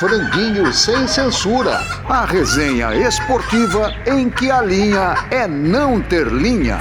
Franguinho 0.00 0.72
Sem 0.72 1.06
Censura. 1.06 1.78
A 2.08 2.24
resenha 2.24 2.94
esportiva 3.06 3.92
em 4.06 4.30
que 4.30 4.50
a 4.50 4.62
linha 4.62 5.14
é 5.30 5.46
não 5.46 6.00
ter 6.00 6.26
linha. 6.26 6.78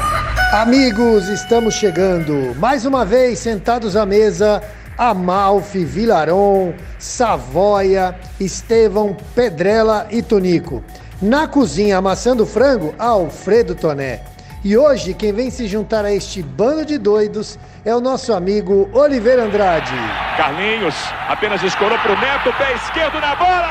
Amigos, 0.53 1.27
estamos 1.27 1.73
chegando 1.73 2.55
mais 2.55 2.85
uma 2.85 3.03
vez 3.03 3.39
sentados 3.39 3.97
à 3.97 4.05
mesa. 4.05 4.63
Amalfi, 4.97 5.83
Vilaron, 5.83 6.73
Savoia, 6.97 8.15
Estevão, 8.39 9.17
Pedrela 9.35 10.07
e 10.09 10.21
Tonico. 10.21 10.81
Na 11.21 11.45
cozinha, 11.45 11.97
amassando 11.97 12.45
frango, 12.45 12.95
Alfredo 12.97 13.75
Toné. 13.75 14.21
E 14.61 14.75
hoje, 14.77 15.13
quem 15.13 15.31
vem 15.31 15.49
se 15.49 15.67
juntar 15.67 16.03
a 16.03 16.13
este 16.13 16.43
bando 16.43 16.83
de 16.83 16.97
doidos 16.97 17.57
é 17.85 17.95
o 17.95 18.01
nosso 18.01 18.33
amigo 18.33 18.89
Oliveira 18.91 19.45
Andrade. 19.45 19.93
Carlinhos 20.35 20.95
apenas 21.29 21.63
escorou 21.63 21.97
para 21.99 22.11
o 22.11 22.19
Neto, 22.19 22.51
pé 22.57 22.73
esquerdo 22.73 23.21
na 23.21 23.35
bola! 23.35 23.69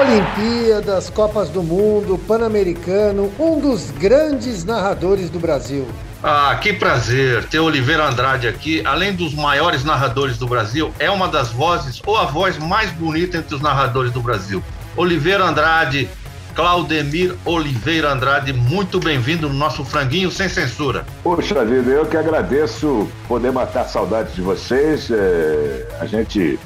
Olimpíadas, 0.00 1.08
Copas 1.10 1.48
do 1.48 1.62
Mundo, 1.62 2.18
Pan-Americano, 2.18 3.32
um 3.38 3.60
dos 3.60 3.92
grandes 3.92 4.64
narradores 4.64 5.30
do 5.30 5.38
Brasil. 5.38 5.86
Ah, 6.22 6.58
que 6.60 6.72
prazer 6.72 7.44
ter 7.44 7.60
Oliveira 7.60 8.04
Andrade 8.04 8.48
aqui. 8.48 8.82
Além 8.84 9.14
dos 9.14 9.32
maiores 9.32 9.84
narradores 9.84 10.36
do 10.36 10.48
Brasil, 10.48 10.92
é 10.98 11.08
uma 11.08 11.28
das 11.28 11.52
vozes 11.52 12.02
ou 12.04 12.16
a 12.16 12.24
voz 12.24 12.58
mais 12.58 12.90
bonita 12.90 13.38
entre 13.38 13.54
os 13.54 13.62
narradores 13.62 14.10
do 14.10 14.20
Brasil. 14.20 14.60
Oliveira 14.98 15.44
Andrade, 15.44 16.10
Claudemir 16.56 17.32
Oliveira 17.44 18.10
Andrade, 18.10 18.52
muito 18.52 18.98
bem-vindo 18.98 19.48
no 19.48 19.54
nosso 19.54 19.84
Franguinho 19.84 20.28
Sem 20.28 20.48
Censura. 20.48 21.06
Poxa 21.22 21.64
vida, 21.64 21.88
eu 21.88 22.04
que 22.04 22.16
agradeço 22.16 23.08
poder 23.28 23.52
matar 23.52 23.84
saudades 23.84 24.34
de 24.34 24.42
vocês. 24.42 25.08
É, 25.08 25.86
a 26.00 26.04
gente 26.04 26.58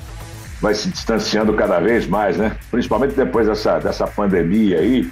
vai 0.62 0.74
se 0.74 0.88
distanciando 0.88 1.52
cada 1.52 1.78
vez 1.78 2.06
mais, 2.06 2.38
né? 2.38 2.56
Principalmente 2.70 3.14
depois 3.14 3.46
dessa, 3.46 3.78
dessa 3.78 4.06
pandemia 4.06 4.78
aí. 4.78 5.10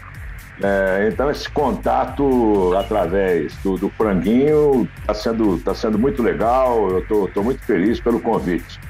É, 0.62 1.10
então 1.12 1.30
esse 1.30 1.48
contato 1.50 2.72
através 2.74 3.54
do, 3.56 3.76
do 3.76 3.90
franguinho 3.90 4.88
está 4.98 5.12
sendo, 5.12 5.58
tá 5.58 5.74
sendo 5.74 5.98
muito 5.98 6.22
legal. 6.22 6.88
Eu 6.88 7.26
estou 7.26 7.44
muito 7.44 7.62
feliz 7.66 8.00
pelo 8.00 8.18
convite. 8.18 8.80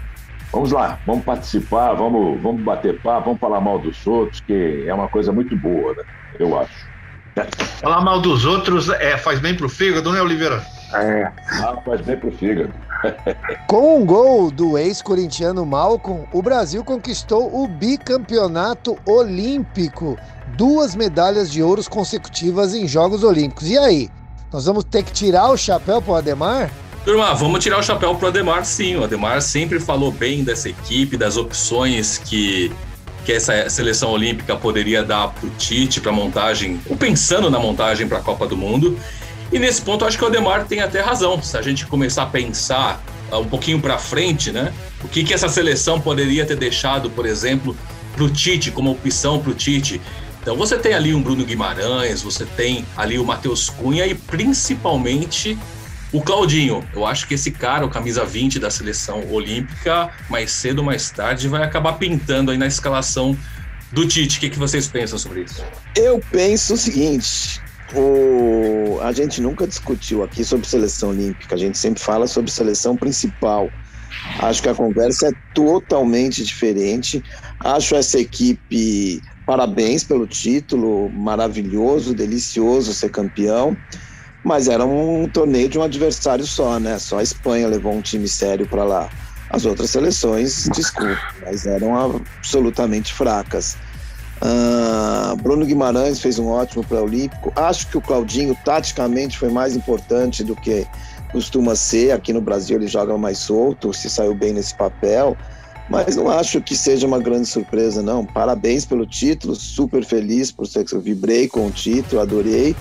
Vamos 0.52 0.72
lá, 0.72 0.98
vamos 1.06 1.24
participar, 1.24 1.94
vamos, 1.94 2.40
vamos 2.42 2.62
bater 2.62 3.00
papo, 3.00 3.26
vamos 3.26 3.40
falar 3.40 3.60
mal 3.60 3.78
dos 3.78 4.04
outros, 4.06 4.40
que 4.40 4.84
é 4.86 4.92
uma 4.92 5.08
coisa 5.08 5.32
muito 5.32 5.56
boa, 5.56 5.94
né? 5.94 6.02
Eu 6.38 6.58
acho. 6.58 6.90
Falar 7.80 8.00
mal 8.00 8.20
dos 8.20 8.44
outros 8.44 8.88
é, 8.88 9.16
faz 9.16 9.38
bem 9.38 9.54
pro 9.54 9.68
fígado, 9.68 10.12
né, 10.12 10.20
Oliveira? 10.20 10.62
É, 10.92 11.30
ah, 11.62 11.80
faz 11.84 12.00
bem 12.00 12.16
pro 12.16 12.32
fígado. 12.32 12.72
Com 13.68 14.00
um 14.00 14.04
gol 14.04 14.50
do 14.50 14.76
ex-corintiano 14.76 15.64
Malcolm, 15.64 16.26
o 16.32 16.42
Brasil 16.42 16.84
conquistou 16.84 17.62
o 17.62 17.68
bicampeonato 17.68 18.98
olímpico. 19.06 20.18
Duas 20.56 20.96
medalhas 20.96 21.50
de 21.50 21.62
ouros 21.62 21.86
consecutivas 21.86 22.74
em 22.74 22.88
Jogos 22.88 23.22
Olímpicos. 23.22 23.70
E 23.70 23.78
aí? 23.78 24.10
Nós 24.52 24.66
vamos 24.66 24.82
ter 24.82 25.04
que 25.04 25.12
tirar 25.12 25.48
o 25.50 25.56
chapéu 25.56 26.02
pro 26.02 26.16
Ademar? 26.16 26.70
Turma, 27.04 27.34
vamos 27.34 27.64
tirar 27.64 27.78
o 27.78 27.82
chapéu 27.82 28.14
pro 28.14 28.28
Ademar, 28.28 28.64
sim. 28.64 28.96
O 28.96 29.04
Ademar 29.04 29.40
sempre 29.40 29.80
falou 29.80 30.12
bem 30.12 30.44
dessa 30.44 30.68
equipe, 30.68 31.16
das 31.16 31.38
opções 31.38 32.18
que, 32.18 32.70
que 33.24 33.32
essa 33.32 33.70
seleção 33.70 34.10
olímpica 34.10 34.54
poderia 34.54 35.02
dar 35.02 35.28
pro 35.28 35.48
Tite, 35.50 35.98
pra 35.98 36.12
montagem, 36.12 36.78
ou 36.86 36.96
pensando 36.96 37.50
na 37.50 37.58
montagem 37.58 38.06
para 38.06 38.18
a 38.18 38.20
Copa 38.20 38.46
do 38.46 38.54
Mundo. 38.54 38.98
E 39.50 39.58
nesse 39.58 39.80
ponto, 39.80 40.04
acho 40.04 40.18
que 40.18 40.24
o 40.24 40.26
Ademar 40.26 40.66
tem 40.66 40.80
até 40.80 41.00
razão. 41.00 41.42
Se 41.42 41.56
a 41.56 41.62
gente 41.62 41.86
começar 41.86 42.24
a 42.24 42.26
pensar 42.26 43.02
uh, 43.32 43.38
um 43.38 43.46
pouquinho 43.46 43.80
para 43.80 43.96
frente, 43.96 44.52
né? 44.52 44.72
O 45.02 45.08
que, 45.08 45.24
que 45.24 45.32
essa 45.32 45.48
seleção 45.48 45.98
poderia 45.98 46.44
ter 46.44 46.56
deixado, 46.56 47.08
por 47.08 47.24
exemplo, 47.24 47.74
pro 48.12 48.28
Tite, 48.28 48.70
como 48.70 48.90
opção 48.90 49.38
pro 49.38 49.54
Tite. 49.54 50.00
Então 50.42 50.54
você 50.54 50.76
tem 50.76 50.92
ali 50.92 51.14
um 51.14 51.22
Bruno 51.22 51.44
Guimarães, 51.46 52.22
você 52.22 52.44
tem 52.44 52.84
ali 52.94 53.18
o 53.18 53.24
Matheus 53.24 53.70
Cunha 53.70 54.06
e 54.06 54.14
principalmente 54.14 55.58
o 56.12 56.20
Claudinho, 56.20 56.84
eu 56.92 57.06
acho 57.06 57.26
que 57.28 57.34
esse 57.34 57.50
cara, 57.50 57.86
o 57.86 57.90
camisa 57.90 58.24
20 58.24 58.58
da 58.58 58.70
seleção 58.70 59.22
olímpica, 59.30 60.10
mais 60.28 60.50
cedo 60.50 60.80
ou 60.80 60.84
mais 60.84 61.10
tarde, 61.10 61.46
vai 61.46 61.62
acabar 61.62 61.94
pintando 61.94 62.50
aí 62.50 62.58
na 62.58 62.66
escalação 62.66 63.36
do 63.92 64.06
Tite. 64.06 64.38
O 64.38 64.40
que, 64.40 64.50
que 64.50 64.58
vocês 64.58 64.88
pensam 64.88 65.18
sobre 65.18 65.42
isso? 65.42 65.64
Eu 65.94 66.20
penso 66.30 66.74
o 66.74 66.76
seguinte: 66.76 67.60
o... 67.94 68.98
a 69.02 69.12
gente 69.12 69.40
nunca 69.40 69.66
discutiu 69.66 70.22
aqui 70.24 70.44
sobre 70.44 70.66
seleção 70.66 71.10
olímpica, 71.10 71.54
a 71.54 71.58
gente 71.58 71.78
sempre 71.78 72.02
fala 72.02 72.26
sobre 72.26 72.50
seleção 72.50 72.96
principal. 72.96 73.70
Acho 74.40 74.62
que 74.62 74.68
a 74.68 74.74
conversa 74.74 75.28
é 75.28 75.32
totalmente 75.54 76.44
diferente. 76.44 77.22
Acho 77.60 77.94
essa 77.94 78.18
equipe 78.18 79.22
parabéns 79.46 80.04
pelo 80.04 80.26
título, 80.26 81.10
maravilhoso, 81.10 82.14
delicioso 82.14 82.94
ser 82.94 83.10
campeão. 83.10 83.76
Mas 84.42 84.68
era 84.68 84.84
um 84.84 85.28
torneio 85.28 85.68
de 85.68 85.78
um 85.78 85.82
adversário 85.82 86.46
só, 86.46 86.78
né? 86.78 86.98
Só 86.98 87.18
a 87.18 87.22
Espanha 87.22 87.68
levou 87.68 87.92
um 87.92 88.00
time 88.00 88.26
sério 88.26 88.66
para 88.66 88.84
lá. 88.84 89.08
As 89.50 89.64
outras 89.66 89.90
seleções, 89.90 90.68
desculpa, 90.72 91.18
mas 91.44 91.66
eram 91.66 91.94
absolutamente 91.96 93.12
fracas. 93.12 93.76
Uh, 94.40 95.36
Bruno 95.42 95.66
Guimarães 95.66 96.20
fez 96.20 96.38
um 96.38 96.46
ótimo 96.46 96.84
pré-olímpico. 96.84 97.52
Acho 97.54 97.86
que 97.88 97.98
o 97.98 98.00
Claudinho, 98.00 98.56
taticamente, 98.64 99.36
foi 99.36 99.50
mais 99.50 99.76
importante 99.76 100.42
do 100.42 100.56
que 100.56 100.86
costuma 101.32 101.74
ser. 101.74 102.12
Aqui 102.12 102.32
no 102.32 102.40
Brasil 102.40 102.76
ele 102.76 102.86
joga 102.86 103.18
mais 103.18 103.38
solto, 103.38 103.92
se 103.92 104.08
saiu 104.08 104.34
bem 104.34 104.54
nesse 104.54 104.74
papel. 104.74 105.36
Mas 105.90 106.14
não 106.14 106.30
acho 106.30 106.60
que 106.60 106.76
seja 106.76 107.06
uma 107.06 107.18
grande 107.18 107.48
surpresa, 107.48 108.00
não. 108.00 108.24
Parabéns 108.24 108.84
pelo 108.86 109.04
título, 109.04 109.56
super 109.56 110.04
feliz 110.04 110.52
por 110.52 110.66
ser 110.66 110.84
que 110.84 110.94
eu 110.94 111.00
vibrei 111.00 111.48
com 111.48 111.66
o 111.66 111.70
título, 111.70 112.22
adorei 112.22 112.76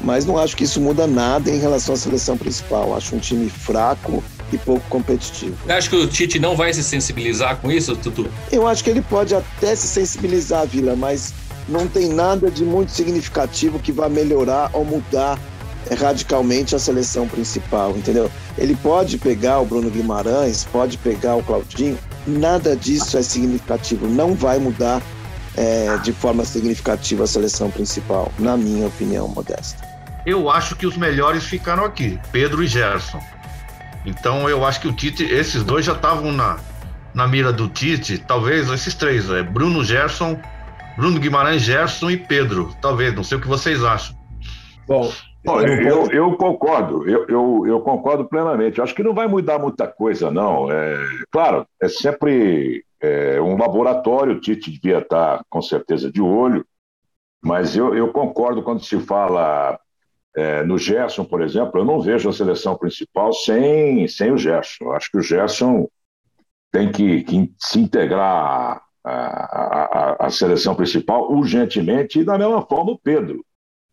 mas 0.00 0.24
não 0.24 0.38
acho 0.38 0.56
que 0.56 0.64
isso 0.64 0.80
muda 0.80 1.06
nada 1.06 1.50
em 1.50 1.58
relação 1.58 1.94
à 1.94 1.98
seleção 1.98 2.36
principal. 2.36 2.94
Acho 2.96 3.16
um 3.16 3.18
time 3.18 3.48
fraco 3.48 4.22
e 4.52 4.58
pouco 4.58 4.84
competitivo. 4.88 5.56
Acho 5.68 5.90
que 5.90 5.96
o 5.96 6.06
Tite 6.06 6.38
não 6.38 6.56
vai 6.56 6.72
se 6.72 6.82
sensibilizar 6.82 7.56
com 7.56 7.70
isso, 7.70 7.94
Tutu? 7.96 8.28
Eu 8.50 8.66
acho 8.66 8.82
que 8.82 8.90
ele 8.90 9.02
pode 9.02 9.34
até 9.34 9.74
se 9.74 9.86
sensibilizar, 9.86 10.66
Vila, 10.66 10.96
mas 10.96 11.34
não 11.68 11.86
tem 11.86 12.08
nada 12.08 12.50
de 12.50 12.64
muito 12.64 12.92
significativo 12.92 13.78
que 13.78 13.92
vá 13.92 14.08
melhorar 14.08 14.70
ou 14.72 14.84
mudar 14.84 15.38
eh, 15.90 15.94
radicalmente 15.94 16.74
a 16.74 16.78
seleção 16.78 17.28
principal, 17.28 17.90
entendeu? 17.90 18.30
Ele 18.56 18.74
pode 18.76 19.18
pegar 19.18 19.60
o 19.60 19.66
Bruno 19.66 19.90
Guimarães, 19.90 20.66
pode 20.72 20.96
pegar 20.96 21.36
o 21.36 21.42
Claudinho, 21.42 21.98
nada 22.26 22.74
disso 22.74 23.18
é 23.18 23.22
significativo, 23.22 24.06
não 24.06 24.34
vai 24.34 24.58
mudar 24.58 25.02
é, 25.56 25.98
de 25.98 26.12
forma 26.12 26.44
significativa 26.44 27.24
a 27.24 27.26
seleção 27.26 27.70
principal, 27.70 28.32
na 28.38 28.56
minha 28.56 28.86
opinião 28.86 29.28
modesta 29.28 29.87
eu 30.28 30.50
acho 30.50 30.76
que 30.76 30.86
os 30.86 30.96
melhores 30.96 31.44
ficaram 31.44 31.84
aqui, 31.84 32.18
Pedro 32.30 32.62
e 32.62 32.66
Gerson. 32.66 33.20
Então 34.04 34.48
eu 34.48 34.64
acho 34.64 34.80
que 34.80 34.88
o 34.88 34.92
Tite, 34.92 35.24
esses 35.24 35.64
dois 35.64 35.84
já 35.84 35.92
estavam 35.92 36.32
na, 36.32 36.58
na 37.14 37.26
mira 37.26 37.52
do 37.52 37.68
Tite, 37.68 38.18
talvez 38.18 38.70
esses 38.70 38.94
três, 38.94 39.30
é 39.30 39.42
Bruno 39.42 39.82
Gerson, 39.82 40.38
Bruno 40.96 41.18
Guimarães, 41.18 41.62
Gerson 41.62 42.10
e 42.10 42.16
Pedro, 42.16 42.74
talvez, 42.80 43.14
não 43.14 43.24
sei 43.24 43.38
o 43.38 43.40
que 43.40 43.48
vocês 43.48 43.82
acham. 43.82 44.16
Bom, 44.86 45.10
eu, 45.44 46.10
eu, 46.10 46.36
concordo, 46.36 47.08
eu, 47.08 47.26
eu, 47.28 47.66
eu, 47.66 47.80
concordo 47.80 48.24
plenamente. 48.24 48.80
Acho 48.80 48.94
que 48.94 49.02
não 49.02 49.14
vai 49.14 49.28
mudar 49.28 49.58
muita 49.58 49.86
coisa, 49.86 50.30
não. 50.30 50.70
É, 50.70 50.96
claro, 51.30 51.66
é 51.80 51.88
sempre 51.88 52.84
é, 53.00 53.40
um 53.40 53.56
laboratório, 53.56 54.34
o 54.34 54.40
Tite 54.40 54.70
devia 54.70 54.98
estar 54.98 55.42
com 55.48 55.62
certeza 55.62 56.10
de 56.10 56.20
olho, 56.20 56.66
mas 57.42 57.76
eu, 57.76 57.94
eu 57.94 58.12
concordo 58.12 58.62
quando 58.62 58.84
se 58.84 58.98
fala 58.98 59.78
é, 60.36 60.62
no 60.62 60.78
Gerson, 60.78 61.24
por 61.24 61.42
exemplo, 61.42 61.80
eu 61.80 61.84
não 61.84 62.00
vejo 62.00 62.28
a 62.28 62.32
seleção 62.32 62.76
principal 62.76 63.32
sem, 63.32 64.06
sem 64.06 64.30
o 64.30 64.38
Gerson. 64.38 64.84
Eu 64.84 64.92
acho 64.92 65.10
que 65.10 65.18
o 65.18 65.22
Gerson 65.22 65.88
tem 66.70 66.92
que, 66.92 67.22
que 67.22 67.52
se 67.58 67.80
integrar 67.80 68.82
à, 69.04 69.10
à, 69.10 70.26
à, 70.26 70.30
seleção 70.30 70.74
principal 70.74 71.32
urgentemente 71.32 72.20
e 72.20 72.24
da 72.24 72.38
mesma 72.38 72.62
forma 72.62 72.92
o 72.92 72.98
Pedro. 72.98 73.44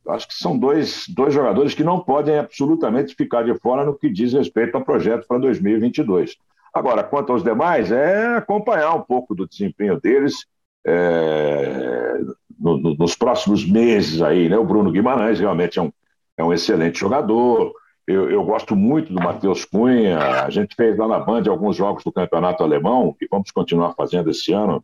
Eu 0.05 0.11
acho 0.11 0.27
que 0.27 0.35
são 0.35 0.57
dois, 0.57 1.05
dois 1.07 1.33
jogadores 1.33 1.73
que 1.73 1.83
não 1.83 1.99
podem 1.99 2.37
absolutamente 2.37 3.15
ficar 3.15 3.43
de 3.43 3.57
fora 3.59 3.83
no 3.83 3.97
que 3.97 4.09
diz 4.09 4.33
respeito 4.33 4.75
ao 4.75 4.85
projeto 4.85 5.25
para 5.27 5.39
2022. 5.39 6.35
Agora, 6.73 7.03
quanto 7.03 7.31
aos 7.31 7.43
demais, 7.43 7.91
é 7.91 8.35
acompanhar 8.35 8.93
um 8.93 9.01
pouco 9.01 9.33
do 9.33 9.47
desempenho 9.47 9.99
deles 9.99 10.45
é, 10.85 12.19
no, 12.59 12.77
no, 12.77 12.95
nos 12.95 13.15
próximos 13.15 13.65
meses 13.65 14.21
aí, 14.21 14.47
né? 14.49 14.57
O 14.57 14.65
Bruno 14.65 14.91
Guimarães 14.91 15.39
realmente 15.39 15.79
é 15.79 15.81
um, 15.81 15.91
é 16.37 16.43
um 16.43 16.53
excelente 16.53 16.99
jogador. 16.99 17.73
Eu, 18.07 18.29
eu 18.29 18.43
gosto 18.43 18.75
muito 18.75 19.11
do 19.11 19.21
Matheus 19.21 19.65
Cunha. 19.65 20.43
A 20.43 20.49
gente 20.49 20.75
fez 20.75 20.97
lá 20.97 21.07
na 21.07 21.19
Band 21.19 21.43
alguns 21.47 21.75
jogos 21.75 22.03
do 22.03 22.11
Campeonato 22.11 22.63
Alemão 22.63 23.15
e 23.19 23.27
vamos 23.29 23.51
continuar 23.51 23.93
fazendo 23.93 24.29
esse 24.29 24.53
ano. 24.53 24.83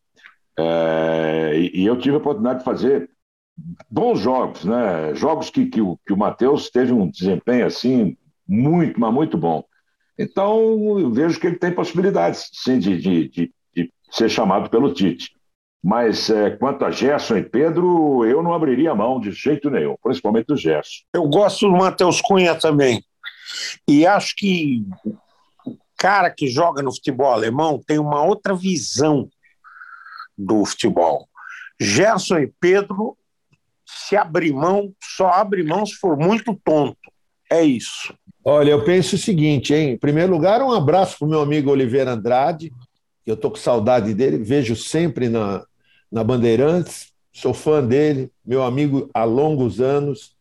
É, 0.57 1.53
e, 1.56 1.81
e, 1.81 1.86
eu 1.86 1.98
tive 1.98 2.15
a 2.15 2.19
oportunidade 2.19 2.59
de 2.59 2.65
fazer 2.65 3.09
bons 3.89 4.19
jogos, 4.19 4.65
né? 4.65 5.13
Jogos 5.15 5.50
que, 5.50 5.65
que 5.68 5.81
o, 5.81 5.98
que 6.06 6.13
o 6.13 6.18
Matheus 6.18 6.69
teve 6.69 6.92
um 6.92 7.09
desempenho 7.09 7.65
assim 7.65 8.18
muito, 8.48 9.00
mas 9.00 9.13
muito 9.13 9.38
bom. 9.38 9.63
Então, 10.18 11.00
eu 11.00 11.12
vejo 11.12 11.39
que 11.39 11.48
ele 11.48 11.57
tem 11.57 11.71
possibilidades, 11.71 12.50
sim, 12.53 12.77
de, 12.77 12.98
de, 12.98 13.27
de, 13.30 13.53
de 13.74 13.94
ser 14.12 14.30
chamado 14.30 14.69
pelo 14.69 14.94
Tite. 14.94 15.31
Mas 15.83 16.30
é, 16.30 16.51
quanto 16.51 16.86
a 16.86 16.92
Gerson 16.92 17.38
e 17.38 17.44
Pedro, 17.44 18.24
eu 18.25 18.44
não 18.44 18.54
abriria 18.54 18.94
mão 18.94 19.19
de 19.19 19.31
jeito 19.31 19.69
nenhum, 19.69 19.95
principalmente 20.01 20.45
do 20.48 20.56
Gerson. 20.56 21.01
Eu 21.13 21.28
gosto 21.28 21.68
do 21.68 21.75
Matheus 21.75 22.22
Cunha 22.22 22.54
também. 22.54 23.04
E 23.88 24.06
acho 24.06 24.36
que 24.36 24.86
o 25.66 25.75
cara 25.98 26.30
que 26.30 26.48
joga 26.48 26.83
no 26.83 26.94
futebol 26.94 27.33
alemão 27.33 27.81
tem 27.86 27.98
uma 27.98 28.24
outra 28.24 28.54
visão 28.54 29.28
do 30.38 30.63
futebol. 30.66 31.28
Gerson 31.80 32.38
e 32.39 32.54
Pedro, 32.60 33.18
se 33.86 34.16
abrir 34.16 34.54
mão, 34.54 34.94
só 35.01 35.30
abre 35.30 35.63
mão 35.63 35.84
se 35.84 35.95
for 35.95 36.16
muito 36.16 36.56
tonto. 36.63 36.98
É 37.51 37.63
isso. 37.63 38.13
Olha, 38.45 38.72
eu 38.72 38.84
penso 38.84 39.16
o 39.16 39.19
seguinte, 39.19 39.74
hein? 39.74 39.92
Em 39.92 39.98
primeiro 39.98 40.31
lugar, 40.31 40.62
um 40.62 40.72
abraço 40.72 41.18
para 41.18 41.25
o 41.25 41.30
meu 41.30 41.42
amigo 41.42 41.72
Oliveira 41.72 42.12
Andrade, 42.12 42.72
que 43.24 43.30
eu 43.30 43.36
estou 43.36 43.51
com 43.51 43.57
saudade 43.57 44.13
dele, 44.13 44.38
vejo 44.38 44.75
sempre 44.75 45.27
na, 45.27 45.63
na 46.12 46.24
Bandeirantes, 46.24 47.12
sou 47.31 47.54
fã 47.54 47.84
dele, 47.84 48.31
meu 48.46 48.63
amigo 48.63 49.10
há 49.13 49.24
longos 49.24 49.80
anos. 49.80 50.36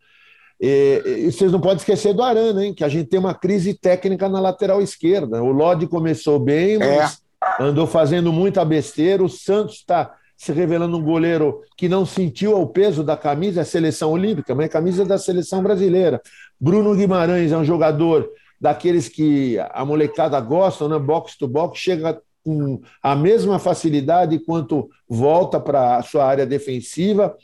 E, 0.60 1.02
e, 1.06 1.32
vocês 1.32 1.50
não 1.50 1.60
podem 1.60 1.78
esquecer 1.78 2.12
do 2.12 2.22
Arana, 2.22 2.64
hein? 2.64 2.74
Que 2.74 2.84
a 2.84 2.88
gente 2.88 3.08
tem 3.08 3.18
uma 3.18 3.34
crise 3.34 3.72
técnica 3.72 4.28
na 4.28 4.40
lateral 4.40 4.82
esquerda. 4.82 5.42
O 5.42 5.52
Lodi 5.52 5.86
começou 5.86 6.38
bem, 6.38 6.78
mas 6.78 7.22
é. 7.58 7.62
andou 7.62 7.86
fazendo 7.86 8.32
muita 8.32 8.64
besteira. 8.64 9.22
O 9.22 9.28
Santos 9.28 9.76
está 9.76 10.14
se 10.36 10.52
revelando 10.52 10.98
um 10.98 11.02
goleiro 11.02 11.62
que 11.76 11.88
não 11.88 12.04
sentiu 12.04 12.60
o 12.60 12.66
peso 12.66 13.02
da 13.04 13.16
camisa, 13.16 13.62
a 13.62 13.64
seleção 13.64 14.10
olímpica, 14.10 14.54
mas 14.54 14.66
a 14.66 14.70
camisa 14.70 15.04
da 15.04 15.18
seleção 15.18 15.62
brasileira. 15.62 16.20
Bruno 16.58 16.94
Guimarães 16.94 17.52
é 17.52 17.56
um 17.56 17.64
jogador 17.64 18.28
daqueles 18.60 19.08
que 19.08 19.58
a 19.70 19.84
molecada 19.84 20.38
gosta, 20.40 20.86
né? 20.88 20.98
Box 20.98 21.38
to 21.38 21.48
box, 21.48 21.78
chega 21.78 22.20
com 22.44 22.80
a 23.02 23.14
mesma 23.14 23.58
facilidade 23.58 24.38
quanto 24.38 24.88
volta 25.08 25.60
para 25.60 25.96
a 25.96 26.02
sua 26.02 26.24
área 26.24 26.46
defensiva. 26.46 27.36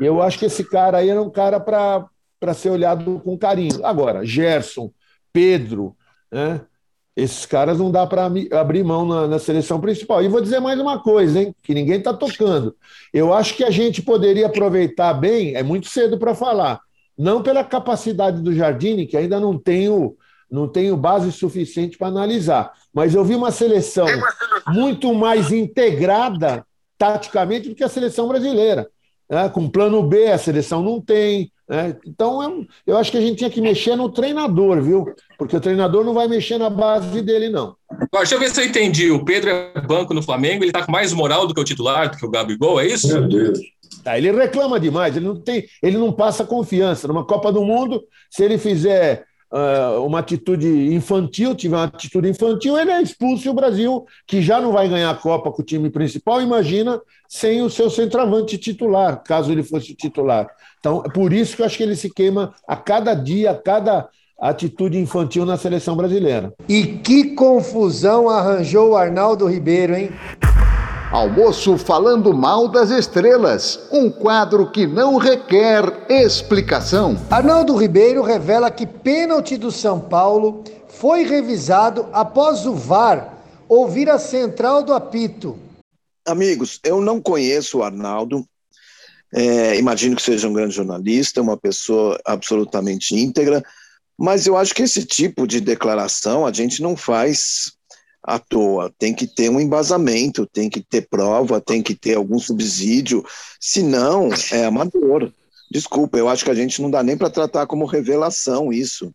Eu 0.00 0.22
acho 0.22 0.38
que 0.38 0.46
esse 0.46 0.64
cara 0.64 0.98
aí 0.98 1.08
era 1.10 1.20
um 1.20 1.30
cara 1.30 1.60
para 1.60 2.54
ser 2.54 2.70
olhado 2.70 3.20
com 3.20 3.36
carinho. 3.36 3.84
Agora, 3.84 4.24
Gerson, 4.24 4.90
Pedro, 5.32 5.96
né? 6.30 6.60
Esses 7.18 7.44
caras 7.44 7.80
não 7.80 7.90
dá 7.90 8.06
para 8.06 8.30
abrir 8.52 8.84
mão 8.84 9.04
na, 9.04 9.26
na, 9.26 9.38
seleção 9.40 9.80
principal. 9.80 10.22
E 10.22 10.28
vou 10.28 10.40
dizer 10.40 10.60
mais 10.60 10.78
uma 10.78 11.02
coisa, 11.02 11.40
hein? 11.40 11.54
Que 11.64 11.74
ninguém 11.74 11.98
está 11.98 12.14
tocando. 12.14 12.76
Eu 13.12 13.34
acho 13.34 13.56
que 13.56 13.64
a 13.64 13.70
gente 13.70 14.00
poderia 14.00 14.46
aproveitar 14.46 15.12
bem, 15.14 15.56
é 15.56 15.62
muito 15.64 15.88
cedo 15.88 16.16
para 16.16 16.32
falar, 16.32 16.80
não 17.18 17.42
pela 17.42 17.64
capacidade 17.64 18.40
do 18.40 18.54
Jardine, 18.54 19.04
que 19.04 19.16
ainda 19.16 19.40
não 19.40 19.58
tenho, 19.58 20.16
não 20.50 20.66
tenho 20.66 20.96
base 20.96 21.30
suficiente 21.32 21.98
para 21.98 22.08
analisar, 22.08 22.72
mas 22.92 23.14
eu 23.14 23.24
vi 23.24 23.34
uma 23.34 23.50
seleção 23.50 24.06
muito 24.68 25.12
mais 25.14 25.52
integrada 25.52 26.64
taticamente 26.96 27.68
do 27.68 27.74
que 27.74 27.84
a 27.84 27.88
seleção 27.88 28.28
brasileira. 28.28 28.88
Né? 29.30 29.48
Com 29.48 29.68
plano 29.68 30.02
B, 30.02 30.30
a 30.30 30.38
seleção 30.38 30.82
não 30.82 31.00
tem. 31.00 31.52
Né? 31.68 31.96
Então, 32.06 32.42
eu, 32.42 32.66
eu 32.86 32.96
acho 32.96 33.10
que 33.10 33.18
a 33.18 33.20
gente 33.20 33.36
tinha 33.36 33.50
que 33.50 33.60
mexer 33.60 33.94
no 33.94 34.08
treinador, 34.08 34.80
viu? 34.80 35.06
Porque 35.38 35.56
o 35.56 35.60
treinador 35.60 36.02
não 36.02 36.14
vai 36.14 36.26
mexer 36.26 36.58
na 36.58 36.70
base 36.70 37.20
dele, 37.20 37.50
não. 37.50 37.76
Deixa 38.12 38.34
eu 38.34 38.40
ver 38.40 38.50
se 38.50 38.60
eu 38.60 38.66
entendi. 38.66 39.10
O 39.10 39.24
Pedro 39.24 39.50
é 39.50 39.80
banco 39.80 40.14
no 40.14 40.22
Flamengo, 40.22 40.64
ele 40.64 40.70
está 40.70 40.84
com 40.84 40.90
mais 40.90 41.12
moral 41.12 41.46
do 41.46 41.54
que 41.54 41.60
o 41.60 41.64
titular, 41.64 42.10
do 42.10 42.16
que 42.16 42.24
o 42.24 42.30
Gabigol, 42.30 42.80
é 42.80 42.86
isso? 42.86 43.08
Meu 43.08 43.28
Deus. 43.28 43.58
Tá, 44.02 44.16
ele 44.16 44.30
reclama 44.32 44.80
demais, 44.80 45.16
ele 45.16 45.26
não 45.26 45.36
tem, 45.36 45.66
ele 45.82 45.98
não 45.98 46.12
passa 46.12 46.44
confiança. 46.44 47.06
Numa 47.06 47.26
Copa 47.26 47.52
do 47.52 47.62
Mundo, 47.62 48.02
se 48.30 48.42
ele 48.42 48.56
fizer 48.56 49.24
uma 50.04 50.18
atitude 50.18 50.94
infantil, 50.94 51.54
tiver 51.54 51.76
uma 51.76 51.84
atitude 51.84 52.28
infantil, 52.28 52.78
ele 52.78 52.90
é 52.90 53.02
expulso 53.02 53.46
e 53.46 53.50
o 53.50 53.54
Brasil, 53.54 54.04
que 54.26 54.42
já 54.42 54.60
não 54.60 54.72
vai 54.72 54.88
ganhar 54.88 55.10
a 55.10 55.14
Copa 55.14 55.50
com 55.50 55.62
o 55.62 55.64
time 55.64 55.90
principal, 55.90 56.42
imagina 56.42 57.00
sem 57.28 57.62
o 57.62 57.70
seu 57.70 57.90
centroavante 57.90 58.58
titular, 58.58 59.22
caso 59.22 59.50
ele 59.50 59.62
fosse 59.62 59.94
titular. 59.94 60.48
Então, 60.80 61.02
é 61.04 61.08
por 61.08 61.32
isso 61.32 61.56
que 61.56 61.62
eu 61.62 61.66
acho 61.66 61.76
que 61.76 61.82
ele 61.82 61.96
se 61.96 62.12
queima 62.12 62.54
a 62.66 62.76
cada 62.76 63.14
dia, 63.14 63.50
a 63.50 63.54
cada 63.54 64.08
atitude 64.40 64.96
infantil 64.98 65.44
na 65.44 65.56
seleção 65.56 65.96
brasileira. 65.96 66.54
E 66.68 66.84
que 66.84 67.34
confusão 67.34 68.28
arranjou 68.28 68.90
o 68.90 68.96
Arnaldo 68.96 69.46
Ribeiro, 69.46 69.96
hein? 69.96 70.10
Almoço 71.10 71.78
falando 71.78 72.34
mal 72.34 72.68
das 72.68 72.90
estrelas, 72.90 73.80
um 73.90 74.10
quadro 74.10 74.70
que 74.70 74.86
não 74.86 75.16
requer 75.16 76.04
explicação. 76.06 77.16
Arnaldo 77.30 77.74
Ribeiro 77.74 78.22
revela 78.22 78.70
que 78.70 78.86
pênalti 78.86 79.56
do 79.56 79.72
São 79.72 79.98
Paulo 79.98 80.62
foi 80.86 81.22
revisado 81.22 82.06
após 82.12 82.66
o 82.66 82.74
VAR 82.74 83.38
ouvir 83.66 84.10
a 84.10 84.18
central 84.18 84.82
do 84.82 84.92
apito. 84.92 85.58
Amigos, 86.26 86.78
eu 86.84 87.00
não 87.00 87.22
conheço 87.22 87.78
o 87.78 87.82
Arnaldo. 87.82 88.44
É, 89.34 89.78
imagino 89.78 90.14
que 90.14 90.22
seja 90.22 90.46
um 90.46 90.52
grande 90.52 90.74
jornalista, 90.74 91.40
uma 91.40 91.56
pessoa 91.56 92.20
absolutamente 92.22 93.14
íntegra, 93.14 93.62
mas 94.18 94.46
eu 94.46 94.58
acho 94.58 94.74
que 94.74 94.82
esse 94.82 95.06
tipo 95.06 95.46
de 95.46 95.58
declaração 95.58 96.44
a 96.44 96.52
gente 96.52 96.82
não 96.82 96.94
faz 96.94 97.77
à 98.22 98.38
toa. 98.38 98.92
Tem 98.98 99.14
que 99.14 99.26
ter 99.26 99.48
um 99.48 99.60
embasamento, 99.60 100.46
tem 100.46 100.68
que 100.68 100.80
ter 100.80 101.08
prova, 101.08 101.60
tem 101.60 101.82
que 101.82 101.94
ter 101.94 102.16
algum 102.16 102.38
subsídio, 102.38 103.24
senão 103.60 104.28
é 104.52 104.64
amador. 104.64 105.32
Desculpa, 105.70 106.18
eu 106.18 106.28
acho 106.28 106.44
que 106.44 106.50
a 106.50 106.54
gente 106.54 106.80
não 106.80 106.90
dá 106.90 107.02
nem 107.02 107.16
para 107.16 107.30
tratar 107.30 107.66
como 107.66 107.84
revelação 107.84 108.72
isso. 108.72 109.12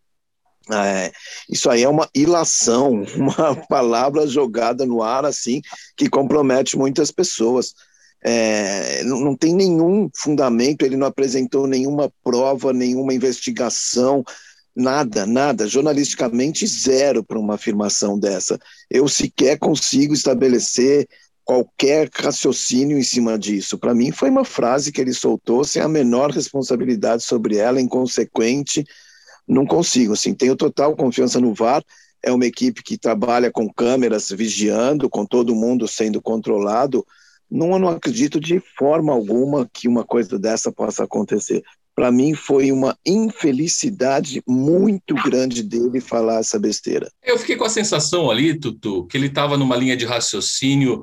É, 0.71 1.11
isso 1.49 1.69
aí 1.69 1.83
é 1.83 1.89
uma 1.89 2.09
ilação, 2.15 3.03
uma 3.17 3.55
palavra 3.67 4.25
jogada 4.25 4.85
no 4.85 5.03
ar 5.03 5.25
assim 5.25 5.61
que 5.97 6.09
compromete 6.09 6.77
muitas 6.77 7.11
pessoas. 7.11 7.73
É, 8.25 9.03
não, 9.03 9.19
não 9.19 9.35
tem 9.35 9.53
nenhum 9.53 10.09
fundamento, 10.15 10.83
ele 10.83 10.95
não 10.95 11.07
apresentou 11.07 11.67
nenhuma 11.67 12.09
prova, 12.23 12.71
nenhuma 12.71 13.13
investigação, 13.13 14.23
Nada, 14.75 15.27
nada, 15.27 15.67
jornalisticamente 15.67 16.65
zero 16.65 17.23
para 17.23 17.37
uma 17.37 17.55
afirmação 17.55 18.17
dessa. 18.17 18.59
Eu 18.89 19.07
sequer 19.07 19.59
consigo 19.59 20.15
estabelecer 20.15 21.07
qualquer 21.43 22.09
raciocínio 22.11 22.97
em 22.97 23.03
cima 23.03 23.37
disso. 23.37 23.77
Para 23.77 23.93
mim, 23.93 24.11
foi 24.11 24.31
uma 24.31 24.43
frase 24.43 24.91
que 24.91 24.99
ele 24.99 25.13
soltou 25.13 25.63
sem 25.63 25.81
a 25.81 25.87
menor 25.87 26.31
responsabilidade 26.31 27.21
sobre 27.23 27.57
ela, 27.57 27.79
inconsequente. 27.79 28.83
Não 29.47 29.65
consigo, 29.65 30.13
assim, 30.13 30.33
tenho 30.33 30.55
total 30.55 30.95
confiança 30.95 31.39
no 31.39 31.53
VAR. 31.53 31.83
É 32.23 32.31
uma 32.31 32.45
equipe 32.45 32.81
que 32.81 32.97
trabalha 32.97 33.51
com 33.51 33.71
câmeras 33.71 34.29
vigiando, 34.29 35.09
com 35.09 35.23
todo 35.25 35.53
mundo 35.53 35.87
sendo 35.87 36.19
controlado. 36.21 37.05
Não, 37.51 37.77
não 37.77 37.89
acredito 37.89 38.39
de 38.39 38.59
forma 38.75 39.13
alguma 39.13 39.69
que 39.71 39.87
uma 39.87 40.03
coisa 40.03 40.39
dessa 40.39 40.71
possa 40.71 41.03
acontecer 41.03 41.61
para 41.95 42.11
mim 42.11 42.33
foi 42.33 42.71
uma 42.71 42.97
infelicidade 43.05 44.41
muito 44.47 45.13
grande 45.15 45.61
dele 45.61 46.01
falar 46.01 46.39
essa 46.39 46.59
besteira. 46.59 47.11
Eu 47.23 47.37
fiquei 47.37 47.55
com 47.55 47.65
a 47.65 47.69
sensação 47.69 48.31
ali, 48.31 48.59
Tutu, 48.59 49.05
que 49.07 49.17
ele 49.17 49.27
estava 49.27 49.57
numa 49.57 49.75
linha 49.75 49.95
de 49.95 50.05
raciocínio 50.05 51.01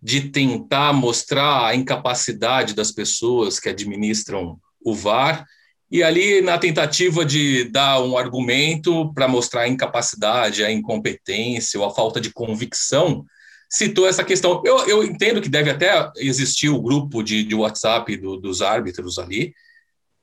de 0.00 0.30
tentar 0.30 0.92
mostrar 0.92 1.66
a 1.66 1.74
incapacidade 1.74 2.74
das 2.74 2.92
pessoas 2.92 3.58
que 3.58 3.68
administram 3.68 4.58
o 4.80 4.94
VAR 4.94 5.44
e 5.90 6.02
ali 6.02 6.40
na 6.42 6.58
tentativa 6.58 7.24
de 7.24 7.64
dar 7.64 8.00
um 8.02 8.16
argumento 8.16 9.12
para 9.14 9.26
mostrar 9.26 9.62
a 9.62 9.68
incapacidade, 9.68 10.62
a 10.62 10.70
incompetência 10.70 11.80
ou 11.80 11.86
a 11.86 11.94
falta 11.94 12.20
de 12.20 12.30
convicção, 12.30 13.24
citou 13.70 14.06
essa 14.06 14.22
questão. 14.22 14.62
Eu, 14.64 14.86
eu 14.86 15.02
entendo 15.02 15.40
que 15.40 15.48
deve 15.48 15.70
até 15.70 16.10
existir 16.16 16.68
o 16.68 16.80
grupo 16.80 17.22
de, 17.22 17.42
de 17.42 17.54
WhatsApp 17.54 18.16
do, 18.18 18.36
dos 18.36 18.60
árbitros 18.60 19.18
ali, 19.18 19.54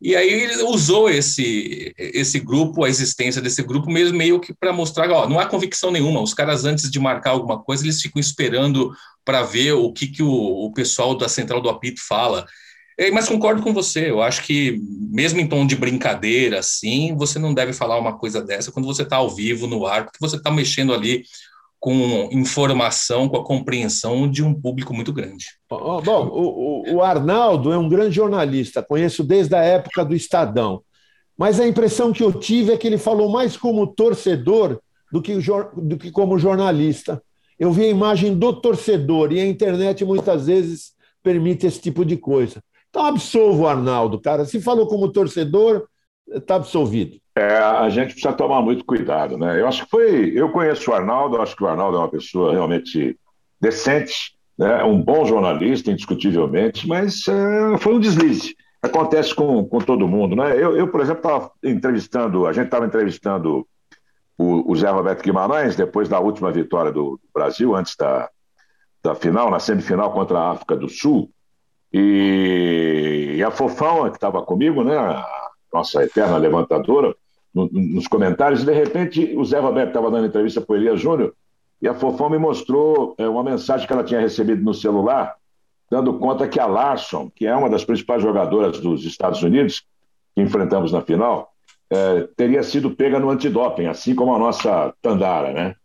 e 0.01 0.15
aí 0.15 0.29
ele 0.29 0.63
usou 0.63 1.09
esse, 1.09 1.93
esse 1.97 2.39
grupo, 2.39 2.83
a 2.83 2.89
existência 2.89 3.41
desse 3.41 3.63
grupo, 3.63 3.89
mesmo 3.89 4.17
meio 4.17 4.39
que 4.39 4.53
para 4.53 4.73
mostrar, 4.73 5.09
ó, 5.09 5.27
não 5.27 5.39
há 5.39 5.45
convicção 5.45 5.89
nenhuma. 5.89 6.21
Os 6.21 6.33
caras, 6.33 6.65
antes 6.65 6.91
de 6.91 6.99
marcar 6.99 7.31
alguma 7.31 7.61
coisa, 7.61 7.83
eles 7.83 8.01
ficam 8.01 8.19
esperando 8.19 8.91
para 9.23 9.43
ver 9.43 9.73
o 9.73 9.91
que, 9.91 10.07
que 10.07 10.21
o, 10.21 10.29
o 10.29 10.73
pessoal 10.73 11.17
da 11.17 11.29
central 11.29 11.61
do 11.61 11.69
apito 11.69 12.01
fala. 12.05 12.45
É, 12.97 13.11
mas 13.11 13.27
concordo 13.27 13.61
com 13.61 13.73
você, 13.73 14.09
eu 14.09 14.21
acho 14.21 14.43
que, 14.43 14.79
mesmo 15.11 15.39
em 15.39 15.47
tom 15.47 15.67
de 15.67 15.75
brincadeira, 15.75 16.59
assim, 16.59 17.13
você 17.15 17.37
não 17.37 17.53
deve 17.53 17.73
falar 17.73 17.99
uma 17.99 18.17
coisa 18.17 18.41
dessa 18.41 18.71
quando 18.71 18.85
você 18.85 19.01
está 19.01 19.17
ao 19.17 19.29
vivo, 19.29 19.67
no 19.67 19.85
ar, 19.85 20.05
porque 20.05 20.19
você 20.19 20.37
está 20.37 20.49
mexendo 20.49 20.93
ali 20.93 21.25
com 21.85 22.27
informação, 22.31 23.29
com 23.29 23.37
a 23.37 23.45
compreensão 23.45 24.27
de 24.27 24.43
um 24.43 24.59
público 24.59 24.91
muito 24.91 25.13
grande. 25.13 25.45
Bom, 25.69 26.27
o, 26.33 26.95
o, 26.95 27.01
Arnaldo 27.03 27.71
é 27.71 27.77
um 27.77 27.87
grande 27.87 28.15
jornalista, 28.15 28.81
conheço 28.81 29.23
desde 29.23 29.53
a 29.53 29.61
época 29.61 30.03
do 30.03 30.15
Estadão, 30.15 30.81
mas 31.37 31.59
a 31.59 31.67
impressão 31.67 32.11
que 32.11 32.23
eu 32.23 32.33
tive 32.33 32.73
é 32.73 32.77
que 32.77 32.87
ele 32.87 32.97
falou 32.97 33.29
mais 33.29 33.55
como 33.55 33.85
torcedor 33.85 34.79
do 35.11 35.21
que, 35.21 35.37
do 35.77 35.95
que 35.95 36.09
como 36.09 36.39
jornalista. 36.39 37.21
Eu 37.59 37.71
vi 37.71 37.83
a 37.83 37.89
imagem 37.89 38.35
do 38.35 38.51
torcedor 38.59 39.31
e 39.31 39.39
a 39.39 39.45
internet 39.45 40.03
muitas 40.03 40.47
vezes 40.47 40.93
permite 41.21 41.67
esse 41.67 41.79
tipo 41.79 42.03
de 42.03 42.17
coisa. 42.17 42.63
Então 42.89 43.05
absolvo 43.05 43.61
o 43.61 43.67
Arnaldo, 43.67 44.19
cara. 44.19 44.43
Se 44.45 44.59
falou 44.59 44.87
como 44.87 45.11
torcedor, 45.11 45.87
está 46.33 46.55
absolvido. 46.55 47.17
É, 47.37 47.57
a 47.57 47.89
gente 47.89 48.13
precisa 48.13 48.31
tomar 48.31 48.61
muito 48.61 48.85
cuidado, 48.85 49.37
né? 49.37 49.59
Eu 49.59 49.67
acho 49.67 49.83
que 49.83 49.89
foi. 49.89 50.31
Eu 50.33 50.49
conheço 50.51 50.89
o 50.89 50.93
Arnaldo, 50.93 51.41
acho 51.41 51.55
que 51.55 51.63
o 51.63 51.67
Arnaldo 51.67 51.97
é 51.97 51.99
uma 51.99 52.09
pessoa 52.09 52.53
realmente 52.53 53.19
decente, 53.59 54.37
né? 54.57 54.83
um 54.85 55.01
bom 55.01 55.25
jornalista, 55.25 55.91
indiscutivelmente, 55.91 56.87
mas 56.87 57.27
é, 57.27 57.77
foi 57.77 57.95
um 57.95 57.99
deslize. 57.99 58.55
Acontece 58.81 59.35
com, 59.35 59.65
com 59.65 59.79
todo 59.79 60.07
mundo, 60.07 60.35
né? 60.35 60.55
Eu, 60.55 60.77
eu 60.77 60.87
por 60.87 61.01
exemplo, 61.01 61.19
estava 61.19 61.51
entrevistando, 61.63 62.45
a 62.45 62.53
gente 62.53 62.65
estava 62.65 62.85
entrevistando 62.85 63.67
o, 64.37 64.71
o, 64.71 64.75
Zé 64.75 64.89
Roberto 64.89 65.23
Guimarães, 65.23 65.75
depois 65.75 66.07
da 66.07 66.19
última 66.19 66.51
vitória 66.51 66.91
do 66.91 67.19
Brasil, 67.33 67.75
antes 67.75 67.97
da, 67.97 68.29
da 69.03 69.13
final, 69.13 69.49
na 69.49 69.59
semifinal 69.59 70.13
contra 70.13 70.39
a 70.39 70.51
África 70.51 70.75
do 70.75 70.87
Sul, 70.87 71.29
e, 71.91 73.35
e 73.37 73.43
a 73.43 73.51
Fofão, 73.51 74.09
que 74.09 74.17
estava 74.17 74.41
comigo, 74.41 74.83
né? 74.83 74.95
Nossa 75.73 76.03
eterna 76.03 76.37
levantadora, 76.37 77.13
no, 77.55 77.69
nos 77.71 78.07
comentários, 78.07 78.61
e 78.61 78.65
de 78.65 78.73
repente 78.73 79.33
o 79.37 79.45
Zé 79.45 79.59
Roberto 79.59 79.87
estava 79.87 80.11
dando 80.11 80.27
entrevista 80.27 80.59
para 80.59 80.73
o 80.73 80.75
Elias 80.75 80.99
Júnior, 80.99 81.33
e 81.81 81.87
a 81.87 81.93
Fofão 81.93 82.29
me 82.29 82.37
mostrou 82.37 83.15
é, 83.17 83.27
uma 83.27 83.43
mensagem 83.43 83.87
que 83.87 83.93
ela 83.93 84.03
tinha 84.03 84.19
recebido 84.19 84.61
no 84.61 84.73
celular, 84.73 85.35
dando 85.89 86.13
conta 86.19 86.47
que 86.47 86.59
a 86.59 86.65
Larson, 86.65 87.31
que 87.33 87.47
é 87.47 87.55
uma 87.55 87.69
das 87.69 87.85
principais 87.85 88.21
jogadoras 88.21 88.79
dos 88.79 89.05
Estados 89.05 89.41
Unidos, 89.41 89.85
que 90.35 90.41
enfrentamos 90.41 90.91
na 90.91 91.01
final, 91.01 91.53
é, 91.89 92.27
teria 92.35 92.63
sido 92.63 92.91
pega 92.91 93.19
no 93.19 93.29
antidoping, 93.29 93.85
assim 93.85 94.13
como 94.15 94.33
a 94.33 94.39
nossa 94.39 94.93
Tandara, 95.01 95.53
né? 95.53 95.75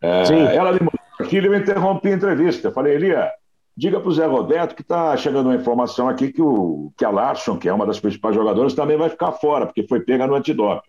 É, 0.00 0.54
ela 0.54 0.72
me 0.72 0.80
mostrou 0.80 1.26
aquilo 1.26 1.46
e 1.46 1.48
eu 1.48 1.56
interrompi 1.56 2.08
a 2.08 2.14
entrevista. 2.14 2.68
Eu 2.68 2.72
falei, 2.72 2.94
Elia, 2.94 3.30
diga 3.76 3.98
para 4.00 4.08
o 4.08 4.12
Zé 4.12 4.26
Roberto 4.26 4.74
que 4.74 4.82
está 4.82 5.16
chegando 5.16 5.46
uma 5.46 5.56
informação 5.56 6.08
aqui 6.08 6.32
que, 6.32 6.40
o, 6.40 6.92
que 6.96 7.04
a 7.04 7.10
Larson, 7.10 7.58
que 7.58 7.68
é 7.68 7.72
uma 7.72 7.84
das 7.84 7.98
principais 7.98 8.34
jogadoras, 8.34 8.74
também 8.74 8.96
vai 8.96 9.08
ficar 9.08 9.32
fora, 9.32 9.66
porque 9.66 9.86
foi 9.86 10.00
pega 10.00 10.26
no 10.26 10.36
antidoping. 10.36 10.88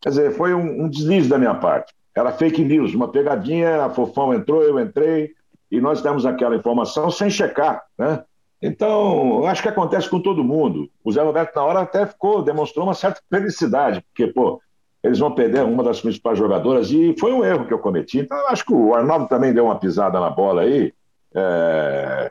Quer 0.00 0.08
dizer, 0.10 0.30
foi 0.32 0.54
um, 0.54 0.84
um 0.84 0.88
deslize 0.88 1.28
da 1.28 1.38
minha 1.38 1.54
parte. 1.54 1.92
Era 2.14 2.32
fake 2.32 2.64
news, 2.64 2.94
uma 2.94 3.08
pegadinha, 3.08 3.84
a 3.84 3.90
Fofão 3.90 4.34
entrou, 4.34 4.62
eu 4.62 4.78
entrei, 4.80 5.32
e 5.70 5.80
nós 5.80 6.02
temos 6.02 6.26
aquela 6.26 6.56
informação 6.56 7.10
sem 7.10 7.30
checar, 7.30 7.82
né? 7.96 8.24
Então, 8.62 9.46
acho 9.46 9.62
que 9.62 9.68
acontece 9.68 10.08
com 10.08 10.20
todo 10.20 10.44
mundo. 10.44 10.90
O 11.02 11.10
Zé 11.10 11.22
Roberto, 11.22 11.54
na 11.56 11.62
hora, 11.62 11.80
até 11.80 12.04
ficou, 12.04 12.42
demonstrou 12.42 12.84
uma 12.84 12.94
certa 12.94 13.20
felicidade, 13.30 14.02
porque, 14.02 14.26
pô, 14.26 14.60
eles 15.02 15.18
vão 15.18 15.32
perder 15.32 15.64
uma 15.64 15.82
das 15.82 16.00
principais 16.00 16.36
jogadoras, 16.36 16.90
e 16.90 17.14
foi 17.18 17.32
um 17.32 17.42
erro 17.42 17.66
que 17.66 17.72
eu 17.72 17.78
cometi. 17.78 18.18
Então, 18.18 18.36
acho 18.48 18.66
que 18.66 18.74
o 18.74 18.94
Arnaldo 18.94 19.28
também 19.28 19.54
deu 19.54 19.64
uma 19.64 19.78
pisada 19.78 20.20
na 20.20 20.28
bola 20.28 20.62
aí. 20.62 20.92
É... 21.34 22.30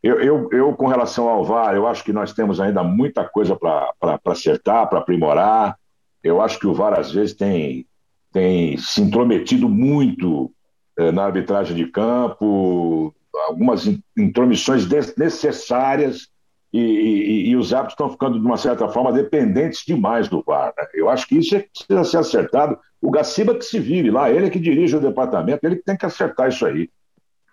Eu, 0.00 0.20
eu, 0.20 0.48
eu, 0.52 0.72
com 0.74 0.86
relação 0.86 1.28
ao 1.28 1.42
VAR, 1.42 1.74
eu 1.74 1.86
acho 1.86 2.04
que 2.04 2.12
nós 2.12 2.32
temos 2.34 2.60
ainda 2.60 2.84
muita 2.84 3.24
coisa 3.24 3.56
para 3.56 3.90
acertar, 4.26 4.86
para 4.86 4.98
aprimorar. 4.98 5.78
Eu 6.24 6.40
acho 6.40 6.58
que 6.58 6.66
o 6.66 6.72
VAR, 6.72 6.98
às 6.98 7.12
vezes, 7.12 7.34
tem, 7.34 7.86
tem 8.32 8.78
se 8.78 9.02
intrometido 9.02 9.68
muito 9.68 10.50
eh, 10.96 11.12
na 11.12 11.24
arbitragem 11.24 11.76
de 11.76 11.86
campo, 11.86 13.14
algumas 13.46 13.86
intromissões 14.16 14.86
desnecessárias, 14.86 16.28
e, 16.72 16.80
e, 16.80 17.48
e, 17.50 17.56
os 17.56 17.72
árbitros 17.72 17.92
estão 17.92 18.10
ficando, 18.10 18.40
de 18.40 18.44
uma 18.44 18.56
certa 18.56 18.88
forma, 18.88 19.12
dependentes 19.12 19.84
demais 19.86 20.28
do 20.28 20.42
VAR. 20.42 20.72
Né? 20.76 20.84
Eu 20.94 21.08
acho 21.08 21.28
que 21.28 21.38
isso 21.38 21.54
é, 21.54 21.60
precisa 21.60 22.02
ser 22.02 22.16
acertado. 22.16 22.76
O 23.00 23.12
Gaciba 23.12 23.54
que 23.54 23.64
se 23.64 23.78
vive 23.78 24.10
lá, 24.10 24.28
ele 24.28 24.46
é 24.46 24.50
que 24.50 24.58
dirige 24.58 24.96
o 24.96 25.00
departamento, 25.00 25.64
ele 25.64 25.76
que 25.76 25.84
tem 25.84 25.96
que 25.96 26.04
acertar 26.04 26.48
isso 26.48 26.66
aí. 26.66 26.90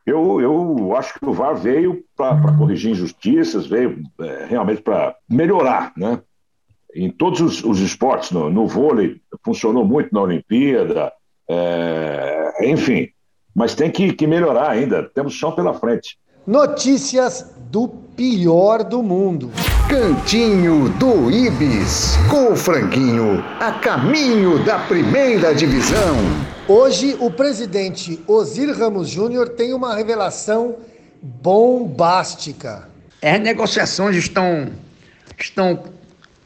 Eu, 0.07 0.41
eu 0.41 0.95
acho 0.95 1.19
que 1.19 1.25
o 1.25 1.33
VAR 1.33 1.55
veio 1.55 2.03
para 2.17 2.57
corrigir 2.57 2.91
injustiças, 2.91 3.67
veio 3.67 4.01
é, 4.19 4.45
realmente 4.49 4.81
para 4.81 5.15
melhorar, 5.29 5.93
né? 5.95 6.19
Em 6.95 7.09
todos 7.09 7.41
os, 7.41 7.63
os 7.63 7.79
esportes, 7.79 8.31
no, 8.31 8.49
no, 8.49 8.67
vôlei, 8.67 9.17
funcionou 9.43 9.85
muito 9.85 10.13
na 10.13 10.21
Olimpíada, 10.21 11.11
é, 11.47 12.69
enfim, 12.69 13.09
mas 13.55 13.75
tem 13.75 13.89
que, 13.89 14.13
que 14.13 14.27
melhorar 14.27 14.69
ainda, 14.69 15.03
temos 15.13 15.33
chão 15.33 15.51
pela 15.51 15.73
frente. 15.73 16.17
Notícias 16.45 17.53
do 17.69 17.87
pior 17.87 18.83
do 18.83 19.03
mundo. 19.03 19.51
Cantinho 19.87 20.89
do 20.97 21.29
Ibis, 21.29 22.15
com 22.29 22.53
o 22.53 22.55
franguinho 22.55 23.43
a 23.59 23.73
caminho 23.73 24.63
da 24.63 24.79
primeira 24.79 25.53
divisão. 25.53 26.15
Hoje, 26.67 27.15
o 27.19 27.29
presidente 27.29 28.19
Osir 28.25 28.75
Ramos 28.75 29.09
Júnior 29.09 29.49
tem 29.49 29.73
uma 29.73 29.93
revelação 29.93 30.77
bombástica. 31.21 32.89
As 33.21 33.39
negociações 33.39 34.15
estão, 34.15 34.69
estão 35.37 35.83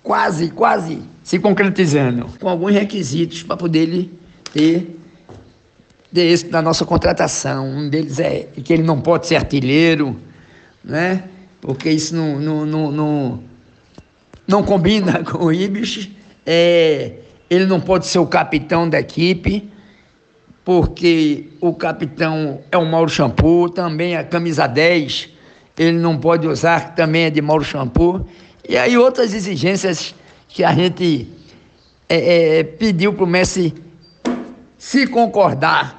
quase, 0.05 0.51
quase 0.51 1.01
se 1.23 1.39
concretizando, 1.39 2.27
com 2.39 2.47
alguns 2.47 2.73
requisitos 2.73 3.41
para 3.41 3.57
poder 3.57 3.79
ele 3.79 4.13
ter, 4.53 4.99
ter 6.13 6.21
êxito 6.21 6.51
na 6.51 6.61
nossa 6.61 6.85
contratação. 6.85 7.67
Um 7.67 7.89
deles 7.89 8.19
é 8.19 8.47
que 8.63 8.71
ele 8.71 8.83
não 8.83 9.01
pode 9.01 9.25
ser 9.25 9.35
artilheiro, 9.35 10.15
né? 10.83 11.23
porque 11.59 11.89
isso 11.89 12.15
não, 12.15 12.39
não, 12.39 12.65
não, 12.65 12.91
não, 12.91 13.43
não 14.47 14.63
combina 14.63 15.23
com 15.25 15.45
o 15.45 15.51
Ibis. 15.51 16.07
É, 16.45 17.13
ele 17.49 17.65
não 17.65 17.81
pode 17.81 18.05
ser 18.05 18.19
o 18.19 18.27
capitão 18.27 18.87
da 18.87 18.99
equipe, 18.99 19.67
porque 20.63 21.49
o 21.59 21.73
capitão 21.73 22.61
é 22.71 22.77
o 22.77 22.85
Mauro 22.85 23.09
Shampoo, 23.09 23.67
também 23.69 24.15
a 24.15 24.23
camisa 24.23 24.67
10 24.67 25.29
ele 25.77 25.97
não 25.97 26.17
pode 26.17 26.47
usar, 26.47 26.91
que 26.91 26.95
também 26.95 27.23
é 27.23 27.29
de 27.29 27.41
Mauro 27.41 27.63
Shampoo. 27.63 28.25
E 28.67 28.77
aí 28.77 28.97
outras 28.97 29.33
exigências 29.33 30.15
que 30.47 30.63
a 30.63 30.73
gente 30.73 31.27
é, 32.09 32.59
é, 32.59 32.63
pediu 32.63 33.13
para 33.13 33.23
o 33.23 33.27
Messi 33.27 33.73
se 34.77 35.07
concordar, 35.07 35.97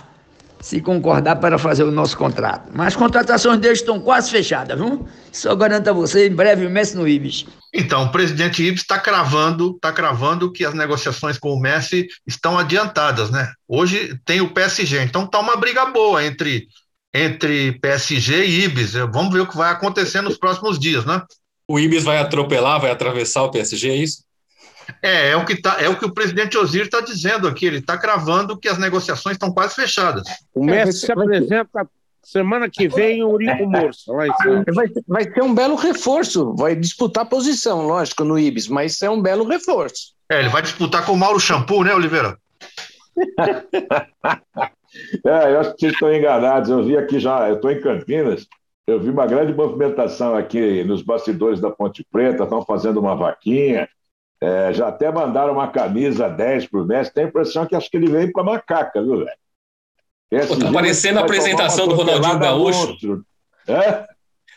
se 0.61 0.81
concordar 0.81 1.37
para 1.37 1.59
fazer 1.59 1.85
o 1.85 1.91
nosso 1.91 2.17
contrato. 2.17 2.71
Mas 2.73 2.89
as 2.89 2.97
contratações 2.97 3.59
deles 3.61 3.81
estão 3.81 4.01
quase 4.01 4.31
fechadas, 4.31 4.79
viu? 4.79 5.07
Só 5.33 5.55
garanto 5.55 5.91
a 5.91 5.93
você, 5.93 6.29
em 6.29 6.35
breve 6.35 6.67
o 6.67 6.71
Messi 6.71 6.97
no 6.97 7.07
Ibis. 7.07 7.47
Então, 7.73 8.05
o 8.05 8.13
presidente 8.13 8.63
Ibis 8.63 8.81
está 8.81 8.99
cravando, 8.99 9.73
está 9.75 9.93
cravando 9.93 10.51
que 10.51 10.65
as 10.65 10.75
negociações 10.75 11.39
com 11.39 11.53
o 11.53 11.61
Messi 11.61 12.07
estão 12.27 12.59
adiantadas, 12.59 13.31
né? 13.31 13.53
Hoje 13.69 14.19
tem 14.25 14.41
o 14.41 14.53
PSG, 14.53 15.03
então 15.03 15.27
tá 15.27 15.39
uma 15.39 15.57
briga 15.57 15.87
boa 15.87 16.25
entre 16.25 16.67
entre 17.15 17.73
PSG 17.81 18.45
e 18.45 18.65
Ibis. 18.65 18.93
Vamos 18.93 19.33
ver 19.33 19.41
o 19.41 19.47
que 19.47 19.57
vai 19.57 19.71
acontecer 19.71 20.21
nos 20.21 20.37
próximos 20.37 20.79
dias, 20.79 21.05
né? 21.07 21.23
O 21.69 21.79
Ibis 21.79 22.05
vai 22.05 22.19
atropelar, 22.19 22.81
vai 22.81 22.91
atravessar 22.91 23.43
o 23.43 23.51
PSG, 23.51 23.91
é 23.91 23.97
isso? 23.97 24.25
É, 25.03 25.31
é 25.31 25.37
o 25.37 25.45
que, 25.45 25.61
tá, 25.61 25.79
é 25.81 25.89
o, 25.89 25.99
que 25.99 26.05
o 26.05 26.15
presidente 26.15 26.57
Osir 26.57 26.85
está 26.85 27.01
dizendo 27.01 27.49
aqui. 27.49 27.67
Ele 27.67 27.79
está 27.79 27.99
cravando 27.99 28.57
que 28.57 28.69
as 28.69 28.79
negociações 28.79 29.35
estão 29.35 29.53
quase 29.53 29.75
fechadas. 29.75 30.29
O 30.55 30.65
Messi 30.65 31.01
se 31.07 31.13
apresenta 31.13 31.89
semana 32.23 32.69
que 32.71 32.89
vem 32.89 33.23
o 33.23 33.31
Urico 33.31 33.67
Morso. 33.67 34.13
Vai, 34.13 34.29
vai, 34.75 34.87
vai 35.07 35.27
ter 35.27 35.43
um 35.43 35.55
belo 35.55 35.77
reforço. 35.77 36.55
Vai 36.55 36.75
disputar 36.77 37.29
posição, 37.29 37.83
lógico, 37.83 38.25
no 38.25 38.39
Ibis, 38.39 38.69
mas 38.69 39.01
é 39.03 39.11
um 39.11 39.21
belo 39.21 39.45
reforço. 39.45 40.15
É, 40.31 40.41
ele 40.41 40.49
vai 40.49 40.63
disputar 40.63 41.05
com 41.05 41.13
o 41.13 41.17
Mauro 41.17 41.39
Shampoo, 41.39 41.85
né, 41.85 41.95
Oliveira? 41.95 42.37
é, 45.25 45.53
eu 45.53 45.61
acho 45.61 45.75
que 45.75 45.81
vocês 45.81 45.93
estão 45.93 46.13
enganados. 46.13 46.69
Eu 46.69 46.85
vi 46.85 46.97
aqui 46.97 47.21
já, 47.21 47.49
eu 47.49 47.57
estou 47.57 47.71
em 47.71 47.81
Campinas. 47.81 48.47
Eu 48.87 49.01
vi 49.01 49.11
uma 49.11 49.27
grande 49.27 49.53
movimentação 49.53 50.37
aqui 50.37 50.85
nos 50.85 51.03
bastidores 51.03 51.61
da 51.61 51.71
Ponte 51.71 52.07
Preta, 52.11 52.45
estão 52.45 52.65
fazendo 52.65 53.01
uma 53.01 53.17
vaquinha. 53.17 53.89
É, 54.41 54.73
já 54.73 54.89
até 54.89 55.11
mandaram 55.11 55.55
uma 55.55 55.69
camisa 55.69 56.29
10 56.29 56.67
para 56.67 56.81
o 56.81 56.85
Messi. 56.85 57.13
Tem 57.13 57.25
a 57.25 57.29
impressão 57.29 57.67
que 57.67 57.75
acho 57.75 57.91
que 57.91 57.97
ele 57.97 58.09
veio 58.09 58.31
com 58.31 58.41
a 58.41 58.45
macaca, 58.45 59.03
viu, 59.03 59.19
velho? 59.19 59.31
Está 60.31 60.69
aparecendo 60.69 61.19
a 61.19 61.23
apresentação 61.23 61.89
do 61.89 61.95
Ronaldinho 61.95 62.39
Gaúcho. 62.39 63.25
É? 63.67 64.07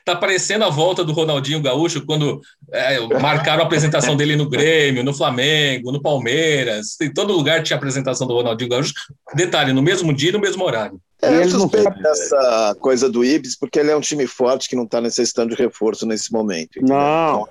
Tá 0.05 0.15
parecendo 0.15 0.63
a 0.65 0.69
volta 0.69 1.03
do 1.03 1.13
Ronaldinho 1.13 1.61
Gaúcho 1.61 2.05
quando 2.05 2.41
é, 2.71 2.99
marcaram 3.19 3.63
a 3.63 3.65
apresentação 3.65 4.15
dele 4.15 4.35
no 4.35 4.49
Grêmio, 4.49 5.03
no 5.03 5.13
Flamengo, 5.13 5.91
no 5.91 6.01
Palmeiras. 6.01 6.99
Em 7.01 7.11
todo 7.11 7.33
lugar 7.33 7.63
tinha 7.63 7.77
apresentação 7.77 8.27
do 8.27 8.33
Ronaldinho 8.33 8.69
Gaúcho. 8.69 8.93
Detalhe, 9.33 9.73
no 9.73 9.81
mesmo 9.81 10.13
dia 10.13 10.29
e 10.29 10.33
no 10.33 10.39
mesmo 10.39 10.63
horário. 10.63 10.99
É, 11.21 11.43
eu 11.43 11.49
suspeito 11.49 11.89
não... 11.89 12.01
dessa 12.01 12.77
coisa 12.79 13.09
do 13.09 13.23
Ibis, 13.25 13.57
porque 13.57 13.79
ele 13.79 13.91
é 13.91 13.95
um 13.95 14.01
time 14.01 14.25
forte 14.25 14.69
que 14.69 14.75
não 14.75 14.83
está 14.83 15.01
necessitando 15.01 15.55
de 15.55 15.61
reforço 15.61 16.05
nesse 16.05 16.31
momento. 16.31 16.77
Entendeu? 16.77 16.95
Não. 16.95 17.47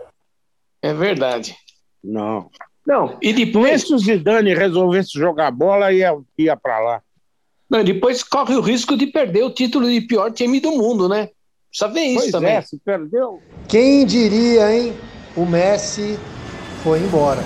É 0.80 0.94
verdade. 0.94 1.54
Não. 2.02 2.50
Não, 2.87 3.18
e 3.20 3.34
depois. 3.34 3.82
Se 3.82 3.92
o 3.92 3.98
Zidane 3.98 4.54
resolvesse 4.54 5.10
jogar 5.12 5.50
bola, 5.50 5.92
ia, 5.92 6.16
ia 6.38 6.56
para 6.56 6.78
lá. 6.80 7.02
Não, 7.68 7.84
depois 7.84 8.22
corre 8.22 8.54
o 8.54 8.62
risco 8.62 8.96
de 8.96 9.06
perder 9.06 9.42
o 9.42 9.50
título 9.50 9.90
de 9.90 10.00
pior 10.00 10.32
time 10.32 10.58
do 10.58 10.72
mundo, 10.72 11.06
né? 11.06 11.28
Precisa 11.68 11.92
ver 11.92 12.00
isso 12.00 12.20
pois 12.20 12.32
também. 12.32 12.54
É, 12.54 12.62
se 12.62 12.78
perdeu. 12.78 13.42
Quem 13.68 14.06
diria, 14.06 14.75
hein? 14.75 14.94
O 15.37 15.44
Messi 15.44 16.18
foi 16.82 17.00
embora. 17.00 17.42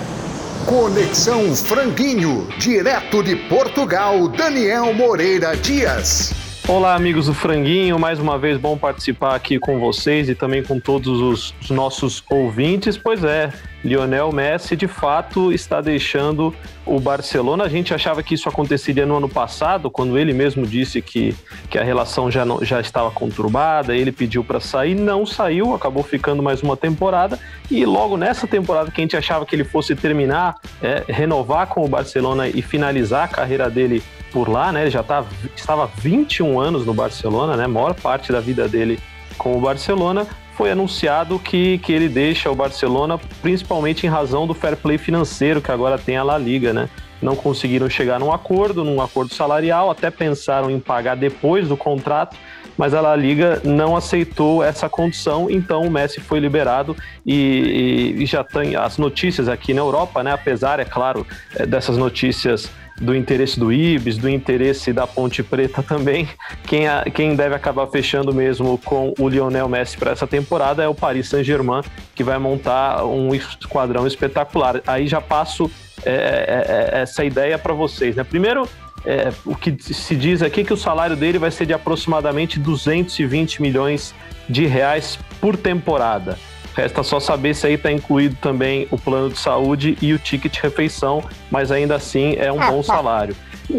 Conexão 0.65 1.53
Franguinho, 1.55 2.47
direto 2.57 3.21
de 3.21 3.35
Portugal, 3.49 4.27
Daniel 4.29 4.93
Moreira 4.93 5.55
Dias. 5.57 6.42
Olá, 6.65 6.95
amigos 6.95 7.25
do 7.25 7.33
Franguinho. 7.33 7.99
Mais 7.99 8.21
uma 8.21 8.37
vez, 8.37 8.57
bom 8.57 8.77
participar 8.77 9.35
aqui 9.35 9.59
com 9.59 9.79
vocês 9.79 10.29
e 10.29 10.33
também 10.33 10.63
com 10.63 10.79
todos 10.79 11.19
os, 11.19 11.53
os 11.61 11.69
nossos 11.69 12.23
ouvintes. 12.29 12.97
Pois 12.97 13.21
é, 13.21 13.51
Lionel 13.83 14.31
Messi 14.31 14.73
de 14.73 14.87
fato 14.87 15.51
está 15.51 15.81
deixando 15.81 16.55
o 16.85 17.01
Barcelona. 17.01 17.65
A 17.65 17.69
gente 17.69 17.93
achava 17.93 18.23
que 18.23 18.33
isso 18.33 18.47
aconteceria 18.47 19.05
no 19.05 19.17
ano 19.17 19.27
passado, 19.27 19.91
quando 19.91 20.17
ele 20.17 20.31
mesmo 20.31 20.65
disse 20.65 21.01
que, 21.01 21.35
que 21.69 21.77
a 21.77 21.83
relação 21.83 22.31
já, 22.31 22.45
não, 22.45 22.63
já 22.63 22.79
estava 22.79 23.11
conturbada, 23.11 23.93
ele 23.93 24.13
pediu 24.13 24.41
para 24.41 24.61
sair, 24.61 24.95
não 24.95 25.25
saiu, 25.25 25.75
acabou 25.75 26.01
ficando 26.01 26.41
mais 26.41 26.63
uma 26.63 26.77
temporada. 26.77 27.37
E 27.69 27.85
logo 27.85 28.15
nessa 28.15 28.47
temporada 28.47 28.89
que 28.89 29.01
a 29.01 29.03
gente 29.03 29.17
achava 29.17 29.45
que 29.45 29.53
ele 29.53 29.65
fosse 29.65 29.97
terminar, 29.97 30.55
é, 30.81 31.03
renovar 31.09 31.67
com 31.67 31.83
o 31.83 31.89
Barcelona 31.89 32.47
e 32.47 32.61
finalizar 32.61 33.25
a 33.25 33.27
carreira 33.27 33.69
dele 33.69 34.01
por 34.33 34.49
lá, 34.49 34.71
né? 34.71 34.81
Ele 34.81 34.89
já 34.89 35.03
tá, 35.03 35.23
estava 35.55 35.85
21 35.97 36.59
anos 36.59 36.85
no 36.85 36.93
Barcelona, 36.93 37.55
né? 37.55 37.65
A 37.65 37.67
maior 37.67 37.93
parte 37.93 38.31
da 38.31 38.41
vida 38.41 38.67
dele 38.67 38.99
com 39.37 39.55
o 39.55 39.61
Barcelona. 39.61 40.25
Foi 40.57 40.71
anunciado 40.71 41.39
que, 41.39 41.77
que 41.79 41.91
ele 41.91 42.09
deixa 42.09 42.51
o 42.51 42.55
Barcelona 42.55 43.19
principalmente 43.41 44.05
em 44.05 44.09
razão 44.09 44.45
do 44.45 44.53
fair 44.53 44.75
play 44.75 44.97
financeiro 44.97 45.61
que 45.61 45.71
agora 45.71 45.97
tem 45.97 46.17
a 46.17 46.23
La 46.23 46.37
Liga, 46.37 46.73
né? 46.73 46.89
Não 47.21 47.35
conseguiram 47.35 47.89
chegar 47.89 48.19
num 48.19 48.31
acordo, 48.31 48.83
num 48.83 49.01
acordo 49.01 49.33
salarial, 49.33 49.89
até 49.89 50.11
pensaram 50.11 50.69
em 50.69 50.79
pagar 50.79 51.15
depois 51.15 51.67
do 51.67 51.77
contrato, 51.77 52.35
mas 52.77 52.93
a 52.93 53.01
La 53.01 53.15
Liga 53.15 53.61
não 53.63 53.95
aceitou 53.95 54.63
essa 54.63 54.89
condição, 54.89 55.49
então 55.49 55.83
o 55.83 55.89
Messi 55.89 56.19
foi 56.19 56.39
liberado 56.39 56.95
e, 57.25 58.13
e, 58.17 58.23
e 58.23 58.25
já 58.25 58.43
tem 58.43 58.75
as 58.75 58.97
notícias 58.97 59.47
aqui 59.47 59.73
na 59.73 59.81
Europa, 59.81 60.21
né? 60.21 60.33
Apesar, 60.33 60.79
é 60.79 60.85
claro, 60.85 61.25
é, 61.55 61.65
dessas 61.65 61.97
notícias 61.97 62.69
do 63.01 63.15
interesse 63.15 63.59
do 63.59 63.71
Ibis, 63.71 64.17
do 64.17 64.29
interesse 64.29 64.93
da 64.93 65.07
Ponte 65.07 65.41
Preta 65.43 65.81
também. 65.81 66.27
Quem, 66.65 66.87
a, 66.87 67.03
quem 67.03 67.35
deve 67.35 67.55
acabar 67.55 67.87
fechando 67.87 68.33
mesmo 68.33 68.77
com 68.79 69.13
o 69.19 69.27
Lionel 69.27 69.67
Messi 69.67 69.97
para 69.97 70.11
essa 70.11 70.27
temporada 70.27 70.83
é 70.83 70.87
o 70.87 70.95
Paris 70.95 71.29
Saint-Germain, 71.29 71.81
que 72.15 72.23
vai 72.23 72.37
montar 72.37 73.03
um 73.05 73.33
esquadrão 73.33 74.05
espetacular. 74.05 74.81
Aí 74.85 75.07
já 75.07 75.19
passo 75.19 75.69
é, 76.05 76.11
é, 76.11 76.97
é 76.97 77.01
essa 77.01 77.23
ideia 77.23 77.57
para 77.57 77.73
vocês. 77.73 78.15
Né? 78.15 78.23
Primeiro, 78.23 78.67
é, 79.05 79.33
o 79.45 79.55
que 79.55 79.75
se 79.81 80.15
diz 80.15 80.41
aqui 80.41 80.61
é 80.61 80.63
que 80.63 80.73
o 80.73 80.77
salário 80.77 81.15
dele 81.15 81.37
vai 81.37 81.51
ser 81.51 81.65
de 81.65 81.73
aproximadamente 81.73 82.59
220 82.59 83.61
milhões 83.61 84.13
de 84.47 84.65
reais 84.65 85.19
por 85.41 85.57
temporada. 85.57 86.37
Resta 86.75 87.03
só 87.03 87.19
saber 87.19 87.53
se 87.53 87.67
aí 87.67 87.73
está 87.73 87.91
incluído 87.91 88.35
também 88.41 88.87
o 88.89 88.97
plano 88.97 89.29
de 89.29 89.37
saúde 89.37 89.97
e 90.01 90.13
o 90.13 90.19
ticket 90.19 90.57
refeição, 90.59 91.23
mas 91.51 91.71
ainda 91.71 91.95
assim 91.95 92.35
é 92.37 92.51
um 92.51 92.59
bom 92.59 92.81
salário. 92.81 93.35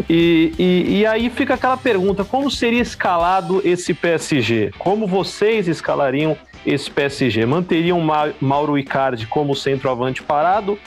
E, 0.09 0.53
e, 0.57 0.99
e, 0.99 1.05
aí 1.05 1.29
fica 1.29 1.53
aquela 1.53 1.77
pergunta: 1.77 2.23
como 2.23 2.49
seria 2.49 2.81
escalado 2.81 3.61
esse 3.63 3.93
PSG? 3.93 4.71
Como 4.79 5.05
vocês 5.05 5.67
escalariam 5.67 6.37
esse 6.65 6.89
PSG? 6.89 7.45
Manteriam 7.45 8.01
Mauro 8.41 8.77
Icardi 8.77 9.27
como 9.27 9.55
centroavante 9.55 10.23
parado? 10.23 10.79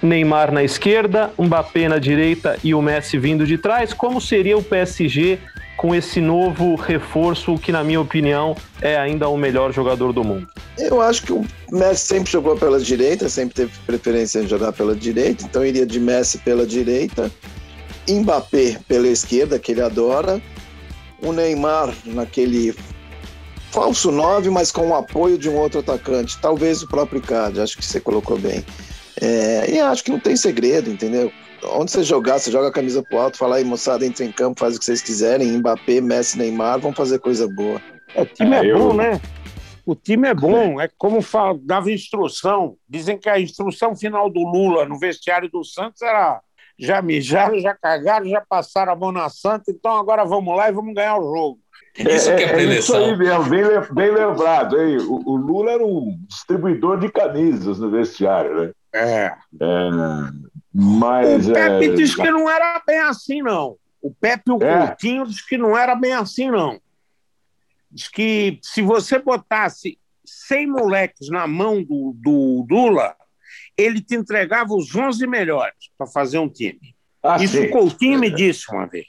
Neymar 0.00 0.50
na 0.50 0.64
esquerda, 0.64 1.30
Mbappé 1.38 1.88
na 1.88 1.98
direita 1.98 2.58
e 2.62 2.74
o 2.74 2.82
Messi 2.82 3.18
vindo 3.18 3.46
de 3.46 3.56
trás? 3.56 3.92
Como 3.92 4.20
seria 4.20 4.56
o 4.56 4.62
PSG 4.62 5.38
com 5.82 5.92
esse 5.92 6.20
novo 6.20 6.76
reforço, 6.76 7.58
que 7.58 7.72
na 7.72 7.82
minha 7.82 8.00
opinião 8.00 8.56
é 8.80 8.96
ainda 8.96 9.28
o 9.28 9.36
melhor 9.36 9.72
jogador 9.72 10.12
do 10.12 10.22
mundo? 10.22 10.46
Eu 10.78 11.02
acho 11.02 11.24
que 11.24 11.32
o 11.32 11.44
Messi 11.72 12.06
sempre 12.06 12.30
jogou 12.30 12.56
pela 12.56 12.78
direita, 12.78 13.28
sempre 13.28 13.56
teve 13.56 13.72
preferência 13.84 14.38
em 14.38 14.46
jogar 14.46 14.72
pela 14.72 14.94
direita, 14.94 15.44
então 15.44 15.66
iria 15.66 15.84
de 15.84 15.98
Messi 15.98 16.38
pela 16.38 16.64
direita, 16.64 17.28
Mbappé 18.08 18.78
pela 18.86 19.08
esquerda, 19.08 19.58
que 19.58 19.72
ele 19.72 19.82
adora, 19.82 20.40
o 21.20 21.32
Neymar 21.32 21.92
naquele 22.04 22.72
falso 23.72 24.12
9, 24.12 24.50
mas 24.50 24.70
com 24.70 24.90
o 24.90 24.94
apoio 24.94 25.36
de 25.36 25.48
um 25.48 25.56
outro 25.56 25.80
atacante, 25.80 26.38
talvez 26.40 26.80
o 26.84 26.86
próprio 26.86 27.18
Icardi, 27.18 27.60
acho 27.60 27.76
que 27.76 27.84
você 27.84 27.98
colocou 27.98 28.38
bem. 28.38 28.64
É, 29.20 29.68
e 29.68 29.80
acho 29.80 30.04
que 30.04 30.12
não 30.12 30.20
tem 30.20 30.36
segredo, 30.36 30.88
entendeu? 30.88 31.32
Onde 31.64 31.90
você 31.90 32.02
jogar, 32.02 32.38
você 32.38 32.50
joga 32.50 32.68
a 32.68 32.72
camisa 32.72 33.02
pro 33.02 33.18
alto, 33.18 33.38
fala 33.38 33.56
aí, 33.56 33.64
moçada, 33.64 34.04
entra 34.04 34.24
em 34.24 34.32
campo, 34.32 34.60
faz 34.60 34.76
o 34.76 34.78
que 34.78 34.84
vocês 34.84 35.00
quiserem, 35.00 35.58
Mbappé, 35.58 36.00
Messi, 36.00 36.36
Neymar, 36.36 36.80
vão 36.80 36.92
fazer 36.92 37.18
coisa 37.20 37.48
boa. 37.48 37.80
É, 38.14 38.22
o 38.22 38.26
time 38.26 38.56
é, 38.56 38.58
é 38.58 38.72
bom, 38.72 38.90
eu... 38.90 38.94
né? 38.94 39.20
O 39.84 39.94
time 39.94 40.28
é 40.28 40.34
bom, 40.34 40.80
é 40.80 40.88
como 40.96 41.20
fala, 41.20 41.58
dava 41.60 41.90
instrução. 41.90 42.76
Dizem 42.88 43.18
que 43.18 43.28
a 43.28 43.40
instrução 43.40 43.96
final 43.96 44.30
do 44.30 44.40
Lula 44.40 44.84
no 44.84 44.98
vestiário 44.98 45.50
do 45.50 45.64
Santos 45.64 46.02
era 46.02 46.40
já 46.78 47.02
mijaram, 47.02 47.58
já 47.60 47.74
cagaram, 47.74 48.26
já 48.26 48.40
passaram 48.40 48.92
a 48.92 48.96
mão 48.96 49.12
na 49.12 49.28
Santa, 49.28 49.70
então 49.70 49.96
agora 49.96 50.24
vamos 50.24 50.56
lá 50.56 50.68
e 50.68 50.72
vamos 50.72 50.94
ganhar 50.94 51.16
o 51.18 51.22
jogo. 51.22 51.58
Isso 51.96 52.34
que 52.34 52.42
é, 52.42 52.56
é, 52.56 52.64
é 52.64 52.78
isso 52.78 52.96
aí 52.96 53.16
mesmo, 53.16 53.44
bem, 53.44 53.62
bem 53.92 54.10
lembrado. 54.10 54.80
Hein? 54.80 54.98
O, 55.00 55.32
o, 55.32 55.36
Lula 55.36 55.72
era 55.72 55.84
um 55.84 56.18
distribuidor 56.26 56.98
de 56.98 57.10
camisas 57.10 57.78
no 57.78 57.90
vestiário, 57.90 58.62
né? 58.62 58.70
É. 58.94 59.32
é 59.60 59.90
mas, 60.72 61.48
o 61.48 61.52
Pepe 61.52 61.90
é... 61.90 61.94
disse 61.94 62.16
que 62.16 62.30
não 62.30 62.48
era 62.48 62.82
bem 62.86 62.98
assim, 63.00 63.42
não. 63.42 63.76
O 64.00 64.10
Pepe 64.12 64.50
e 64.50 64.52
o 64.52 64.62
é. 64.62 64.86
Coutinho 64.86 65.26
disse 65.26 65.46
que 65.46 65.58
não 65.58 65.76
era 65.76 65.94
bem 65.94 66.12
assim, 66.12 66.50
não. 66.50 66.80
Diz 67.90 68.08
que 68.08 68.58
se 68.62 68.80
você 68.80 69.18
botasse 69.18 69.98
100 70.24 70.66
moleques 70.66 71.28
na 71.28 71.46
mão 71.46 71.82
do, 71.82 72.16
do 72.16 72.66
Lula, 72.68 73.14
ele 73.76 74.00
te 74.00 74.14
entregava 74.14 74.74
os 74.74 74.94
11 74.94 75.26
melhores 75.26 75.90
para 75.96 76.06
fazer 76.06 76.38
um 76.38 76.48
time. 76.48 76.94
Ah, 77.22 77.36
Isso 77.36 77.56
sim. 77.56 77.66
o 77.66 77.70
Coutinho 77.70 78.18
me 78.18 78.30
disse 78.30 78.70
uma 78.72 78.86
vez. 78.86 79.06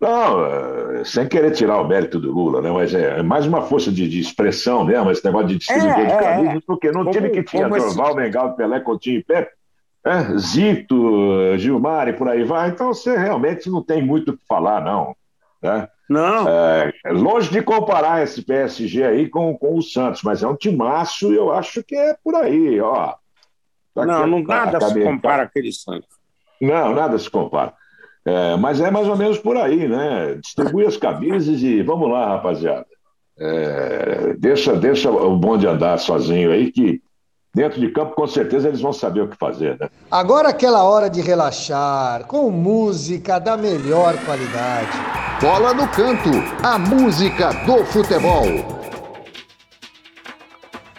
Não, 0.00 0.44
é, 0.44 1.04
sem 1.04 1.26
querer 1.28 1.52
tirar 1.52 1.80
o 1.80 1.86
mérito 1.86 2.18
do 2.18 2.32
Lula, 2.32 2.60
né? 2.60 2.70
mas 2.70 2.92
é, 2.92 3.20
é 3.20 3.22
mais 3.22 3.46
uma 3.46 3.62
força 3.62 3.90
de, 3.92 4.08
de 4.08 4.20
expressão 4.20 4.84
mesmo, 4.84 5.10
esse 5.10 5.24
negócio 5.24 5.48
de 5.48 5.56
distribuidor 5.56 6.00
é, 6.00 6.04
de 6.04 6.18
camisas, 6.18 6.56
é, 6.56 6.60
porque 6.66 6.90
num 6.90 7.10
time 7.10 7.30
que 7.30 7.42
tinha 7.42 7.68
Dorval, 7.68 8.14
Mengal, 8.16 8.54
Pelé, 8.54 8.80
Coutinho 8.80 9.20
e 9.20 9.24
Pepe, 9.24 9.52
é, 10.04 10.38
Zito, 10.38 11.56
Gilmar 11.56 12.08
e 12.08 12.12
por 12.12 12.28
aí 12.28 12.44
vai, 12.44 12.68
então 12.68 12.88
você 12.88 13.16
realmente 13.16 13.70
não 13.70 13.82
tem 13.82 14.02
muito 14.04 14.32
o 14.32 14.36
que 14.36 14.46
falar, 14.46 14.82
não. 14.82 15.16
Né? 15.62 15.88
Não. 16.08 16.46
É, 16.46 16.92
longe 17.06 17.50
de 17.50 17.62
comparar 17.62 18.22
esse 18.22 18.42
PSG 18.42 19.02
aí 19.02 19.28
com, 19.28 19.56
com 19.56 19.78
o 19.78 19.82
Santos, 19.82 20.22
mas 20.22 20.42
é 20.42 20.46
um 20.46 20.56
timaço 20.56 21.32
e 21.32 21.36
eu 21.36 21.50
acho 21.52 21.82
que 21.82 21.96
é 21.96 22.14
por 22.22 22.34
aí, 22.34 22.78
ó. 22.80 23.14
Tá 23.94 24.04
não, 24.04 24.26
não 24.26 24.42
nada 24.42 24.80
se 24.80 25.02
compara 25.02 25.44
aquele 25.44 25.72
Santos. 25.72 26.08
Não, 26.60 26.94
nada 26.94 27.18
se 27.18 27.30
compara. 27.30 27.72
É, 28.26 28.56
mas 28.56 28.80
é 28.80 28.90
mais 28.90 29.08
ou 29.08 29.16
menos 29.16 29.38
por 29.38 29.56
aí, 29.56 29.88
né? 29.88 30.34
Distribui 30.34 30.84
as 30.86 30.96
camisas 30.96 31.62
e 31.62 31.82
vamos 31.82 32.10
lá, 32.10 32.28
rapaziada. 32.28 32.86
É, 33.38 34.34
deixa, 34.38 34.74
deixa 34.76 35.10
o 35.10 35.36
bonde 35.36 35.66
andar 35.66 35.98
sozinho 35.98 36.50
aí, 36.52 36.70
que 36.70 37.02
dentro 37.54 37.80
de 37.80 37.88
campo 37.88 38.14
com 38.14 38.26
certeza 38.26 38.68
eles 38.68 38.80
vão 38.80 38.92
saber 38.92 39.22
o 39.22 39.28
que 39.28 39.36
fazer, 39.36 39.78
né? 39.78 39.88
Agora 40.10 40.48
aquela 40.48 40.82
hora 40.82 41.08
de 41.08 41.20
relaxar, 41.20 42.24
com 42.24 42.50
música 42.50 43.38
da 43.38 43.56
melhor 43.56 44.16
qualidade. 44.24 44.90
Bola 45.40 45.72
no 45.72 45.86
canto, 45.88 46.30
a 46.62 46.78
música 46.78 47.52
do 47.64 47.84
futebol. 47.84 48.44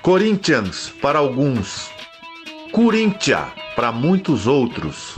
Corinthians 0.02 0.94
para 1.02 1.20
alguns, 1.20 1.90
Corinthians 2.72 3.48
para 3.76 3.92
muitos 3.92 4.48
outros. 4.48 5.16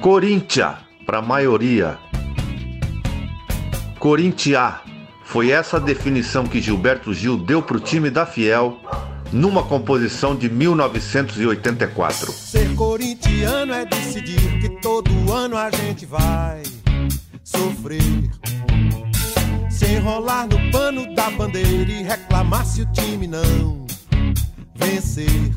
Corinthians 0.00 0.76
para 1.06 1.18
a 1.18 1.22
maioria. 1.22 1.98
Corinthians 3.98 4.74
foi 5.24 5.50
essa 5.50 5.76
a 5.76 5.80
definição 5.80 6.44
que 6.44 6.60
Gilberto 6.60 7.12
Gil 7.12 7.36
deu 7.36 7.62
para 7.62 7.76
o 7.76 7.80
time 7.80 8.10
da 8.10 8.26
Fiel 8.26 8.78
numa 9.32 9.62
composição 9.62 10.34
de 10.34 10.48
1984. 10.48 12.32
Ser 12.32 12.74
corintiano 12.74 13.72
é 13.72 13.84
decidir 13.84 14.60
que 14.60 14.68
todo 14.80 15.10
ano 15.32 15.56
a 15.56 15.70
gente 15.70 16.06
vai 16.06 16.62
sofrer. 17.44 18.00
Se 19.70 19.86
enrolar 19.86 20.46
no 20.48 20.70
pano 20.70 21.14
da 21.14 21.30
bandeira 21.30 21.90
e 21.90 22.02
reclamar 22.02 22.64
se 22.64 22.82
o 22.82 22.86
time 22.92 23.26
não 23.26 23.86
vencer. 24.74 25.52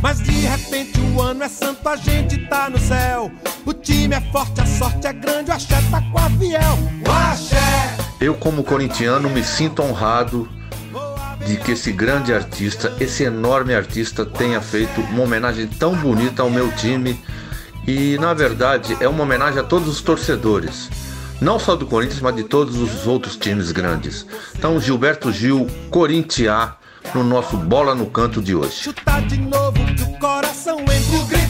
Mas 0.00 0.20
de 0.22 0.30
repente 0.30 1.00
o 1.00 1.20
ano 1.20 1.42
é 1.42 1.48
santo, 1.48 1.88
a 1.88 1.96
gente 1.96 2.38
tá 2.48 2.70
no 2.70 2.78
céu. 2.78 3.30
O 3.66 3.74
time 3.74 4.14
é 4.14 4.20
forte, 4.32 4.60
a 4.60 4.66
sorte 4.66 5.06
é 5.06 5.12
grande, 5.12 5.50
o 5.50 5.54
axé 5.54 5.80
tá 5.90 6.00
com 6.00 6.18
a 6.18 6.30
fiel. 6.30 6.78
O 7.06 7.10
axé! 7.10 7.96
Eu, 8.20 8.34
como 8.34 8.64
corintiano, 8.64 9.28
me 9.28 9.42
sinto 9.44 9.82
honrado 9.82 10.48
de 11.48 11.56
que 11.56 11.72
esse 11.72 11.90
grande 11.90 12.30
artista, 12.30 12.94
esse 13.00 13.24
enorme 13.24 13.74
artista, 13.74 14.26
tenha 14.26 14.60
feito 14.60 15.00
uma 15.00 15.22
homenagem 15.22 15.66
tão 15.66 15.94
bonita 15.96 16.42
ao 16.42 16.50
meu 16.50 16.70
time. 16.72 17.18
E 17.86 18.18
na 18.18 18.34
verdade 18.34 18.94
é 19.00 19.08
uma 19.08 19.22
homenagem 19.22 19.58
a 19.58 19.64
todos 19.64 19.88
os 19.88 20.02
torcedores, 20.02 20.90
não 21.40 21.58
só 21.58 21.74
do 21.74 21.86
Corinthians, 21.86 22.20
mas 22.20 22.36
de 22.36 22.44
todos 22.44 22.76
os 22.76 23.06
outros 23.06 23.34
times 23.34 23.72
grandes. 23.72 24.26
Então, 24.54 24.78
Gilberto 24.78 25.32
Gil, 25.32 25.66
Corinthians 25.88 26.72
no 27.14 27.24
nosso 27.24 27.56
Bola 27.56 27.94
no 27.94 28.04
Canto 28.04 28.42
de 28.42 28.54
hoje. 28.54 28.72
Chutar 28.72 29.22
de 29.22 29.38
novo 29.38 29.78
que 29.96 30.02
o 30.02 30.18
coração 30.18 30.80
entra, 30.80 31.18
o 31.18 31.24
grito 31.24 31.47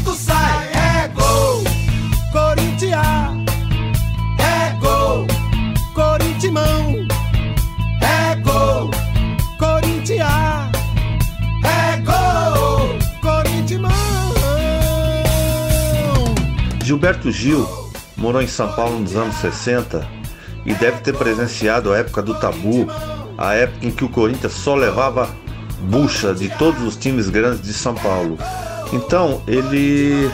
Gilberto 16.98 17.30
Gil 17.30 17.64
morou 18.16 18.42
em 18.42 18.48
São 18.48 18.72
Paulo 18.72 18.98
nos 18.98 19.14
anos 19.14 19.36
60 19.36 20.04
e 20.66 20.74
deve 20.74 20.98
ter 20.98 21.16
presenciado 21.16 21.92
a 21.92 21.98
época 21.98 22.20
do 22.20 22.34
tabu, 22.34 22.88
a 23.38 23.54
época 23.54 23.86
em 23.86 23.90
que 23.92 24.04
o 24.04 24.08
Corinthians 24.08 24.52
só 24.54 24.74
levava 24.74 25.30
bucha 25.82 26.34
de 26.34 26.48
todos 26.58 26.82
os 26.82 26.96
times 26.96 27.28
grandes 27.28 27.62
de 27.62 27.72
São 27.72 27.94
Paulo. 27.94 28.36
Então 28.92 29.40
ele 29.46 30.28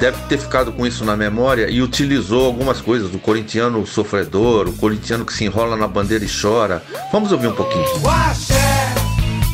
deve 0.00 0.16
ter 0.28 0.38
ficado 0.38 0.72
com 0.72 0.84
isso 0.84 1.04
na 1.04 1.16
memória 1.16 1.70
e 1.70 1.80
utilizou 1.80 2.46
algumas 2.46 2.80
coisas 2.80 3.08
do 3.08 3.20
corintiano 3.20 3.86
sofredor, 3.86 4.68
o 4.68 4.72
corintiano 4.72 5.24
que 5.24 5.32
se 5.32 5.44
enrola 5.44 5.76
na 5.76 5.86
bandeira 5.86 6.24
e 6.24 6.28
chora. 6.28 6.82
Vamos 7.12 7.30
ouvir 7.30 7.46
um 7.46 7.54
pouquinho. 7.54 7.86
O 8.02 8.08
axé 8.08 8.92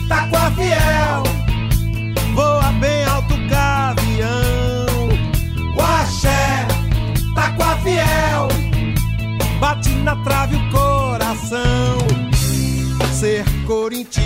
tá 0.08 0.26
com 0.28 0.36
a 0.38 0.50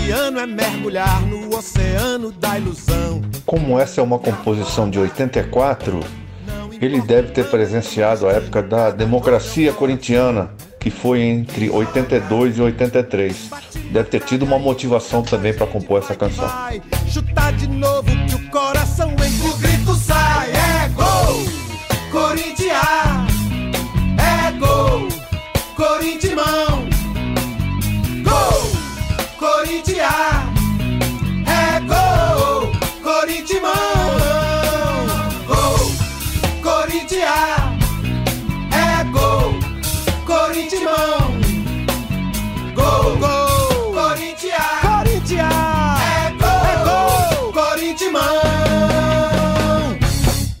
corintiano 0.05 0.39
é 0.39 0.45
mergulhar 0.45 1.21
no 1.23 1.57
oceano 1.57 2.31
da 2.31 2.59
ilusão. 2.59 3.23
Como 3.43 3.79
essa 3.79 4.01
é 4.01 4.03
uma 4.03 4.19
composição 4.19 4.87
de 4.87 4.99
84, 4.99 5.99
ele 6.79 7.01
deve 7.01 7.31
ter 7.31 7.45
presenciado 7.49 8.27
a 8.27 8.33
época 8.33 8.61
da 8.61 8.91
democracia 8.91 9.73
corintiana, 9.73 10.51
que 10.79 10.91
foi 10.91 11.21
entre 11.21 11.71
82 11.71 12.57
e 12.59 12.61
83. 12.61 13.49
Deve 13.91 14.09
ter 14.09 14.21
tido 14.21 14.45
uma 14.45 14.59
motivação 14.59 15.23
também 15.23 15.55
para 15.55 15.65
compor 15.65 16.03
essa 16.03 16.13
canção. 16.13 16.47
Chutar 17.07 17.53
de 17.53 17.67
novo 17.67 18.05
que 18.27 18.35
o 18.35 18.49
coração 18.51 19.09
entra, 19.09 19.49
o 19.49 19.57
grito 19.57 19.95
sai. 19.95 20.51
É 20.51 20.87
gol, 20.89 21.45
Corinthians. 22.11 22.77
É 24.19 24.51
gol, 24.59 25.07
Corinthians. 25.75 26.35
Gol, 28.23 28.84
Corinthians. 29.45 30.09
É 31.45 31.79
gol, 31.81 32.71
Corinthians. 33.03 33.61
Gol, 35.45 35.77
Corinthians. 36.63 37.29
É 38.73 39.03
gol, 39.11 39.53
Corinthians. 40.25 40.83
Gol, 42.73 43.17
gol. 43.17 43.93
É 46.01 46.31
gol, 46.83 47.53
Corinthians. 47.53 48.25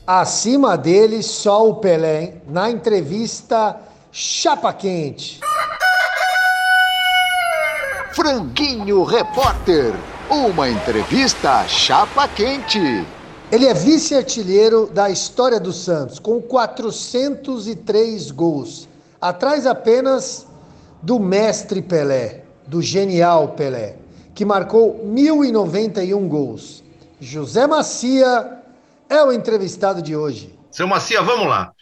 Acima 0.05 0.77
dele, 0.77 1.23
só 1.23 1.67
o 1.67 1.77
Pelé, 1.77 2.21
hein? 2.21 2.33
Na 2.47 2.69
entrevista 2.69 3.79
Chapa 4.11 4.71
Quente. 4.71 5.39
Franguinho 8.25 9.03
Repórter. 9.03 9.93
Uma 10.31 10.67
entrevista 10.67 11.63
chapa 11.67 12.27
quente. 12.27 13.05
Ele 13.51 13.67
é 13.67 13.73
vice-artilheiro 13.75 14.87
da 14.87 15.11
história 15.11 15.59
do 15.59 15.71
Santos, 15.71 16.17
com 16.17 16.41
403 16.41 18.31
gols. 18.31 18.89
Atrás 19.21 19.67
apenas 19.67 20.47
do 21.03 21.19
mestre 21.19 21.83
Pelé, 21.83 22.45
do 22.65 22.81
genial 22.81 23.49
Pelé, 23.49 23.95
que 24.33 24.43
marcou 24.43 25.05
1.091 25.05 26.27
gols. 26.27 26.83
José 27.21 27.67
Macia 27.67 28.59
é 29.07 29.23
o 29.23 29.31
entrevistado 29.31 30.01
de 30.01 30.15
hoje. 30.15 30.51
Seu 30.71 30.87
Macia, 30.87 31.21
vamos 31.21 31.45
lá. 31.45 31.73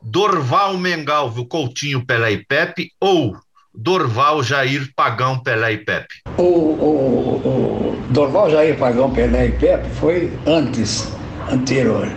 Dorval 0.00 0.78
Mengalvio, 0.78 1.44
Coutinho, 1.44 2.06
Pelé 2.06 2.30
e 2.30 2.44
Pepe 2.44 2.92
ou 3.00 3.36
Dorval 3.80 4.42
Jair 4.42 4.90
Pagão, 4.96 5.38
Pelé 5.38 5.74
e 5.74 5.78
Pepe? 5.78 6.16
O, 6.36 6.42
o, 6.42 7.36
o 7.44 7.96
Dorval 8.10 8.50
Jair 8.50 8.76
Pagão 8.76 9.12
Pelé 9.12 9.46
e 9.46 9.52
Pepe 9.52 9.88
foi 9.90 10.32
antes, 10.44 11.12
anterior. 11.48 12.08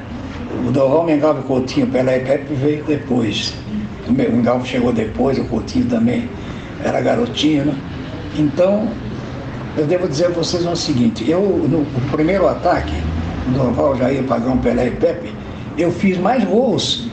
O 0.68 0.72
Dorval 0.72 1.04
Mengalvio 1.04 1.44
Coutinho 1.44 1.86
Pelé 1.86 2.18
e 2.18 2.26
Pepe 2.26 2.56
veio 2.56 2.84
depois. 2.84 3.54
O 4.08 4.12
Mengalvio 4.12 4.66
chegou 4.66 4.92
depois, 4.92 5.38
o 5.38 5.44
Coutinho 5.44 5.86
também 5.86 6.28
era 6.84 7.00
garotinho, 7.00 7.66
né? 7.66 7.76
Então, 8.40 8.90
eu 9.78 9.86
devo 9.86 10.08
dizer 10.08 10.26
a 10.26 10.30
vocês 10.30 10.66
o 10.66 10.76
seguinte, 10.76 11.30
eu, 11.30 11.42
no 11.42 11.86
primeiro 12.10 12.48
ataque, 12.48 12.96
Dorval 13.50 13.96
Jair 13.98 14.24
Pagão 14.24 14.58
Pelé 14.58 14.88
e 14.88 14.92
Pepe, 14.92 15.32
eu 15.78 15.92
fiz 15.92 16.18
mais 16.18 16.44
gols 16.44 17.08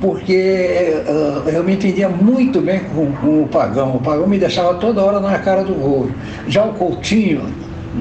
porque 0.00 1.02
uh, 1.06 1.48
eu 1.48 1.64
me 1.64 1.74
entendia 1.74 2.08
muito 2.08 2.60
bem 2.60 2.80
com, 2.94 3.12
com, 3.12 3.42
o 3.42 3.48
Pagão. 3.48 3.96
O 3.96 4.00
Pagão 4.00 4.26
me 4.26 4.38
deixava 4.38 4.74
toda 4.74 5.02
hora 5.02 5.20
na 5.20 5.38
cara 5.38 5.64
do 5.64 5.74
gol. 5.74 6.10
Já 6.46 6.64
o 6.64 6.74
Coutinho, 6.74 7.42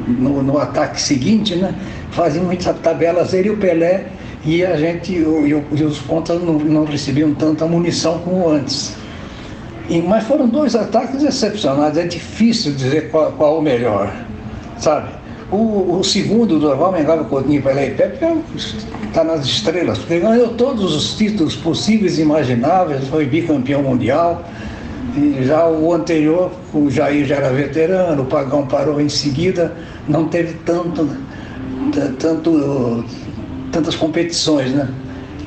no, 0.07 0.43
no 0.43 0.57
ataque 0.59 1.01
seguinte, 1.01 1.55
né, 1.55 1.73
fazia 2.11 2.41
muitas 2.41 2.77
tabelas, 2.79 3.33
ele 3.33 3.47
e 3.47 3.51
o 3.51 3.57
Pelé, 3.57 4.05
e 4.45 4.63
a 4.63 4.77
gente, 4.77 5.13
e, 5.13 5.21
e 5.21 5.83
os 5.83 5.99
pontas 5.99 6.41
não, 6.41 6.53
não, 6.53 6.85
recebiam 6.85 7.33
tanta 7.33 7.65
munição 7.65 8.19
como 8.19 8.49
antes. 8.49 8.95
E, 9.89 9.99
mas 10.01 10.23
foram 10.25 10.47
dois 10.47 10.75
ataques 10.75 11.23
excepcionais, 11.23 11.97
é 11.97 12.05
difícil 12.05 12.73
dizer 12.73 13.09
qual, 13.09 13.31
qual 13.31 13.59
o 13.59 13.61
melhor, 13.61 14.13
sabe? 14.77 15.09
O, 15.51 15.99
o 15.99 16.03
segundo, 16.03 16.59
do 16.59 16.67
Orval 16.67 16.91
Mengava 16.91 17.23
Coutinho 17.23 17.61
Pelé 17.61 17.87
e 17.87 17.91
Pepe, 17.91 18.25
está 19.07 19.23
nas 19.23 19.45
estrelas, 19.45 19.97
porque 19.97 20.19
ganhou 20.19 20.49
todos 20.49 20.93
os 20.93 21.15
títulos 21.15 21.55
possíveis 21.55 22.17
e 22.17 22.21
imagináveis, 22.21 23.07
foi 23.07 23.25
bicampeão 23.25 23.81
mundial. 23.81 24.43
E 25.15 25.45
já 25.45 25.65
o 25.67 25.93
anterior, 25.93 26.51
o 26.73 26.89
Jair 26.89 27.25
já 27.25 27.37
era 27.37 27.49
veterano, 27.49 28.23
o 28.23 28.25
Pagão 28.25 28.67
parou 28.67 28.99
em 28.99 29.07
seguida, 29.07 29.73
não 30.07 30.27
teve 30.27 30.53
tanto, 30.65 31.09
tanto, 32.19 33.05
tantas 33.71 33.95
competições, 33.95 34.71
né? 34.73 34.87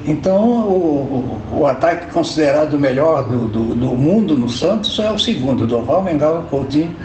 Então, 0.06 0.42
o, 0.42 1.40
o, 1.52 1.66
ataque 1.66 2.10
considerado 2.10 2.74
o 2.74 2.80
melhor 2.80 3.28
do, 3.28 3.46
do, 3.48 3.74
do, 3.74 3.88
mundo 3.88 4.36
no 4.36 4.48
Santos 4.48 4.98
é 4.98 5.10
o 5.10 5.18
segundo, 5.18 5.66
Doval, 5.66 6.02
Mengava, 6.02 6.42
Coutinho, 6.44 6.96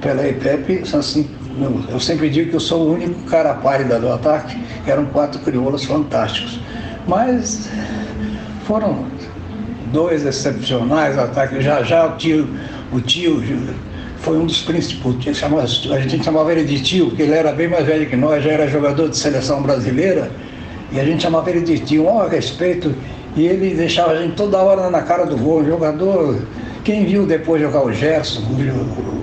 Pelé 0.00 0.30
e 0.30 0.32
Pepe, 0.34 0.82
assim, 0.92 1.28
eu, 1.62 1.80
eu 1.88 2.00
sempre 2.00 2.28
digo 2.30 2.50
que 2.50 2.56
eu 2.56 2.60
sou 2.60 2.88
o 2.88 2.92
único 2.94 3.22
cara 3.24 3.54
pálida 3.54 3.98
do 3.98 4.12
ataque, 4.12 4.58
eram 4.86 5.06
quatro 5.06 5.40
crioulos 5.40 5.84
fantásticos. 5.84 6.60
Mas 7.06 7.68
foram 8.66 9.06
dois 9.92 10.24
excepcionais 10.24 11.18
ataques. 11.18 11.64
Já 11.64 11.82
já 11.82 12.06
o 12.06 12.16
tio, 12.16 12.48
o 12.92 13.00
tio 13.00 13.42
foi 14.18 14.38
um 14.38 14.46
dos 14.46 14.62
principais. 14.62 15.84
A 15.90 16.00
gente 16.00 16.24
chamava 16.24 16.52
ele 16.52 16.64
de 16.64 16.82
tio, 16.82 17.06
porque 17.08 17.22
ele 17.22 17.34
era 17.34 17.52
bem 17.52 17.68
mais 17.68 17.86
velho 17.86 18.08
que 18.08 18.16
nós, 18.16 18.44
já 18.44 18.52
era 18.52 18.68
jogador 18.68 19.08
de 19.08 19.16
seleção 19.16 19.62
brasileira, 19.62 20.30
e 20.92 21.00
a 21.00 21.04
gente 21.04 21.22
chamava 21.22 21.50
ele 21.50 21.62
de 21.62 21.78
tio, 21.78 22.06
um 22.06 22.28
respeito, 22.28 22.94
e 23.36 23.46
ele 23.46 23.74
deixava 23.74 24.12
a 24.12 24.22
gente 24.22 24.34
toda 24.34 24.58
hora 24.58 24.90
na 24.90 25.02
cara 25.02 25.24
do 25.24 25.36
gol, 25.36 25.64
jogador. 25.64 26.40
Quem 26.84 27.04
viu 27.04 27.26
depois 27.26 27.60
jogar 27.60 27.84
o 27.84 27.92
Gerson, 27.92 28.42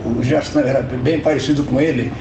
o, 0.05 0.23
Gerson 0.23 0.59
era 0.59 0.81
bem 0.81 1.19
parecido 1.19 1.63
com 1.63 1.81
ele, 1.81 2.11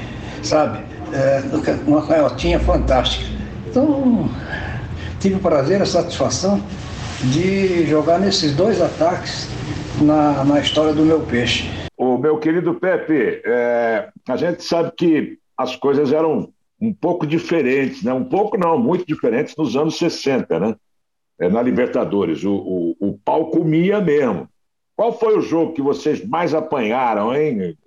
sabe? 0.41 0.83
É, 1.13 1.41
uma 1.85 2.05
canhotinha 2.05 2.59
fantástica. 2.59 3.25
Então, 3.69 4.29
tive 5.19 5.35
o 5.35 5.39
prazer, 5.39 5.81
a 5.81 5.85
satisfação 5.85 6.61
de 7.23 7.85
jogar 7.85 8.19
nesses 8.19 8.55
dois 8.55 8.81
ataques 8.81 9.47
na, 10.01 10.43
na 10.43 10.59
história 10.59 10.93
do 10.93 11.03
meu 11.03 11.21
peixe. 11.21 11.69
O 11.97 12.17
meu 12.17 12.37
querido 12.37 12.75
Pepe, 12.75 13.41
é, 13.43 14.09
a 14.27 14.37
gente 14.37 14.63
sabe 14.63 14.91
que 14.95 15.37
as 15.57 15.75
coisas 15.75 16.11
eram 16.11 16.51
um 16.79 16.93
pouco 16.93 17.25
diferentes, 17.25 18.03
né? 18.03 18.13
Um 18.13 18.23
pouco 18.23 18.57
não, 18.57 18.77
muito 18.77 19.05
diferentes 19.05 19.55
nos 19.57 19.75
anos 19.75 19.97
60, 19.97 20.59
né? 20.59 20.75
É, 21.39 21.49
na 21.49 21.61
Libertadores, 21.61 22.43
o, 22.43 22.53
o, 22.53 22.95
o 22.99 23.17
pau 23.17 23.49
comia 23.49 23.99
mesmo. 23.99 24.47
Qual 24.97 25.13
foi 25.13 25.37
o 25.37 25.41
jogo 25.41 25.73
que 25.73 25.81
vocês 25.81 26.27
mais 26.27 26.55
apanharam, 26.55 27.33
hein, 27.33 27.77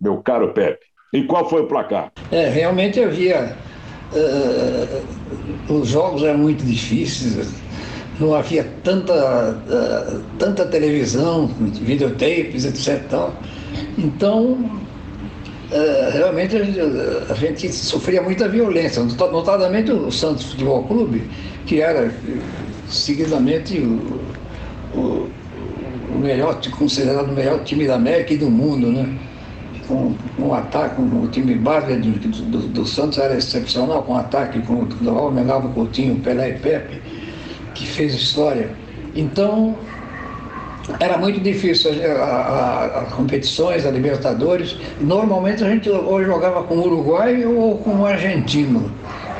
meu 0.00 0.16
caro 0.22 0.54
Pepe? 0.54 0.86
E 1.12 1.22
qual 1.24 1.46
foi 1.46 1.60
o 1.60 1.66
placar? 1.66 2.10
É, 2.32 2.48
realmente 2.48 2.98
havia. 2.98 3.54
Uh, 4.10 5.74
os 5.74 5.88
jogos 5.88 6.22
eram 6.22 6.38
muito 6.38 6.64
difíceis, 6.64 7.52
não 8.18 8.34
havia 8.34 8.66
tanta, 8.82 9.12
uh, 9.12 10.22
tanta 10.38 10.64
televisão, 10.64 11.46
videotapes, 11.46 12.64
etc. 12.64 13.28
Então, 13.98 14.52
uh, 15.70 16.10
realmente 16.14 16.56
a 16.56 17.34
gente, 17.34 17.70
sofria 17.70 18.22
muita 18.22 18.48
violência, 18.48 19.02
notadamente 19.02 19.92
o 19.92 20.10
Santos 20.10 20.46
Futebol 20.52 20.82
Clube, 20.84 21.30
que 21.66 21.82
era 21.82 22.10
seguidamente 22.88 23.78
o, 23.78 24.98
o 24.98 25.37
melhor, 26.18 26.60
considerado 26.76 27.28
o 27.28 27.32
melhor 27.32 27.62
time 27.64 27.86
da 27.86 27.94
América 27.94 28.34
e 28.34 28.36
do 28.36 28.50
mundo, 28.50 28.88
né? 28.88 29.18
com 29.88 30.14
um 30.38 30.52
ataque, 30.52 30.96
com 30.96 31.02
o 31.02 31.28
time 31.28 31.54
base 31.54 31.96
do, 31.96 32.10
do, 32.10 32.58
do, 32.68 32.86
Santos 32.86 33.18
era 33.18 33.34
excepcional, 33.34 34.02
com 34.02 34.16
ataque 34.16 34.60
com 34.60 34.74
o 34.74 35.30
Mengalva 35.30 35.68
Coutinho, 35.70 36.16
Pelé 36.16 36.50
e 36.50 36.52
Pepe. 36.58 37.00
que 37.74 37.86
fez 37.86 38.14
história. 38.14 38.70
Então, 39.16 39.74
era 41.00 41.16
muito 41.16 41.40
difícil 41.40 41.90
as 41.90 43.12
competições, 43.12 43.86
a 43.86 43.90
Libertadores. 43.90 44.76
Normalmente 45.00 45.64
a 45.64 45.70
gente 45.70 45.88
ou 45.88 46.22
jogava 46.22 46.62
com 46.64 46.76
o 46.76 46.86
Uruguai 46.86 47.44
ou 47.44 47.78
com 47.78 48.00
o 48.00 48.06
argentino, 48.06 48.90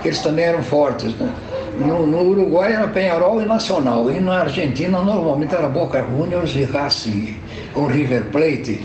que 0.02 0.08
eles 0.08 0.20
também 0.20 0.46
eram 0.46 0.62
fortes. 0.62 1.14
Né? 1.16 1.30
No, 1.78 2.06
no, 2.06 2.22
Uruguai 2.22 2.72
era 2.72 2.88
Penharol 2.88 3.40
e 3.40 3.44
Nacional, 3.44 4.10
e 4.10 4.18
na 4.18 4.40
Argentina 4.40 5.00
normalmente 5.00 5.54
era 5.54 5.68
Boca 5.68 6.04
Juniors 6.04 6.54
e 6.56 6.64
Racing, 6.64 7.36
ou 7.74 7.86
River 7.86 8.24
Plate. 8.32 8.80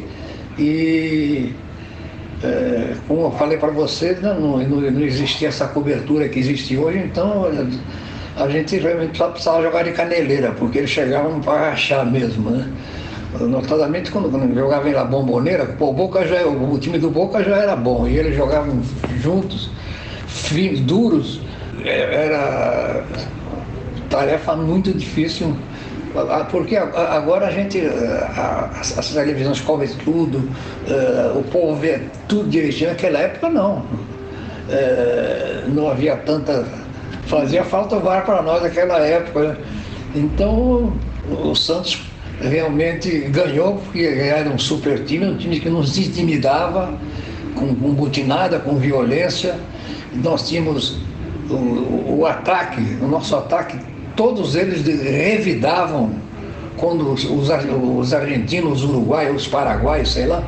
E 0.58 1.54
é, 2.44 2.94
como 3.08 3.22
eu 3.28 3.32
falei 3.32 3.58
para 3.58 3.72
você, 3.72 4.18
não, 4.22 4.58
não, 4.60 4.82
não, 4.82 5.02
existia 5.02 5.48
essa 5.48 5.68
cobertura 5.68 6.28
que 6.28 6.40
existe 6.40 6.78
hoje, 6.78 7.00
então 7.00 7.48
a 8.36 8.50
gente 8.50 8.78
realmente 8.78 9.18
só 9.18 9.30
precisava 9.30 9.64
jogar 9.64 9.84
de 9.84 9.92
caneleira, 9.92 10.52
porque 10.52 10.80
eles 10.80 10.90
chegavam 10.90 11.40
para 11.40 11.70
rachar 11.70 12.06
mesmo, 12.06 12.52
né? 12.52 12.68
Notadamente 13.40 14.12
quando, 14.12 14.30
quando 14.30 14.54
jogava 14.54 14.88
em 14.88 14.94
La 14.94 15.06
Bombonera, 15.06 15.66
pô, 15.66 15.92
Boca 15.92 16.28
já, 16.28 16.46
o 16.46 16.78
time 16.78 17.00
do 17.00 17.10
Boca 17.10 17.44
já 17.44 17.56
era 17.56 17.76
bom, 17.76 18.08
e 18.08 18.18
eles 18.18 18.36
jogavam 18.36 18.82
juntos, 19.22 19.72
fins, 20.28 20.80
duros, 20.82 21.40
era 21.90 23.04
tarefa 24.10 24.56
muito 24.56 24.94
difícil, 24.94 25.56
porque 26.52 26.76
agora 26.78 27.48
a 27.48 27.52
gente, 27.52 27.82
as, 28.78 29.10
televisões 29.10 29.60
cobrem 29.62 29.90
tudo, 30.04 30.48
é, 30.88 31.38
o 31.38 31.44
povo 31.44 31.76
vê 31.76 32.02
tudo 32.28 32.50
direitinho, 32.50 32.92
naquela 32.92 33.20
época 33.20 33.50
não. 33.50 33.84
É, 34.70 35.64
não 35.68 35.90
havia 35.90 36.16
tanta 36.18 36.66
fazia 37.26 37.64
falta 37.64 37.96
o 37.96 38.00
VAR 38.00 38.26
para 38.26 38.42
nós 38.42 38.62
naquela 38.62 39.00
época. 39.00 39.50
Né? 39.50 39.58
Então 40.16 40.94
o 41.30 41.56
Santos 41.56 42.02
realmente 42.42 43.10
ganhou, 43.30 43.78
porque 43.78 44.04
era 44.04 44.50
um 44.50 44.60
super 44.60 45.04
time, 45.06 45.26
um 45.26 45.38
time 45.38 45.60
que 45.60 45.70
nos 45.70 45.98
intimidava, 45.98 46.94
com, 47.56 47.74
com 47.76 47.94
butinada, 47.94 48.60
com 48.60 48.78
violência. 48.78 49.56
Nós 50.14 50.48
tínhamos 50.48 50.98
o, 51.50 52.20
o, 52.20 52.26
ataque, 52.26 52.82
o 53.02 53.08
nosso 53.08 53.36
ataque, 53.36 53.78
todos 54.16 54.56
eles 54.56 54.86
revidavam 54.86 56.12
quando 56.78 57.14
os, 57.14 57.24
os 57.26 58.14
argentinos, 58.14 58.84
os 58.84 58.90
uruguaios, 58.90 59.44
os 59.44 59.48
paraguaios, 59.48 60.12
sei 60.12 60.28
lá, 60.28 60.44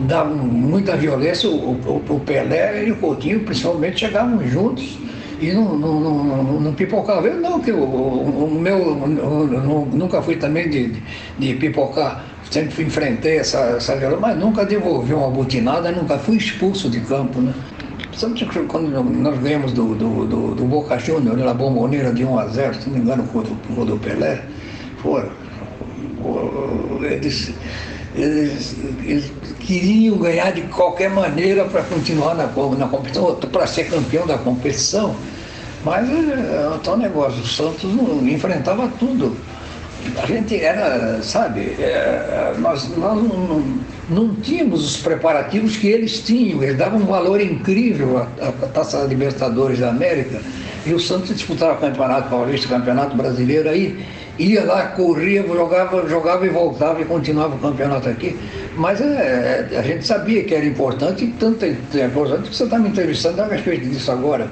davam 0.00 0.36
muita 0.36 0.96
violência. 0.96 1.48
O, 1.48 1.54
o, 1.54 2.02
o 2.08 2.20
Pelé 2.20 2.86
e 2.86 2.92
o 2.92 2.96
Coutinho, 2.96 3.40
principalmente, 3.40 4.00
chegavam 4.00 4.46
juntos 4.46 4.98
e 5.42 5.52
não, 5.52 5.76
não, 5.76 6.00
não, 6.00 6.60
não 6.60 6.72
pipocava. 6.72 7.26
Eu 7.26 7.40
não, 7.40 7.60
que 7.60 7.72
o, 7.72 7.82
o 7.82 8.60
meu 8.60 8.78
eu, 8.78 9.88
nunca 9.92 10.22
fui 10.22 10.36
também 10.36 10.70
de, 10.70 10.92
de 11.38 11.54
pipocar, 11.54 12.24
sempre 12.50 12.84
enfrentei 12.84 13.38
essa, 13.38 13.58
essa 13.76 13.96
violência, 13.96 14.20
mas 14.20 14.38
nunca 14.38 14.64
devolvi 14.64 15.12
uma 15.12 15.28
butinada, 15.28 15.90
nunca 15.90 16.16
fui 16.18 16.36
expulso 16.36 16.88
de 16.88 17.00
campo, 17.00 17.40
né? 17.40 17.52
Principalmente 18.12 18.68
quando 18.68 18.90
nós 18.90 19.38
ganhamos 19.38 19.72
do, 19.72 19.94
do, 19.94 20.26
do, 20.26 20.54
do 20.54 20.64
Boca 20.64 20.98
Juniors, 20.98 21.38
na 21.38 21.54
bomboneira 21.54 22.12
de 22.12 22.26
1 22.26 22.38
a 22.38 22.46
0, 22.46 22.74
se 22.74 22.90
não 22.90 22.96
me 22.98 23.02
engano, 23.02 23.24
com 23.24 23.38
o 23.38 23.84
do 23.86 23.98
Pelé, 23.98 24.44
foram. 24.98 25.30
Eles, 27.02 27.54
eles, 28.14 28.76
eles, 29.02 29.32
queriam 29.60 30.18
ganhar 30.18 30.52
de 30.52 30.60
qualquer 30.62 31.08
maneira 31.08 31.64
para 31.64 31.82
continuar 31.82 32.34
na, 32.34 32.44
na 32.44 32.88
competição, 32.88 33.34
para 33.34 33.66
ser 33.66 33.84
campeão 33.84 34.26
da 34.26 34.36
competição. 34.36 35.16
Mas 35.82 36.08
é, 36.10 36.68
é 36.86 36.90
um 36.90 36.96
negócio, 36.96 37.40
o 37.40 37.46
Santos 37.46 37.84
não, 37.84 38.28
enfrentava 38.28 38.88
tudo. 39.00 39.34
A 40.20 40.26
gente 40.26 40.56
era, 40.56 41.22
sabe, 41.22 41.76
é, 41.78 42.54
nós, 42.58 42.88
nós 42.96 43.22
não, 43.22 43.64
não, 44.10 44.34
tínhamos 44.36 44.84
os 44.84 44.96
preparativos 44.96 45.76
que 45.76 45.88
eles 45.88 46.20
tinham, 46.20 46.62
eles 46.62 46.76
davam 46.76 47.00
um 47.00 47.06
valor 47.06 47.40
incrível 47.40 48.18
à, 48.18 48.22
à 48.46 48.68
Taça 48.68 49.04
Libertadores 49.04 49.78
da 49.78 49.90
América. 49.90 50.40
E 50.84 50.92
o 50.92 50.98
Santos 50.98 51.28
disputava 51.28 51.76
Campeonato 51.76 52.28
Paulista, 52.28 52.68
Campeonato 52.68 53.16
Brasileiro, 53.16 53.68
aí 53.68 54.04
ia 54.38 54.64
lá, 54.64 54.86
corria, 54.88 55.46
jogava, 55.46 56.08
jogava 56.08 56.46
e 56.46 56.48
voltava 56.48 57.00
e 57.00 57.04
continuava 57.04 57.54
o 57.54 57.58
campeonato 57.58 58.08
aqui. 58.08 58.36
Mas 58.76 59.00
é, 59.00 59.68
a 59.76 59.82
gente 59.82 60.06
sabia 60.06 60.42
que 60.44 60.54
era 60.54 60.64
importante, 60.64 61.32
tanto 61.38 61.64
é 61.64 62.04
importante 62.04 62.50
que 62.50 62.56
você 62.56 62.64
está 62.64 62.78
me 62.78 62.88
entrevistando 62.88 63.42
a 63.42 63.46
respeito 63.46 63.88
disso 63.88 64.10
agora. 64.10 64.48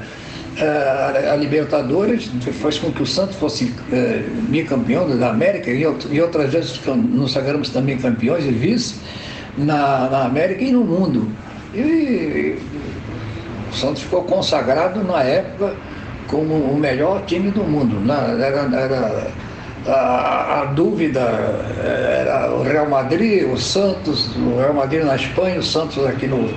É, 0.56 1.30
a, 1.30 1.36
Libertadores 1.36 2.30
fez 2.40 2.78
com 2.78 2.90
que 2.90 3.02
o 3.02 3.06
Santos 3.06 3.36
fosse 3.36 3.72
é, 3.92 4.22
bicampeão 4.48 5.08
da 5.16 5.30
América 5.30 5.70
e, 5.70 5.82
e 5.82 6.20
outras 6.20 6.52
vezes 6.52 6.80
nos 6.86 7.32
sagramos 7.32 7.70
também 7.70 7.96
campeões 7.96 8.44
e 8.44 8.50
vice 8.50 8.96
na, 9.56 10.08
na 10.10 10.24
América 10.24 10.62
e 10.62 10.72
no 10.72 10.84
mundo. 10.84 11.30
E, 11.74 12.58
o 13.70 13.74
Santos 13.74 14.02
ficou 14.02 14.24
consagrado 14.24 15.02
na 15.04 15.22
época 15.22 15.74
como 16.26 16.54
o 16.54 16.76
melhor 16.76 17.24
time 17.26 17.50
do 17.50 17.62
mundo. 17.62 18.00
Na, 18.00 18.16
era, 18.44 18.68
era 18.76 19.30
a, 19.86 20.60
a, 20.60 20.64
dúvida 20.66 21.20
era 21.82 22.52
o 22.52 22.62
Real 22.62 22.88
Madrid, 22.88 23.48
o 23.50 23.56
Santos, 23.56 24.34
o 24.36 24.58
Real 24.58 24.74
Madrid 24.74 25.04
na 25.04 25.16
Espanha, 25.16 25.60
o 25.60 25.62
Santos 25.62 26.04
aqui 26.04 26.26
no, 26.26 26.50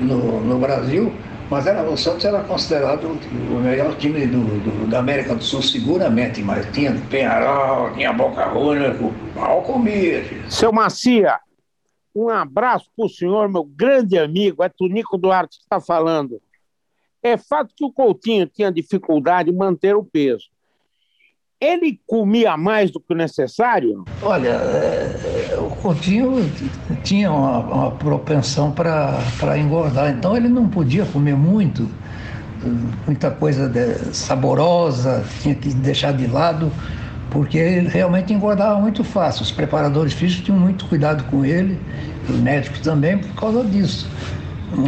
no, 0.00 0.40
no 0.40 0.58
Brasil. 0.58 1.12
Mas 1.50 1.66
era, 1.66 1.82
o 1.82 1.96
Santos 1.96 2.24
era 2.24 2.44
considerado 2.44 3.06
o 3.06 3.60
melhor 3.60 3.96
time 3.96 4.24
do, 4.24 4.38
do, 4.38 4.86
da 4.88 5.00
América 5.00 5.34
do 5.34 5.42
Sul, 5.42 5.60
seguramente, 5.60 6.40
mas 6.40 6.64
tinha 6.72 6.94
Penharol, 7.10 7.92
tinha 7.94 8.12
Boca 8.12 8.48
Juniors, 8.52 8.96
o 9.00 9.62
comia. 9.62 10.22
Seu 10.48 10.72
Macia, 10.72 11.40
um 12.14 12.28
abraço 12.28 12.88
para 12.96 13.06
o 13.06 13.08
senhor, 13.08 13.48
meu 13.48 13.64
grande 13.64 14.16
amigo, 14.16 14.62
é 14.62 14.68
Tunico 14.68 15.18
Duarte 15.18 15.58
que 15.58 15.64
está 15.64 15.80
falando. 15.80 16.40
É 17.20 17.36
fato 17.36 17.74
que 17.76 17.84
o 17.84 17.92
Coutinho 17.92 18.46
tinha 18.46 18.70
dificuldade 18.70 19.50
em 19.50 19.54
manter 19.54 19.96
o 19.96 20.04
peso. 20.04 20.46
Ele 21.60 22.00
comia 22.06 22.56
mais 22.56 22.90
do 22.90 22.98
que 22.98 23.12
o 23.12 23.16
necessário? 23.16 24.04
Olha, 24.22 24.48
é, 24.48 25.58
o 25.58 25.68
Coutinho 25.76 26.50
tinha 27.04 27.30
uma, 27.30 27.58
uma 27.58 27.90
propensão 27.90 28.72
para 28.72 29.58
engordar, 29.58 30.10
então 30.10 30.34
ele 30.34 30.48
não 30.48 30.68
podia 30.68 31.04
comer 31.04 31.36
muito, 31.36 31.86
muita 33.06 33.30
coisa 33.30 33.68
de, 33.68 34.14
saborosa, 34.14 35.22
tinha 35.42 35.54
que 35.54 35.68
deixar 35.74 36.14
de 36.14 36.26
lado, 36.26 36.72
porque 37.30 37.58
ele 37.58 37.88
realmente 37.88 38.32
engordava 38.32 38.80
muito 38.80 39.04
fácil. 39.04 39.42
Os 39.42 39.52
preparadores 39.52 40.14
físicos 40.14 40.46
tinham 40.46 40.58
muito 40.58 40.86
cuidado 40.86 41.24
com 41.24 41.44
ele, 41.44 41.78
os 42.26 42.36
médicos 42.36 42.80
também, 42.80 43.18
por 43.18 43.34
causa 43.34 43.64
disso. 43.64 44.08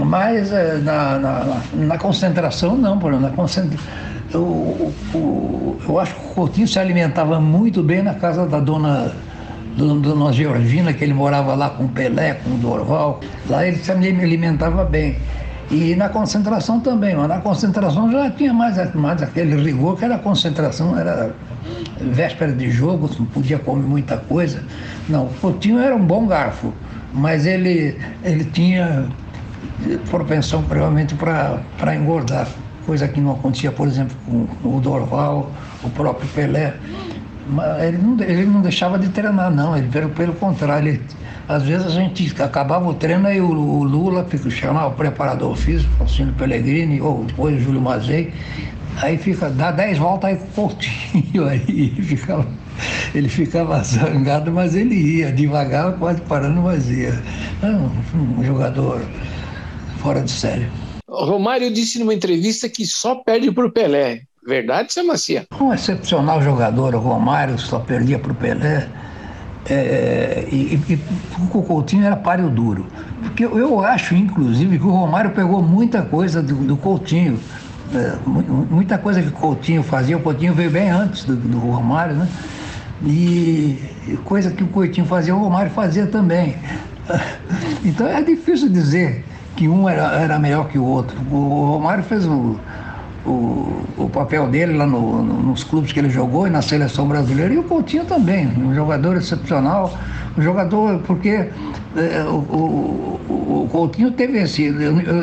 Mas 0.07 0.51
é, 0.51 0.79
na, 0.79 1.19
na, 1.19 1.61
na 1.75 1.99
concentração, 1.99 2.79
não, 2.79 2.97
na 2.97 3.31
concentração 3.31 4.12
eu, 4.33 4.93
eu, 5.15 5.79
eu 5.89 6.01
acho 6.01 6.15
que 6.15 6.27
o 6.27 6.35
Coutinho 6.35 6.69
se 6.69 6.79
alimentava 6.79 7.41
muito 7.41 7.83
bem 7.83 8.03
na 8.03 8.15
casa 8.15 8.47
da 8.47 8.61
dona, 8.61 9.13
dona 9.77 10.33
Georgina, 10.33 10.93
que 10.93 11.05
ele 11.05 11.15
morava 11.15 11.55
lá 11.55 11.71
com 11.71 11.85
o 11.85 11.89
Pelé, 11.89 12.35
com 12.35 12.51
o 12.51 12.59
Dorval. 12.59 13.21
Lá 13.49 13.67
ele 13.67 13.77
se 13.79 13.91
alimentava 13.91 14.85
bem. 14.85 15.17
E 15.71 15.95
na 15.95 16.09
concentração 16.09 16.81
também, 16.81 17.15
mas 17.15 17.29
na 17.29 17.39
concentração 17.39 18.11
já 18.11 18.31
tinha 18.31 18.53
mais, 18.53 18.95
mais 18.95 19.23
aquele 19.23 19.57
rigor, 19.63 19.97
que 19.97 20.05
era 20.05 20.19
concentração, 20.19 20.99
era 20.99 21.35
véspera 21.99 22.53
de 22.53 22.71
jogo, 22.71 23.09
não 23.19 23.27
podia 23.27 23.59
comer 23.59 23.87
muita 23.87 24.19
coisa. 24.19 24.63
Não, 25.09 25.27
o 25.27 25.35
Coutinho 25.41 25.79
era 25.79 25.95
um 25.95 26.05
bom 26.05 26.27
garfo, 26.27 26.75
mas 27.13 27.47
ele, 27.47 27.99
ele 28.23 28.45
tinha 28.45 29.07
propensão 30.11 30.63
provavelmente 30.63 31.15
para 31.15 31.97
engordar 31.97 32.47
coisa 32.87 33.09
que 33.09 33.21
não 33.21 33.33
acontecia, 33.33 33.73
por 33.73 33.87
exemplo, 33.89 34.17
com 34.27 34.77
o 34.77 34.81
Dorval, 34.81 35.51
o 35.83 35.91
próprio 35.91 36.29
Pelé. 36.31 36.75
Ele 37.87 37.99
não, 37.99 38.21
ele 38.21 38.47
não 38.47 38.61
deixava 38.61 38.99
de 38.99 39.09
treinar, 39.09 39.51
não, 39.51 39.77
ele 39.77 39.89
pelo, 39.89 40.11
pelo 40.11 40.33
contrário. 40.35 40.89
Ele, 40.89 41.03
às 41.49 41.65
vezes 41.65 41.87
a 41.87 41.91
gente 41.91 42.41
acabava 42.41 42.89
o 42.89 42.95
treino 42.95 43.31
e 43.31 43.41
o, 43.41 43.51
o 43.51 43.83
Lula 43.83 44.27
chamava 44.49 44.89
o 44.89 44.93
preparador 44.93 45.57
físico, 45.57 45.93
Alcino 46.01 46.33
Pellegrini, 46.33 47.01
ou 47.01 47.25
depois 47.25 47.57
o 47.57 47.61
Júlio 47.61 47.81
Mazei, 47.81 48.33
aí 48.97 49.19
fica, 49.19 49.51
dá 49.51 49.71
10 49.73 49.99
voltas 49.99 50.31
aí 50.31 50.37
com 50.37 50.45
o 50.45 50.49
Coutinho, 50.69 51.45
aí 51.49 51.91
ficava, 52.03 52.47
ele 53.15 53.29
ficava 53.29 53.83
zangado, 53.83 54.53
mas 54.53 54.75
ele 54.75 54.95
ia, 54.95 55.33
devagar, 55.33 55.93
quase 55.95 56.21
parando, 56.23 56.63
mas 56.63 56.89
ia. 56.89 57.21
Um, 57.63 58.39
um 58.39 58.45
jogador 58.45 59.03
fora 59.99 60.21
de 60.21 60.31
série. 60.31 60.69
Romário 61.13 61.71
disse 61.73 61.99
numa 61.99 62.15
entrevista 62.15 62.69
que 62.69 62.87
só 62.87 63.17
perde 63.17 63.51
para 63.53 63.67
o 63.67 63.71
Pelé. 63.71 64.23
Verdade, 64.45 64.93
seu 64.93 65.07
Macia? 65.07 65.47
Um 65.61 65.73
excepcional 65.73 66.43
jogador, 66.43 66.95
o 66.95 66.99
Romário 66.99 67.59
só 67.59 67.79
perdia 67.79 68.19
para 68.19 68.33
o 68.33 68.35
Pelé. 68.35 68.89
É, 69.69 70.49
e, 70.51 70.75
e, 70.89 70.99
o 71.55 71.63
Coutinho 71.63 72.05
era 72.05 72.17
páreo 72.17 72.51
duro. 72.51 72.87
Porque 73.23 73.45
eu, 73.45 73.81
acho, 73.81 74.15
inclusive, 74.15 74.79
que 74.79 74.85
o 74.85 74.91
Romário 74.91 75.31
pegou 75.31 75.63
muita 75.63 76.03
coisa 76.03 76.43
do, 76.43 76.55
do 76.57 76.77
Coutinho. 76.77 77.39
é, 77.95 78.19
muita 78.27 78.99
coisa 78.99 79.23
que 79.23 79.29
o 79.29 79.33
Coutinho 79.33 79.83
fazia, 79.85 80.17
o 80.17 80.21
Coutinho 80.21 80.55
veio 80.55 80.71
bem 80.71 80.91
antes 80.91 81.25
do, 81.25 81.37
do 81.37 81.59
Romário, 81.59 82.17
né? 82.17 82.29
E 83.05 83.79
coisa 84.25 84.51
que 84.51 84.65
o 84.65 84.69
Coutinho 84.69 85.07
fazia, 85.07 85.35
o 85.35 85.39
Romário 85.39 85.71
fazia 85.71 86.07
também. 86.07 86.57
Então 87.85 88.07
é 88.07 88.23
difícil 88.23 88.69
dizer 88.69 89.25
que 89.63 89.69
um 89.69 89.89
era, 89.89 90.21
era 90.21 90.39
melhor 90.41 90.67
que 90.67 90.77
o 90.77 90.85
outro. 90.85 91.17
O 91.31 91.67
Romário 91.67 92.03
fez 92.03 92.27
o, 92.27 92.59
o, 93.25 93.85
o 93.97 94.11
papel 94.13 94.49
dele 94.49 94.77
lá 94.77 94.85
no, 94.85 95.23
no, 95.23 95.35
nos 95.41 95.63
clubes 95.63 95.93
que 95.93 96.01
ele 96.01 96.11
jogou 96.11 96.49
e 96.49 96.51
na 96.51 96.61
seleção 96.61 97.07
brasileira, 97.07 97.55
e 97.55 97.59
o 97.59 97.63
Coutinho 97.63 98.05
também, 98.05 98.49
um 98.49 98.75
jogador 98.75 99.17
excepcional, 99.17 99.97
um 100.37 100.43
jogador, 100.43 100.99
porque 101.07 101.29
é, 101.29 102.25
o, 102.25 102.39
o, 102.39 103.21
o, 103.29 103.69
Coutinho 103.71 104.11
teve 104.11 104.39
esse, 104.39 104.65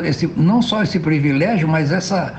esse, 0.04 0.26
não 0.38 0.62
só 0.62 0.82
esse 0.82 0.98
privilégio, 0.98 1.68
mas 1.68 1.92
essa, 1.92 2.32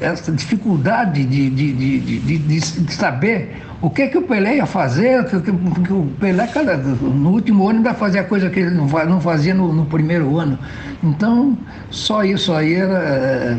essa 0.00 0.30
dificuldade 0.30 1.24
de, 1.24 1.50
de, 1.50 1.72
de, 1.72 2.20
de, 2.20 2.38
de 2.38 2.92
saber 2.94 3.56
o 3.80 3.88
que, 3.88 4.08
que 4.08 4.18
o 4.18 4.22
Pelé 4.22 4.56
ia 4.56 4.66
fazer, 4.66 5.20
o 5.20 6.06
Pelé, 6.18 6.46
cara, 6.48 6.76
no 6.76 7.30
último 7.30 7.68
ano 7.68 7.78
ainda 7.78 7.94
fazia 7.94 8.24
coisa 8.24 8.50
que 8.50 8.58
ele 8.58 8.70
não 8.70 9.20
fazia 9.20 9.54
no, 9.54 9.72
no 9.72 9.86
primeiro 9.86 10.36
ano. 10.36 10.58
Então, 11.02 11.56
só 11.88 12.24
isso 12.24 12.52
aí 12.52 12.74
era 12.74 12.98
é, 12.98 13.58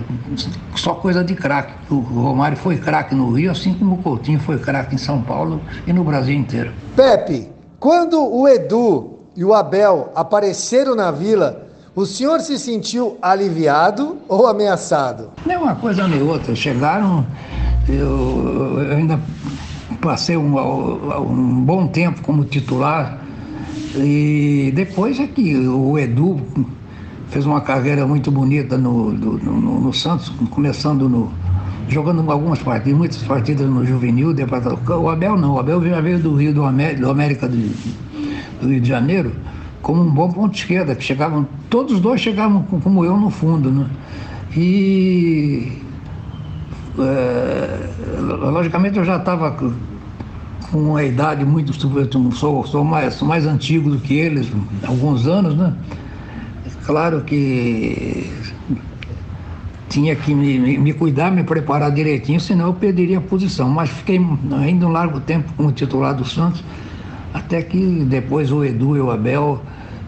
só 0.75 0.93
coisa 0.95 1.23
de 1.23 1.35
craque. 1.35 1.73
O 1.89 1.99
Romário 1.99 2.57
foi 2.57 2.77
craque 2.77 3.15
no 3.15 3.31
Rio, 3.31 3.51
assim 3.51 3.73
como 3.73 3.95
o 3.95 3.97
Coutinho 3.99 4.39
foi 4.41 4.57
craque 4.59 4.95
em 4.95 4.97
São 4.97 5.21
Paulo 5.21 5.61
e 5.87 5.93
no 5.93 6.03
Brasil 6.03 6.35
inteiro. 6.35 6.71
Pepe, 6.97 7.47
quando 7.79 8.21
o 8.21 8.45
Edu 8.45 9.19
e 9.37 9.45
o 9.45 9.53
Abel 9.53 10.11
apareceram 10.13 10.95
na 10.95 11.11
vila, 11.11 11.65
o 11.95 12.05
senhor 12.05 12.41
se 12.41 12.59
sentiu 12.59 13.17
aliviado 13.21 14.17
ou 14.27 14.47
ameaçado? 14.47 15.31
Nem 15.45 15.55
uma 15.55 15.75
coisa 15.75 16.05
nem 16.09 16.21
outra. 16.21 16.53
Chegaram, 16.53 17.25
eu, 17.87 18.83
eu 18.83 18.97
ainda 18.97 19.17
passei 20.01 20.37
um, 20.37 20.57
um, 20.57 21.61
bom 21.61 21.87
tempo 21.87 22.21
como 22.21 22.45
titular 22.45 23.19
e 23.95 24.71
depois 24.75 25.19
é 25.19 25.27
que 25.27 25.55
o 25.57 25.97
Edu 25.97 26.41
fez 27.29 27.45
uma 27.45 27.61
carreira 27.61 28.05
muito 28.07 28.31
bonita 28.31 28.77
no, 28.77 29.11
no, 29.11 29.81
no, 29.81 29.93
Santos, 29.93 30.29
começando 30.49 31.09
no, 31.09 31.31
jogando 31.87 32.29
algumas 32.31 32.59
partidas, 32.59 32.97
muitas 32.97 33.21
partidas 33.23 33.67
no 33.69 33.85
juvenil, 33.85 34.33
o 35.01 35.09
Abel 35.09 35.37
não, 35.37 35.55
o 35.55 35.59
Abel 35.59 35.83
já 35.87 36.01
veio 36.01 36.19
do 36.19 36.35
Rio 36.35 36.53
do, 36.53 36.63
América, 36.63 37.01
do 37.01 37.09
América 37.09 37.47
do, 37.47 37.57
do 38.61 38.67
Rio 38.69 38.81
de 38.81 38.87
Janeiro, 38.87 39.31
como 39.81 40.01
um 40.01 40.09
bom 40.09 40.31
ponto 40.31 40.53
de 40.53 40.59
esquerda, 40.59 40.95
que 40.95 41.03
chegavam, 41.03 41.47
todos 41.69 41.93
os 41.93 41.99
dois 41.99 42.21
chegavam 42.21 42.63
como 42.63 43.05
eu 43.05 43.17
no 43.17 43.29
fundo, 43.29 43.71
né? 43.71 43.85
E 44.55 45.71
é, 47.03 47.89
logicamente 48.19 48.97
eu 48.97 49.03
já 49.03 49.17
estava 49.17 49.51
com 49.51 49.73
uma 50.73 51.03
idade 51.03 51.45
muito 51.45 51.73
sou, 52.33 52.65
sou 52.65 52.83
mais 52.83 53.15
sou 53.15 53.27
mais 53.27 53.45
antigo 53.45 53.89
do 53.89 53.99
que 53.99 54.13
eles, 54.13 54.51
alguns 54.87 55.27
anos, 55.27 55.55
né? 55.55 55.73
Claro 56.85 57.21
que 57.21 58.31
tinha 59.89 60.15
que 60.15 60.33
me, 60.33 60.77
me, 60.77 60.93
cuidar, 60.93 61.31
me 61.31 61.43
preparar 61.43 61.91
direitinho, 61.91 62.39
senão 62.39 62.67
eu 62.67 62.73
perderia 62.73 63.17
a 63.17 63.21
posição. 63.21 63.69
Mas 63.69 63.89
fiquei 63.89 64.19
ainda 64.59 64.87
um 64.87 64.91
largo 64.91 65.19
tempo 65.19 65.51
como 65.57 65.71
titular 65.71 66.13
do 66.13 66.25
Santos 66.25 66.63
até 67.33 67.61
que 67.61 68.05
depois 68.07 68.51
o 68.51 68.63
Edu 68.63 68.97
e 68.97 69.01
o 69.01 69.11
Abel, 69.11 69.61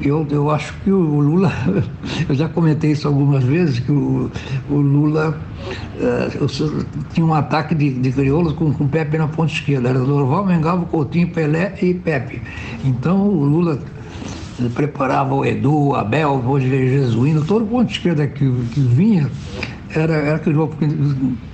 eu, 0.03 0.27
eu 0.29 0.49
acho 0.49 0.73
que 0.83 0.91
o 0.91 1.19
Lula, 1.19 1.51
eu 2.27 2.35
já 2.35 2.49
comentei 2.49 2.91
isso 2.91 3.07
algumas 3.07 3.43
vezes, 3.43 3.79
que 3.79 3.91
o, 3.91 4.31
o 4.69 4.75
Lula 4.75 5.37
uh, 5.97 7.05
tinha 7.13 7.25
um 7.25 7.33
ataque 7.33 7.75
de, 7.75 7.91
de 7.91 8.11
crioulos 8.11 8.53
com, 8.53 8.73
com 8.73 8.87
Pepe 8.87 9.17
na 9.17 9.27
ponta 9.27 9.51
esquerda. 9.51 9.89
Era 9.89 9.99
Dorval, 9.99 10.45
Mengalvo, 10.45 10.85
Coutinho, 10.85 11.29
Pelé 11.29 11.73
e 11.81 11.93
Pepe. 11.93 12.41
Então 12.83 13.27
o 13.27 13.45
Lula 13.45 13.79
preparava 14.75 15.33
o 15.33 15.45
Edu, 15.45 15.89
o 15.89 15.95
Abel, 15.95 16.43
o 16.45 16.59
Jesuíno, 16.59 17.43
todo 17.45 17.65
ponto 17.65 17.91
esquerda 17.91 18.27
que, 18.27 18.45
que 18.73 18.79
vinha, 18.79 19.29
era, 19.89 20.13
era 20.13 20.53
jogo. 20.53 20.75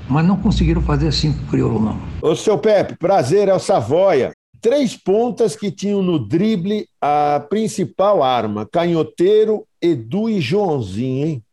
Mas 0.10 0.26
não 0.26 0.38
conseguiram 0.38 0.82
fazer 0.82 1.12
cinco 1.12 1.40
crioulos, 1.50 1.82
não. 1.82 1.98
Ô, 2.22 2.36
seu 2.36 2.58
Pepe, 2.58 2.96
prazer, 2.96 3.50
é 3.50 3.54
o 3.54 3.60
Savoia 3.60 4.32
três 4.62 4.96
pontas 4.96 5.56
que 5.56 5.72
tinham 5.72 6.02
no 6.02 6.20
drible 6.20 6.88
a 7.02 7.43
principal 7.50 8.24
arma: 8.24 8.67
Canhoteiro, 8.72 9.65
Edu 9.82 10.30
e 10.30 10.41
Joãozinho, 10.41 11.28
hein? 11.28 11.43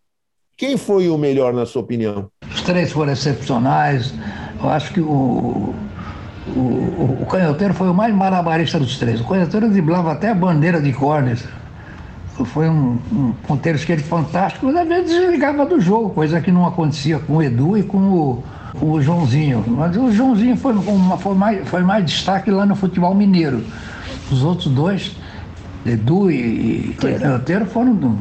Quem 0.57 0.77
foi 0.77 1.09
o 1.09 1.19
melhor, 1.19 1.53
na 1.53 1.67
sua 1.67 1.83
opinião? 1.83 2.29
Os 2.49 2.63
três 2.63 2.93
foram 2.93 3.13
excepcionais. 3.13 4.15
Eu 4.63 4.69
acho 4.69 4.93
que 4.93 5.01
o, 5.01 5.75
o, 6.47 7.19
o, 7.23 7.27
Canhoteiro 7.29 7.75
foi 7.75 7.89
o 7.89 7.95
mais 7.95 8.15
malabarista 8.15 8.79
dos 8.79 8.97
três. 8.97 9.21
O 9.21 9.27
Canhoteiro 9.27 9.69
driblava 9.69 10.13
até 10.13 10.31
a 10.31 10.35
bandeira 10.35 10.81
de 10.81 10.93
cornes. 10.93 11.45
Foi 12.47 12.69
um, 12.69 12.99
um 13.13 13.33
ponteiro 13.47 13.79
esquerdo 13.79 14.03
fantástico, 14.03 14.67
mas 14.67 14.77
às 14.77 14.89
vezes 14.89 15.11
desligava 15.11 15.65
do 15.67 15.81
jogo, 15.81 16.11
coisa 16.11 16.41
que 16.41 16.51
não 16.51 16.67
acontecia 16.67 17.19
com 17.19 17.37
o 17.37 17.43
Edu 17.43 17.77
e 17.79 17.83
com 17.83 17.99
o, 17.99 18.45
o 18.81 19.01
Joãozinho. 19.01 19.65
Mas 19.67 19.97
o 19.97 20.11
Joãozinho 20.11 20.57
foi, 20.57 20.73
uma, 20.73 21.19
foi, 21.19 21.35
mais, 21.35 21.69
foi 21.69 21.83
mais 21.83 22.05
destaque 22.05 22.51
lá 22.51 22.67
no 22.67 22.75
futebol 22.75 23.15
mineiro. 23.15 23.65
Os 24.31 24.43
outros 24.43 24.73
dois, 24.73 25.13
Edu 25.85 26.31
e 26.31 26.95
Canhoteiro, 26.99 27.67
foram 27.67 27.95
do, 27.95 28.19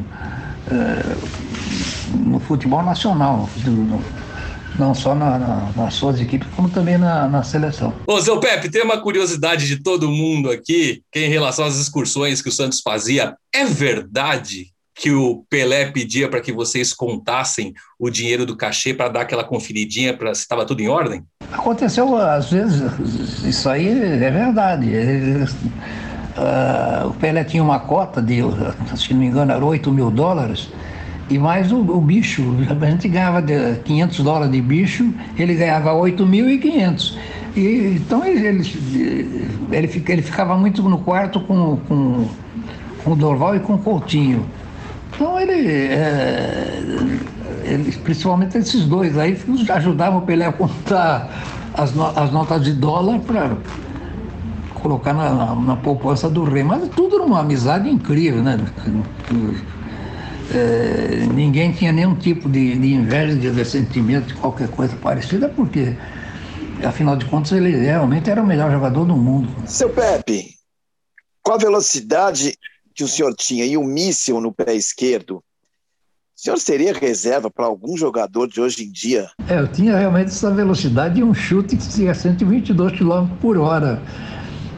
é, 0.70 1.16
no 2.14 2.38
futebol 2.38 2.82
nacional. 2.82 3.48
No, 3.64 4.00
não 4.78 4.92
só 4.92 5.14
na, 5.14 5.38
na, 5.38 5.70
nas 5.76 5.94
suas 5.94 6.20
equipes, 6.20 6.48
como 6.56 6.68
também 6.68 6.98
na, 6.98 7.28
na 7.28 7.42
seleção. 7.42 7.94
Ô, 8.06 8.20
seu 8.20 8.40
Pepe, 8.40 8.68
tem 8.68 8.82
uma 8.82 8.98
curiosidade 8.98 9.66
de 9.66 9.80
todo 9.80 10.10
mundo 10.10 10.50
aqui, 10.50 11.02
que 11.12 11.20
é 11.20 11.26
em 11.26 11.28
relação 11.28 11.64
às 11.64 11.78
excursões 11.78 12.42
que 12.42 12.48
o 12.48 12.52
Santos 12.52 12.80
fazia. 12.80 13.36
É 13.54 13.64
verdade 13.64 14.73
que 14.94 15.10
o 15.10 15.44
Pelé 15.50 15.86
pedia 15.86 16.28
para 16.28 16.40
que 16.40 16.52
vocês 16.52 16.92
contassem 16.92 17.74
o 17.98 18.08
dinheiro 18.08 18.46
do 18.46 18.56
cachê 18.56 18.94
para 18.94 19.08
dar 19.08 19.22
aquela 19.22 19.42
conferidinha 19.42 20.16
para 20.16 20.34
se 20.34 20.42
estava 20.42 20.64
tudo 20.64 20.80
em 20.80 20.88
ordem? 20.88 21.22
Aconteceu 21.52 22.16
às 22.16 22.50
vezes, 22.50 22.82
isso 23.44 23.68
aí 23.68 23.88
é 23.88 24.30
verdade. 24.30 24.88
Uh, 26.36 27.08
o 27.08 27.14
Pelé 27.14 27.44
tinha 27.44 27.62
uma 27.62 27.80
cota 27.80 28.22
de, 28.22 28.40
se 28.96 29.12
não 29.12 29.20
me 29.20 29.26
engano, 29.26 29.52
era 29.52 29.64
8 29.64 29.90
mil 29.90 30.10
dólares, 30.10 30.68
e 31.28 31.38
mais 31.38 31.72
o, 31.72 31.78
o 31.78 32.00
bicho, 32.00 32.42
a 32.68 32.90
gente 32.90 33.08
ganhava 33.08 33.42
500 33.84 34.18
dólares 34.20 34.52
de 34.52 34.60
bicho, 34.60 35.12
ele 35.38 35.54
ganhava 35.54 35.92
8.500. 35.92 37.16
E, 37.56 37.96
então 37.96 38.24
ele, 38.26 38.46
ele, 38.46 39.48
ele, 39.72 40.04
ele 40.08 40.22
ficava 40.22 40.56
muito 40.56 40.82
no 40.82 40.98
quarto 40.98 41.40
com, 41.40 41.76
com, 41.88 42.28
com 43.02 43.12
o 43.12 43.16
Dorval 43.16 43.56
e 43.56 43.60
com 43.60 43.74
o 43.74 43.78
Coutinho. 43.78 44.44
Então 45.14 45.38
ele, 45.38 45.68
é, 45.68 46.82
ele, 47.64 47.92
principalmente 47.98 48.58
esses 48.58 48.84
dois 48.84 49.16
aí, 49.16 49.38
ajudavam 49.70 50.18
o 50.18 50.22
Pelé 50.22 50.46
a 50.46 50.52
contar 50.52 51.30
as, 51.72 51.92
no, 51.94 52.06
as 52.06 52.32
notas 52.32 52.62
de 52.62 52.72
dólar 52.72 53.20
para 53.20 53.56
colocar 54.74 55.12
na, 55.12 55.32
na, 55.32 55.54
na, 55.54 55.76
poupança 55.76 56.28
do 56.28 56.44
rei. 56.44 56.62
Mas 56.62 56.88
tudo 56.88 57.16
era 57.16 57.24
uma 57.24 57.40
amizade 57.40 57.88
incrível, 57.88 58.42
né? 58.42 58.58
É, 60.52 61.26
ninguém 61.32 61.72
tinha 61.72 61.92
nenhum 61.92 62.14
tipo 62.14 62.48
de, 62.48 62.76
de 62.76 62.94
inveja, 62.94 63.34
de 63.34 63.48
ressentimento, 63.50 64.26
de 64.28 64.34
qualquer 64.34 64.68
coisa 64.68 64.94
parecida, 64.96 65.48
porque, 65.48 65.96
afinal 66.84 67.16
de 67.16 67.24
contas, 67.24 67.52
ele 67.52 67.70
realmente 67.70 68.28
era 68.28 68.42
o 68.42 68.46
melhor 68.46 68.70
jogador 68.70 69.04
do 69.04 69.16
mundo. 69.16 69.48
Seu 69.64 69.88
Pepe, 69.88 70.54
qual 71.42 71.56
a 71.56 71.60
velocidade 71.60 72.58
que 72.94 73.04
o 73.04 73.08
senhor 73.08 73.34
tinha 73.34 73.64
e 73.66 73.76
o 73.76 73.82
míssil 73.82 74.40
no 74.40 74.52
pé 74.52 74.74
esquerdo, 74.74 75.42
o 76.36 76.40
senhor 76.40 76.58
seria 76.58 76.92
reserva 76.92 77.50
para 77.50 77.66
algum 77.66 77.96
jogador 77.96 78.48
de 78.48 78.60
hoje 78.60 78.84
em 78.84 78.90
dia? 78.90 79.28
É, 79.48 79.58
eu 79.58 79.68
tinha 79.68 79.96
realmente 79.96 80.28
essa 80.28 80.50
velocidade 80.50 81.20
e 81.20 81.24
um 81.24 81.32
chute 81.32 81.76
que 81.76 81.88
tinha 81.88 82.14
122 82.14 82.98
km 82.98 83.28
por 83.40 83.56
hora. 83.56 84.02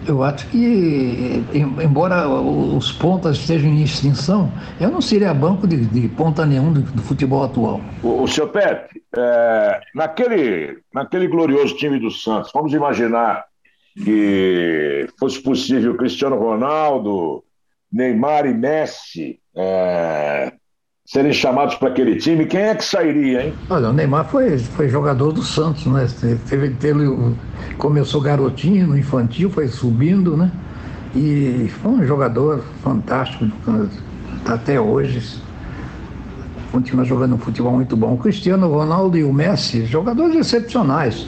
Eu 0.06 0.22
acho 0.22 0.46
que, 0.48 1.42
embora 1.82 2.28
os 2.28 2.92
pontas 2.92 3.38
estejam 3.38 3.70
em 3.70 3.82
extinção, 3.82 4.52
eu 4.80 4.88
não 4.88 5.00
seria 5.00 5.34
banco 5.34 5.66
de, 5.66 5.84
de 5.86 6.08
ponta 6.08 6.46
nenhum 6.46 6.72
do, 6.72 6.80
do, 6.80 7.02
futebol 7.02 7.42
atual. 7.42 7.80
O, 8.04 8.22
o 8.22 8.28
senhor 8.28 8.48
Pepe, 8.50 9.02
é, 9.16 9.80
naquele, 9.94 10.78
naquele 10.94 11.26
glorioso 11.26 11.74
time 11.74 11.98
do 11.98 12.10
Santos, 12.10 12.52
vamos 12.54 12.72
imaginar 12.72 13.46
que 14.04 15.08
fosse 15.18 15.40
possível 15.40 15.96
Cristiano 15.96 16.36
Ronaldo, 16.36 17.42
Neymar 17.92 18.46
e 18.46 18.54
Messi 18.54 19.38
é, 19.54 20.52
serem 21.06 21.32
chamados 21.32 21.76
para 21.76 21.88
aquele 21.88 22.16
time, 22.16 22.46
quem 22.46 22.60
é 22.60 22.74
que 22.74 22.84
sairia, 22.84 23.46
hein? 23.46 23.54
Olha, 23.70 23.90
o 23.90 23.92
Neymar 23.92 24.28
foi, 24.28 24.58
foi 24.58 24.88
jogador 24.88 25.32
do 25.32 25.42
Santos, 25.42 25.86
né? 25.86 26.06
Teve, 26.48 26.70
teve, 26.70 27.04
começou 27.78 28.20
garotinho 28.20 28.88
no 28.88 28.98
infantil, 28.98 29.48
foi 29.48 29.68
subindo, 29.68 30.36
né? 30.36 30.50
E 31.14 31.68
foi 31.80 31.92
um 31.92 32.06
jogador 32.06 32.62
fantástico 32.82 33.46
até 34.44 34.80
hoje. 34.80 35.40
continua 36.72 37.04
jogando 37.04 37.36
um 37.36 37.38
futebol 37.38 37.72
muito 37.72 37.96
bom. 37.96 38.14
O 38.14 38.18
Cristiano 38.18 38.68
Ronaldo 38.68 39.16
e 39.16 39.24
o 39.24 39.32
Messi, 39.32 39.86
jogadores 39.86 40.36
excepcionais. 40.36 41.26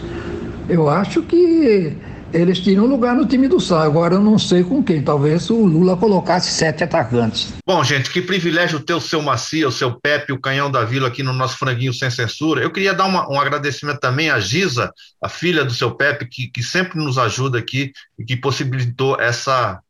Eu 0.68 0.90
acho 0.90 1.22
que 1.22 1.96
eles 2.32 2.60
tinham 2.60 2.86
lugar 2.86 3.14
no 3.14 3.26
time 3.26 3.48
do 3.48 3.60
Sal. 3.60 3.80
Agora 3.80 4.14
eu 4.14 4.20
não 4.20 4.38
sei 4.38 4.62
com 4.62 4.82
quem. 4.82 5.02
Talvez 5.02 5.48
o 5.50 5.64
Lula 5.64 5.96
colocasse 5.96 6.50
sete 6.50 6.84
atacantes. 6.84 7.54
Bom, 7.66 7.82
gente, 7.82 8.10
que 8.10 8.20
privilégio 8.20 8.80
ter 8.80 8.94
o 8.94 9.00
seu 9.00 9.22
Macia, 9.22 9.68
o 9.68 9.72
seu 9.72 9.98
Pepe, 9.98 10.32
o 10.32 10.40
Canhão 10.40 10.70
da 10.70 10.84
Vila 10.84 11.08
aqui 11.08 11.22
no 11.22 11.32
nosso 11.32 11.56
franguinho 11.56 11.92
sem 11.92 12.10
censura. 12.10 12.62
Eu 12.62 12.70
queria 12.70 12.92
dar 12.92 13.06
uma, 13.06 13.30
um 13.30 13.40
agradecimento 13.40 14.00
também 14.00 14.30
à 14.30 14.38
Giza, 14.38 14.92
a 15.22 15.28
filha 15.28 15.64
do 15.64 15.72
seu 15.72 15.92
Pepe, 15.92 16.26
que, 16.26 16.48
que 16.48 16.62
sempre 16.62 16.98
nos 16.98 17.18
ajuda 17.18 17.58
aqui 17.58 17.92
e 18.18 18.24
que 18.24 18.36
possibilitou 18.36 19.18
essa, 19.18 19.80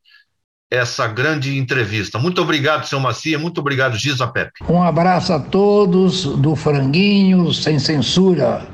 essa 0.70 1.06
grande 1.08 1.58
entrevista. 1.58 2.18
Muito 2.18 2.40
obrigado, 2.40 2.86
seu 2.86 3.00
Macia. 3.00 3.38
Muito 3.38 3.60
obrigado, 3.60 3.96
Giza 3.96 4.26
Pepe. 4.26 4.52
Um 4.68 4.82
abraço 4.82 5.32
a 5.32 5.40
todos 5.40 6.24
do 6.24 6.54
Franguinho 6.54 7.52
Sem 7.52 7.78
Censura. 7.78 8.66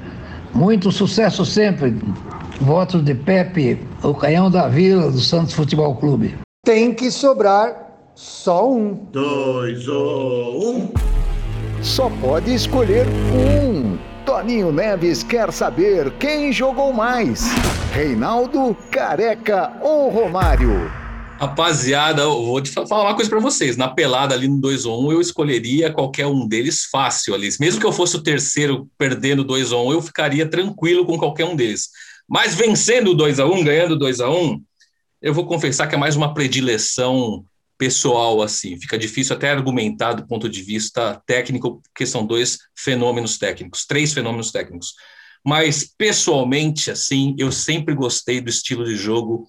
Muito 0.52 0.92
sucesso 0.92 1.44
sempre. 1.44 1.94
Votos 2.60 3.04
de 3.04 3.14
Pepe, 3.14 3.78
o 4.02 4.14
canhão 4.14 4.50
da 4.50 4.68
Vila 4.68 5.10
do 5.10 5.18
Santos 5.18 5.54
Futebol 5.54 5.96
Clube. 5.96 6.36
Tem 6.64 6.94
que 6.94 7.10
sobrar 7.10 8.12
só 8.14 8.70
um. 8.70 8.94
Dois 9.10 9.88
ou 9.88 10.74
um. 10.74 10.92
Só 11.82 12.08
pode 12.20 12.54
escolher 12.54 13.06
um. 13.08 13.98
Toninho 14.24 14.72
Neves 14.72 15.22
quer 15.22 15.52
saber 15.52 16.10
quem 16.12 16.52
jogou 16.52 16.92
mais: 16.92 17.44
Reinaldo, 17.92 18.76
Careca 18.90 19.72
ou 19.82 20.08
Romário? 20.08 20.90
Rapaziada, 21.38 22.22
eu 22.22 22.46
vou 22.46 22.60
te 22.60 22.70
falar 22.70 23.02
uma 23.02 23.14
coisa 23.14 23.28
para 23.28 23.40
vocês. 23.40 23.76
Na 23.76 23.88
pelada 23.88 24.34
ali 24.34 24.46
no 24.46 24.60
2 24.60 24.86
ou 24.86 25.02
1, 25.02 25.06
um, 25.06 25.12
eu 25.12 25.20
escolheria 25.20 25.92
qualquer 25.92 26.26
um 26.26 26.46
deles 26.46 26.84
fácil 26.84 27.34
ali. 27.34 27.48
Mesmo 27.58 27.80
que 27.80 27.86
eu 27.86 27.92
fosse 27.92 28.16
o 28.16 28.22
terceiro 28.22 28.88
perdendo 28.96 29.42
2 29.42 29.72
ou 29.72 29.86
1, 29.86 29.88
um, 29.88 29.92
eu 29.92 30.00
ficaria 30.00 30.48
tranquilo 30.48 31.04
com 31.04 31.18
qualquer 31.18 31.44
um 31.44 31.56
deles. 31.56 31.88
Mas 32.28 32.54
vencendo 32.54 33.14
2 33.14 33.38
a 33.40 33.46
1 33.46 33.54
um, 33.54 33.64
ganhando 33.64 33.98
2 33.98 34.20
a 34.20 34.30
1 34.30 34.44
um, 34.44 34.62
eu 35.20 35.32
vou 35.32 35.46
confessar 35.46 35.86
que 35.86 35.94
é 35.94 35.98
mais 35.98 36.16
uma 36.16 36.34
predileção 36.34 37.44
pessoal, 37.78 38.42
assim. 38.42 38.78
Fica 38.78 38.98
difícil 38.98 39.34
até 39.34 39.50
argumentar 39.50 40.14
do 40.14 40.26
ponto 40.26 40.48
de 40.48 40.62
vista 40.62 41.20
técnico, 41.26 41.82
porque 41.82 42.06
são 42.06 42.26
dois 42.26 42.58
fenômenos 42.76 43.38
técnicos, 43.38 43.86
três 43.86 44.12
fenômenos 44.12 44.50
técnicos. 44.50 44.94
Mas, 45.44 45.84
pessoalmente, 45.96 46.90
assim, 46.90 47.34
eu 47.38 47.52
sempre 47.52 47.94
gostei 47.94 48.40
do 48.40 48.48
estilo 48.48 48.84
de 48.84 48.96
jogo 48.96 49.46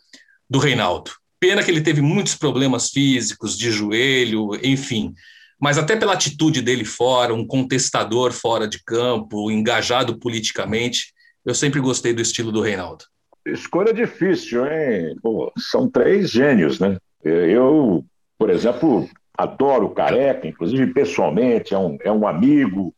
do 0.50 0.60
Reinaldo. 0.60 1.12
Pena 1.40 1.64
que 1.64 1.72
ele 1.72 1.82
teve 1.82 2.02
muitos 2.02 2.36
problemas 2.36 2.90
físicos, 2.90 3.58
de 3.58 3.72
joelho, 3.72 4.52
enfim. 4.64 5.14
Mas 5.60 5.78
até 5.78 5.96
pela 5.96 6.14
atitude 6.14 6.62
dele 6.62 6.84
fora, 6.84 7.34
um 7.34 7.48
contestador 7.48 8.34
fora 8.34 8.68
de 8.68 8.84
campo, 8.84 9.50
engajado 9.50 10.20
politicamente, 10.20 11.14
eu 11.46 11.54
sempre 11.54 11.80
gostei 11.80 12.14
do 12.14 12.22
estilo 12.22 12.52
do 12.52 12.62
Reinaldo. 12.62 13.06
Escolha 13.46 13.94
difícil, 13.94 14.66
hein? 14.66 15.16
Pô, 15.22 15.52
são 15.58 15.90
três 15.90 16.32
gênios, 16.32 16.80
né? 16.80 16.98
Eu, 17.24 18.04
por 18.38 18.50
exemplo, 18.50 19.08
adoro 19.38 19.86
o 19.86 19.94
Careca, 19.94 20.48
inclusive 20.48 20.94
pessoalmente, 20.94 21.74
é 21.74 21.78
um, 21.78 21.98
é 22.04 22.12
um 22.12 22.28
amigo. 22.28 22.94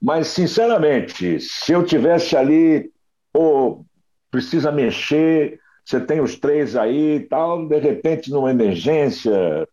Mas, 0.00 0.28
sinceramente, 0.28 1.38
se 1.40 1.72
eu 1.72 1.84
tivesse 1.84 2.36
ali, 2.36 2.90
pô, 3.32 3.84
precisa 4.30 4.72
mexer, 4.72 5.60
você 5.84 6.00
tem 6.00 6.20
os 6.20 6.36
três 6.36 6.76
aí 6.76 7.16
e 7.16 7.20
tal, 7.20 7.66
de 7.66 7.78
repente, 7.78 8.30
numa 8.30 8.50
emergência, 8.50 9.68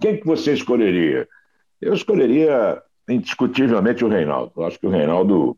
quem 0.00 0.18
que 0.18 0.26
você 0.26 0.52
escolheria? 0.52 1.28
Eu 1.80 1.94
escolheria 1.94 2.82
indiscutivelmente 3.08 4.04
o 4.04 4.08
Reinaldo. 4.08 4.52
Eu 4.56 4.64
acho 4.64 4.78
que 4.78 4.86
o 4.86 4.90
Reinaldo 4.90 5.56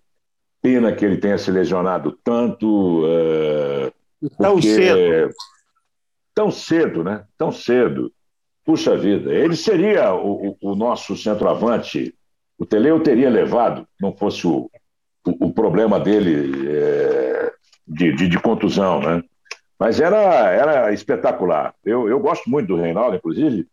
Pena 0.65 0.95
que 0.95 1.05
ele 1.05 1.19
tenha 1.19 1.37
se 1.37 1.51
lesionado 1.51 2.19
tanto. 2.25 3.05
Uh, 3.05 3.93
tão 4.39 4.63
cedo. 4.63 5.35
Tão 6.35 6.51
cedo, 6.51 7.05
né? 7.05 7.27
Tão 7.37 7.53
cedo. 7.53 8.11
Puxa 8.65 8.97
vida, 8.97 9.31
ele 9.31 9.57
seria 9.57 10.15
o, 10.15 10.57
o, 10.63 10.73
o 10.73 10.75
nosso 10.75 11.19
centroavante. 11.19 12.15
O 12.57 12.65
Tele 12.65 12.89
eu 12.89 12.99
teria 12.99 13.29
levado, 13.29 13.87
não 14.01 14.17
fosse 14.17 14.47
o, 14.47 14.71
o, 15.27 15.49
o 15.49 15.53
problema 15.53 16.01
dele 16.01 16.67
é, 16.67 17.53
de, 17.87 18.17
de, 18.17 18.27
de, 18.27 18.41
contusão, 18.41 19.01
né? 19.01 19.23
Mas 19.79 20.01
era, 20.01 20.51
era 20.51 20.95
espetacular. 20.95 21.75
Eu, 21.85 22.09
eu 22.09 22.19
gosto 22.19 22.49
muito 22.49 22.69
do 22.69 22.81
Reinaldo, 22.81 23.17
inclusive, 23.17 23.69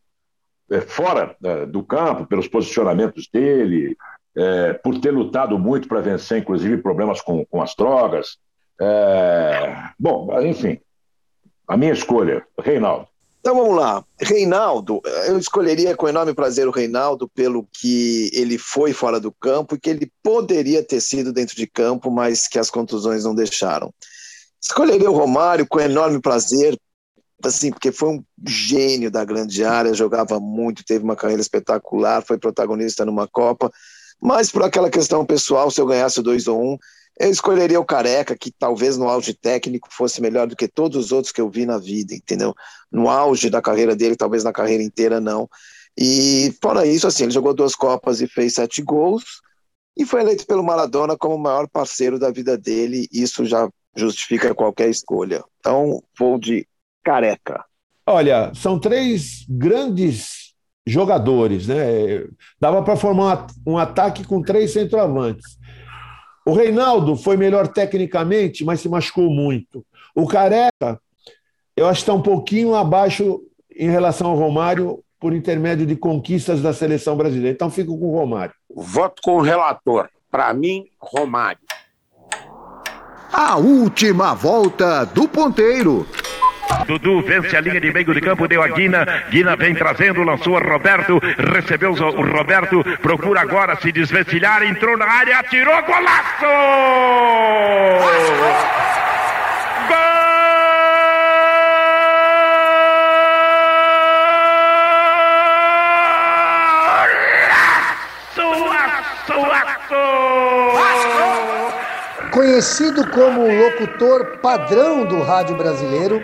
é, 0.70 0.82
fora 0.82 1.38
do 1.70 1.82
campo, 1.84 2.26
pelos 2.26 2.50
posicionamentos 2.50 3.30
dele, 3.32 3.96
é, 4.36 4.74
por 4.74 5.00
ter 5.00 5.12
lutado 5.12 5.58
muito 5.58 5.88
para 5.88 6.02
vencer, 6.02 6.40
inclusive, 6.40 6.82
problemas 6.82 7.22
com, 7.22 7.46
com 7.46 7.62
as 7.62 7.76
drogas. 7.76 8.38
É, 8.80 9.90
bom, 10.00 10.30
enfim, 10.42 10.80
a 11.68 11.78
minha 11.78 11.94
escolha, 11.94 12.46
Reinaldo. 12.60 13.08
Então 13.42 13.56
vamos 13.56 13.76
lá. 13.76 14.06
Reinaldo, 14.20 15.02
eu 15.26 15.38
escolheria 15.38 15.96
com 15.96 16.08
enorme 16.08 16.34
prazer 16.34 16.68
o 16.68 16.72
Reinaldo 16.72 17.28
pelo 17.28 17.68
que 17.74 18.30
ele 18.34 18.58
foi 18.58 18.94
fora 18.94 19.20
do 19.20 19.32
campo 19.32 19.74
e 19.74 19.80
que 19.80 19.90
ele 19.90 20.12
poderia 20.22 20.84
ter 20.84 21.02
sido 21.02 21.34
dentro 21.34 21.56
de 21.56 21.66
campo, 21.66 22.12
mas 22.12 22.48
que 22.48 22.60
as 22.60 22.70
contusões 22.70 23.24
não 23.24 23.34
deixaram. 23.34 23.92
Escolheria 24.62 25.10
o 25.10 25.16
Romário 25.16 25.66
com 25.68 25.80
enorme 25.80 26.22
prazer, 26.22 26.78
assim, 27.44 27.72
porque 27.72 27.92
foi 27.92 28.10
um 28.10 28.24
gênio 28.48 29.10
da 29.10 29.26
grande 29.26 29.66
área, 29.66 29.92
jogava 29.92 30.40
muito, 30.40 30.86
teve 30.86 31.04
uma 31.04 31.16
carreira 31.16 31.42
espetacular, 31.42 32.22
foi 32.22 32.38
protagonista 32.38 33.04
numa 33.04 33.28
Copa, 33.28 33.72
mas 34.22 34.52
por 34.52 34.64
aquela 34.64 34.90
questão 34.90 35.26
pessoal, 35.26 35.72
se 35.72 35.82
eu 35.82 35.86
ganhasse 35.86 36.22
dois 36.22 36.48
ou 36.48 36.62
um, 36.62 36.78
eu 37.20 37.30
escolheria 37.30 37.80
o 37.80 37.86
Careca, 37.86 38.38
que 38.38 38.52
talvez 38.52 38.98
no 38.98 39.10
auge 39.10 39.34
técnico 39.34 39.90
fosse 39.92 40.22
melhor 40.22 40.48
do 40.48 40.56
que 40.56 40.68
todos 40.68 41.06
os 41.06 41.12
outros 41.12 41.32
que 41.32 41.42
eu 41.42 41.50
vi 41.50 41.66
na 41.66 41.78
vida, 41.78 42.14
entendeu? 42.14 42.54
No 42.92 43.10
auge 43.10 43.50
da 43.50 43.62
carreira 43.62 43.96
dele, 43.96 44.16
talvez 44.16 44.44
na 44.44 44.54
carreira 44.54 44.82
inteira 44.82 45.20
não. 45.20 45.50
E 45.98 46.56
fora 46.62 46.86
isso, 46.86 47.06
assim, 47.06 47.24
ele 47.24 47.32
jogou 47.32 47.54
duas 47.54 47.76
Copas 47.76 48.22
e 48.22 48.28
fez 48.28 48.54
sete 48.54 48.82
gols, 48.82 49.42
e 49.98 50.06
foi 50.06 50.22
eleito 50.22 50.46
pelo 50.48 50.64
Maradona 50.64 51.18
como 51.18 51.36
o 51.36 51.40
maior 51.40 51.68
parceiro 51.68 52.18
da 52.18 52.32
vida 52.32 52.58
dele, 52.58 53.08
isso 53.12 53.46
já 53.46 53.70
justifica 53.96 54.56
qualquer 54.56 54.90
escolha. 54.90 55.44
Então, 55.60 56.02
vou 56.18 56.40
de 56.40 56.66
Careca. 57.04 57.66
Olha, 58.06 58.52
são 58.56 58.80
três 58.80 59.46
grandes 59.50 60.51
jogadores, 60.86 61.68
né? 61.68 62.26
Dava 62.60 62.82
para 62.82 62.96
formar 62.96 63.48
um 63.66 63.78
ataque 63.78 64.24
com 64.24 64.42
três 64.42 64.74
centroavantes. 64.74 65.58
O 66.46 66.54
Reinaldo 66.54 67.16
foi 67.16 67.38
melhor 67.38 67.68
tecnicamente, 67.68 68.66
mas 68.66 68.82
se 68.82 68.90
machucou 68.90 69.30
muito. 69.30 69.86
O 70.16 70.28
Careca, 70.28 71.00
eu 71.76 71.88
acho 71.88 72.00
que 72.00 72.04
está 72.04 72.14
um 72.14 72.22
pouquinho 72.22 72.76
abaixo 72.76 73.42
em 73.76 73.90
relação 73.90 74.32
ao 74.32 74.38
Romário 74.38 75.04
por 75.20 75.34
intermédio 75.34 75.86
de 75.86 75.96
conquistas 75.96 76.62
da 76.62 76.74
seleção 76.74 77.16
brasileira. 77.16 77.54
Então 77.54 77.70
fico 77.70 77.98
com 77.98 78.08
o 78.08 78.18
Romário. 78.18 78.54
Voto 78.76 79.22
com 79.24 79.38
o 79.38 79.42
relator. 79.42 80.10
Para 80.32 80.54
mim, 80.54 80.86
Romário. 81.00 81.62
A 83.32 83.56
última 83.58 84.34
volta 84.34 85.06
do 85.06 85.28
ponteiro. 85.28 86.08
Dudu 86.86 87.22
vence 87.22 87.56
a 87.56 87.62
linha 87.62 87.80
de 87.80 87.92
meio 87.92 88.14
de 88.14 88.22
campo, 88.22 88.48
deu 88.48 88.62
a 88.62 88.68
Guina. 88.68 89.06
Guina 89.30 89.56
vem 89.56 89.74
trazendo, 89.74 90.24
lançou 90.24 90.58
a 90.58 90.60
Roberto, 90.60 91.20
recebeu 91.54 91.92
o 91.92 92.26
Roberto, 92.26 92.84
procura 93.02 93.42
agora 93.42 93.76
se 93.78 93.92
desvencilhar, 93.92 94.64
entrou 94.64 94.98
na 94.98 95.06
área, 95.06 95.40
atirou, 95.40 95.82
golaço! 95.84 96.46
Gol! 99.88 100.12
Conhecido 112.32 113.08
como 113.10 113.42
o 113.42 113.58
locutor 113.58 114.38
padrão 114.38 115.04
do 115.04 115.22
rádio 115.22 115.56
brasileiro, 115.56 116.24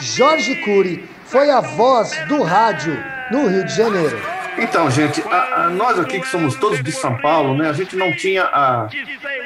Jorge 0.00 0.56
Cury 0.56 1.04
foi 1.26 1.50
a 1.50 1.60
voz 1.60 2.10
do 2.26 2.42
rádio 2.42 2.96
no 3.30 3.46
Rio 3.46 3.64
de 3.64 3.74
Janeiro. 3.74 4.18
Então, 4.58 4.90
gente, 4.90 5.22
a, 5.30 5.64
a, 5.64 5.70
nós 5.70 5.98
aqui 5.98 6.20
que 6.20 6.26
somos 6.26 6.56
todos 6.56 6.82
de 6.82 6.92
São 6.92 7.16
Paulo, 7.18 7.56
né, 7.56 7.68
a 7.68 7.72
gente 7.72 7.96
não 7.96 8.12
tinha 8.16 8.44
a, 8.44 8.88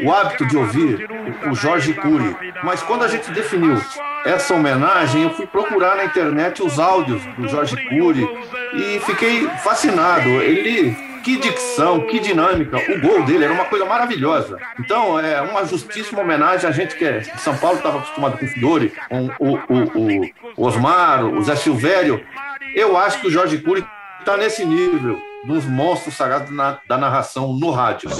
o 0.03 0.13
hábito 0.13 0.47
de 0.47 0.57
ouvir 0.57 1.09
o, 1.49 1.55
Jorge 1.55 1.93
Cury. 1.93 2.37
Mas 2.63 2.83
quando 2.83 3.05
a 3.05 3.09
gente 3.09 3.31
definiu 3.31 3.81
essa 4.25 4.55
homenagem, 4.55 5.25
eu 5.25 5.31
fui 5.31 5.47
procurar 5.47 5.97
na 5.97 6.05
internet 6.05 6.63
os 6.63 6.79
áudios 6.79 7.23
do 7.37 7.49
Jorge 7.49 7.77
Cury 7.89 8.27
e 8.73 9.01
fiquei 9.01 9.47
fascinado. 9.63 10.29
Ele 10.29 10.97
que 11.25 11.39
dicção, 11.39 12.07
que 12.07 12.21
dinâmica. 12.21 12.77
O 12.77 13.01
gol 13.01 13.25
dele 13.25 13.45
era 13.45 13.53
uma 13.53 13.65
coisa 13.65 13.85
maravilhosa. 13.85 14.59
Então, 14.79 15.19
é 15.19 15.41
uma 15.41 15.65
justíssima 15.65 16.21
homenagem 16.21 16.69
a 16.69 16.73
gente 16.73 16.95
que 16.95 17.05
é 17.05 17.19
de 17.19 17.41
São 17.41 17.57
Paulo, 17.57 17.79
estava 17.79 17.99
acostumado 17.99 18.39
com 18.39 18.45
o 18.45 18.49
Fiore, 18.49 18.93
com 19.09 19.31
o, 19.39 19.55
o, 19.55 20.33
o, 20.57 20.67
Osmar, 20.67 21.25
o 21.25 21.43
Zé 21.43 21.57
Silvério. 21.57 22.25
Eu 22.75 22.97
acho 22.97 23.21
que 23.21 23.29
o 23.29 23.31
Jorge 23.31 23.59
Cury 23.59 23.85
está 24.21 24.37
nesse 24.37 24.65
nível. 24.65 25.19
dos 25.45 25.65
monstros 25.65 26.15
sagrados 26.15 26.51
na, 26.51 26.79
da 26.89 26.97
narração 26.97 27.53
no 27.53 27.71
rádio. 27.71 28.11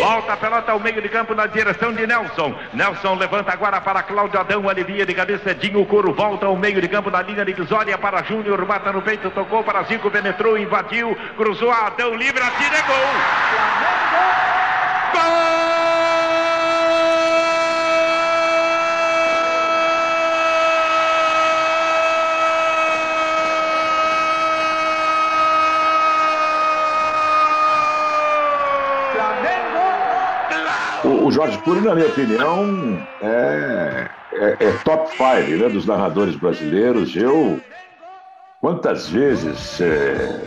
Volta 0.00 0.32
a 0.32 0.36
pelota 0.38 0.72
ao 0.72 0.80
meio 0.80 1.02
de 1.02 1.10
campo 1.10 1.34
na 1.34 1.46
direção 1.46 1.92
de 1.92 2.06
Nelson. 2.06 2.58
Nelson 2.72 3.16
levanta 3.16 3.52
agora 3.52 3.82
para 3.82 4.02
Cláudio 4.02 4.40
Adão, 4.40 4.66
alivia 4.66 5.04
de 5.04 5.12
cabeça 5.12 5.54
Dinho 5.54 5.84
Coro. 5.84 6.14
Volta 6.14 6.46
ao 6.46 6.56
meio 6.56 6.80
de 6.80 6.88
campo 6.88 7.10
na 7.10 7.20
linha 7.20 7.44
divisória 7.44 7.98
para 7.98 8.22
Júnior. 8.22 8.64
Mata 8.66 8.90
no 8.92 9.02
peito, 9.02 9.28
tocou 9.30 9.62
para 9.62 9.82
Zico, 9.82 10.10
penetrou, 10.10 10.56
invadiu, 10.56 11.14
cruzou 11.36 11.70
Adão, 11.70 12.14
livre, 12.14 12.42
atira, 12.42 12.80
gol! 12.80 12.96
Gol! 15.12 15.59
O, 31.04 31.26
o 31.26 31.32
Jorge 31.32 31.58
Cury, 31.58 31.80
na 31.80 31.94
minha 31.94 32.08
opinião, 32.08 32.98
é, 33.22 34.08
é, 34.32 34.56
é 34.60 34.72
top 34.84 35.08
5 35.10 35.22
né, 35.58 35.68
dos 35.68 35.86
narradores 35.86 36.36
brasileiros. 36.36 37.16
Eu, 37.16 37.60
quantas 38.60 39.08
vezes 39.08 39.80
é, 39.80 40.42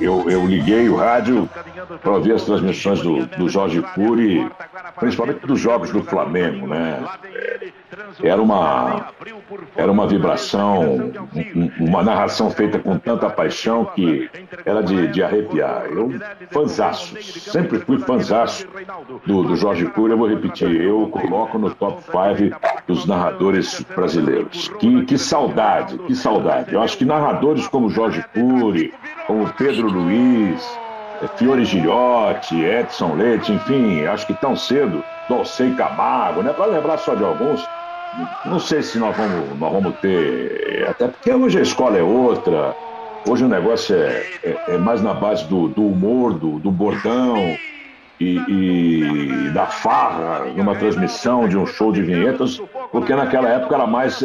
eu, 0.00 0.28
eu 0.28 0.46
liguei 0.46 0.88
o 0.88 0.96
rádio 0.96 1.48
para 2.02 2.12
ouvir 2.12 2.32
as 2.32 2.42
transmissões 2.44 3.00
do, 3.00 3.26
do 3.26 3.48
Jorge 3.48 3.80
Cury, 3.94 4.48
principalmente 4.98 5.46
dos 5.46 5.60
jogos 5.60 5.90
do 5.90 6.02
Flamengo, 6.02 6.66
né? 6.66 7.02
Era 8.22 8.40
uma, 8.42 9.12
era 9.76 9.90
uma 9.90 10.06
vibração, 10.06 11.12
um- 11.34 11.70
uma 11.78 12.02
narração 12.02 12.50
feita 12.50 12.78
com 12.78 12.98
tanta 12.98 13.30
paixão 13.30 13.84
que 13.84 14.28
era 14.64 14.82
de, 14.82 15.08
de 15.08 15.22
arrepiar. 15.22 15.84
Eu, 15.86 16.12
fanzaço, 16.50 17.16
sempre 17.22 17.78
fui 17.80 17.98
fanzaço 18.00 18.66
do, 19.26 19.42
do 19.44 19.56
Jorge 19.56 19.86
Cury, 19.86 20.12
eu 20.12 20.18
vou 20.18 20.28
repetir, 20.28 20.80
eu 20.80 21.08
coloco 21.08 21.58
no 21.58 21.72
top 21.74 22.02
5 22.02 22.56
dos 22.86 23.06
narradores 23.06 23.84
brasileiros. 23.94 24.68
Que, 24.80 25.04
que 25.04 25.16
saudade, 25.18 25.96
que 25.98 26.14
saudade. 26.14 26.72
Eu 26.74 26.82
acho 26.82 26.96
que 26.98 27.04
narradores 27.04 27.66
como 27.68 27.88
Jorge 27.90 28.24
Cury, 28.34 28.92
como 29.26 29.48
Pedro 29.54 29.83
Luiz, 29.88 30.80
eh, 31.20 31.28
Fiore 31.36 31.64
Gilhote, 31.64 32.62
Edson 32.62 33.14
Leite, 33.14 33.52
enfim, 33.52 34.04
acho 34.04 34.26
que 34.26 34.34
tão 34.34 34.56
cedo, 34.56 35.06
Dolcei 35.28 35.74
Camargo, 35.74 36.42
né? 36.42 36.52
Para 36.52 36.66
lembrar 36.66 36.98
só 36.98 37.14
de 37.14 37.24
alguns, 37.24 37.68
não 38.44 38.58
sei 38.58 38.82
se 38.82 38.98
nós 38.98 39.16
vamos, 39.16 39.58
nós 39.58 39.72
vamos 39.72 39.98
ter, 40.00 40.86
até 40.88 41.08
porque 41.08 41.32
hoje 41.32 41.58
a 41.58 41.62
escola 41.62 41.98
é 41.98 42.02
outra, 42.02 42.76
hoje 43.26 43.44
o 43.44 43.48
negócio 43.48 43.96
é, 43.96 44.28
é- 44.42 44.62
é 44.74 44.78
mais 44.78 45.02
na 45.02 45.14
base 45.14 45.48
do, 45.48 45.68
do 45.68 45.86
humor, 45.86 46.38
do, 46.38 46.58
do 46.60 46.70
bordão 46.70 47.60
e, 48.20 49.46
e 49.48 49.50
da 49.50 49.66
farra 49.66 50.52
numa 50.54 50.76
transmissão 50.76 51.48
de 51.48 51.56
um 51.58 51.66
show 51.66 51.92
de 51.92 52.02
vinhetas, 52.02 52.62
porque 52.90 53.14
naquela 53.14 53.50
época 53.50 53.74
era 53.74 53.86
mais, 53.86 54.20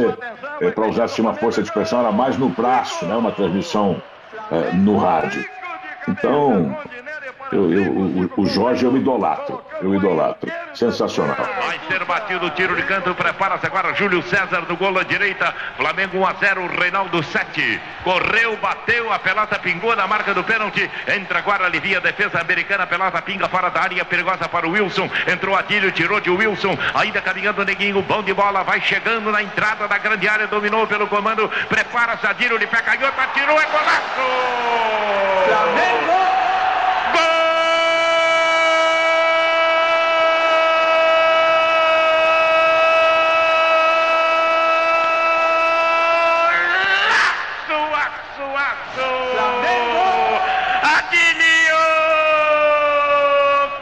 para 0.76 0.88
usar 0.88 1.06
assim, 1.06 1.22
uma 1.22 1.34
força 1.34 1.62
de 1.62 1.68
expressão, 1.68 2.00
era 2.00 2.12
mais 2.12 2.38
no 2.38 2.50
braço, 2.54 3.06
né? 3.08 3.16
uma 3.16 3.32
transmissão 3.32 4.04
é, 4.52 4.72
no 4.74 4.98
rádio. 4.98 5.46
Então, 6.08 6.76
eu, 7.52 7.72
eu- 7.74 7.92
o, 7.92 8.32
o 8.42 8.46
Jorge 8.48 8.86
eu 8.86 8.96
idolatro, 8.96 9.62
eu 9.82 9.94
idolatro. 9.96 10.52
Sensacional. 10.74 11.36
Vai 11.36 11.80
ser 11.88 12.04
batido 12.06 12.46
o 12.46 12.50
tiro 12.52 12.76
de 12.76 12.84
canto, 12.84 13.14
prepara-se 13.16 13.66
agora 13.66 13.94
Júlio 13.96 14.22
César 14.24 14.64
no 14.68 14.76
gol 14.78 14.98
à 15.00 15.04
direita, 15.04 15.54
Flamengo 15.76 16.20
1 16.20 16.26
a 16.28 16.34
0, 16.34 16.68
Reinaldo 16.80 17.24
7. 17.24 17.82
Correu, 18.04 18.56
bateu, 18.58 19.12
a 19.12 19.18
pelota 19.20 19.58
pingou 19.60 19.96
na 19.96 20.06
marca 20.08 20.34
do 20.34 20.44
pênalti, 20.44 20.90
entra 21.08 21.40
agora, 21.40 21.66
alivia 21.66 21.98
a 21.98 22.02
defesa 22.02 22.40
americana, 22.40 22.84
a 22.84 22.88
pelota 22.88 23.22
pinga 23.22 23.50
fora 23.50 23.70
da 23.70 23.82
área, 23.82 24.06
perigosa 24.06 24.48
para 24.48 24.68
o 24.68 24.72
Wilson, 24.72 25.10
entrou 25.28 25.56
Adílio, 25.56 25.92
tirou 25.92 26.20
de 26.22 26.30
Wilson, 26.30 26.78
ainda 26.94 27.20
caminhando 27.22 27.62
o 27.62 27.66
neguinho, 27.66 28.02
bom 28.04 28.22
de 28.22 28.34
bola, 28.34 28.64
vai 28.64 28.80
chegando 28.82 29.32
na 29.32 29.42
entrada 29.42 29.88
da 29.88 29.98
grande 29.98 30.28
área, 30.30 30.48
dominou 30.48 30.86
pelo 30.88 31.08
comando, 31.08 31.50
prepara-se 31.68 32.28
Adílio, 32.28 32.60
de 32.60 32.68
pé 32.68 32.78
canhota, 32.82 33.28
tirou, 33.34 33.60
é 33.60 33.66
golaço! 33.66 34.22
Flamengo! 35.48 36.20
Aço, 47.70 48.44
aço, 48.56 49.08
Flamengo! 49.34 50.08
Adilio! 50.84 51.84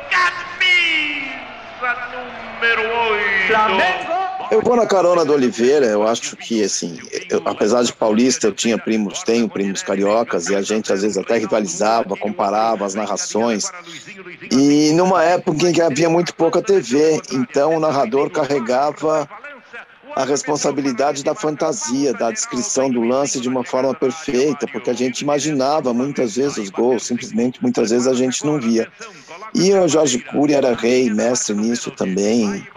Camisa 0.10 1.92
número 2.12 2.84
8. 3.12 4.52
Eu 4.52 4.62
vou 4.62 4.67
na 4.78 4.86
carona 4.86 5.26
do 5.26 5.34
Oliveira, 5.34 5.88
eu 5.88 6.08
acho 6.08 6.38
que, 6.38 6.64
assim, 6.64 6.98
eu- 7.30 7.42
apesar 7.46 7.84
de 7.84 7.92
paulista, 7.92 8.48
eu 8.48 8.52
tinha 8.54 8.78
primos, 8.78 9.24
tenho 9.24 9.50
primos 9.50 9.82
cariocas, 9.82 10.48
e 10.48 10.56
a 10.56 10.62
gente 10.62 10.94
às 10.94 11.02
vezes 11.02 11.18
até 11.18 11.38
rivalizava, 11.38 12.16
comparava 12.16 12.86
as 12.86 12.94
narrações. 12.94 13.70
E 14.52 14.92
numa 14.94 15.24
época 15.24 15.68
em 15.70 15.74
que 15.74 15.82
havia 15.82 16.10
muito 16.10 16.34
pouca 16.36 16.62
TV, 16.62 17.20
então 17.32 17.76
o 17.76 17.80
narrador 17.80 18.30
carregava 18.30 19.28
a 20.18 20.26
responsabilidade 20.26 21.24
da 21.24 21.36
fantasia, 21.36 22.12
da 22.12 22.32
descrição 22.32 22.90
do 22.90 23.02
lance 23.02 23.40
de 23.40 23.48
uma 23.48 23.64
forma 23.64 23.94
perfeita, 23.94 24.66
porque 24.66 24.90
a 24.90 24.94
gente 24.94 25.22
imaginava 25.22 25.94
muitas 25.94 26.36
vezes 26.36 26.58
os 26.58 26.70
gols, 26.72 27.06
simplesmente 27.06 27.62
muitas 27.62 27.92
vezes 27.92 28.08
a 28.08 28.16
gente 28.16 28.44
não 28.44 28.60
via. 28.60 28.92
E 29.54 29.72
o 29.76 29.88
Jorge 29.88 30.18
Cury 30.18 30.56
era 30.56 30.74
rei, 30.74 31.12
mestre 31.12 31.56
nisso 31.56 31.92
também. 31.92 32.68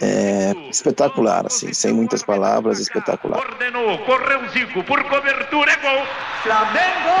É, 0.00 0.54
espetacular, 0.70 1.46
assim, 1.46 1.72
sem 1.72 1.92
muitas 1.92 2.22
palavras, 2.22 2.78
espetacular. 2.78 3.40
Ordenou, 3.40 3.98
correu 4.04 4.48
Zico, 4.50 4.84
por 4.84 5.02
cobertura, 5.04 5.72
é 5.72 5.76
gol! 5.78 6.06
Flamengo! 6.44 7.16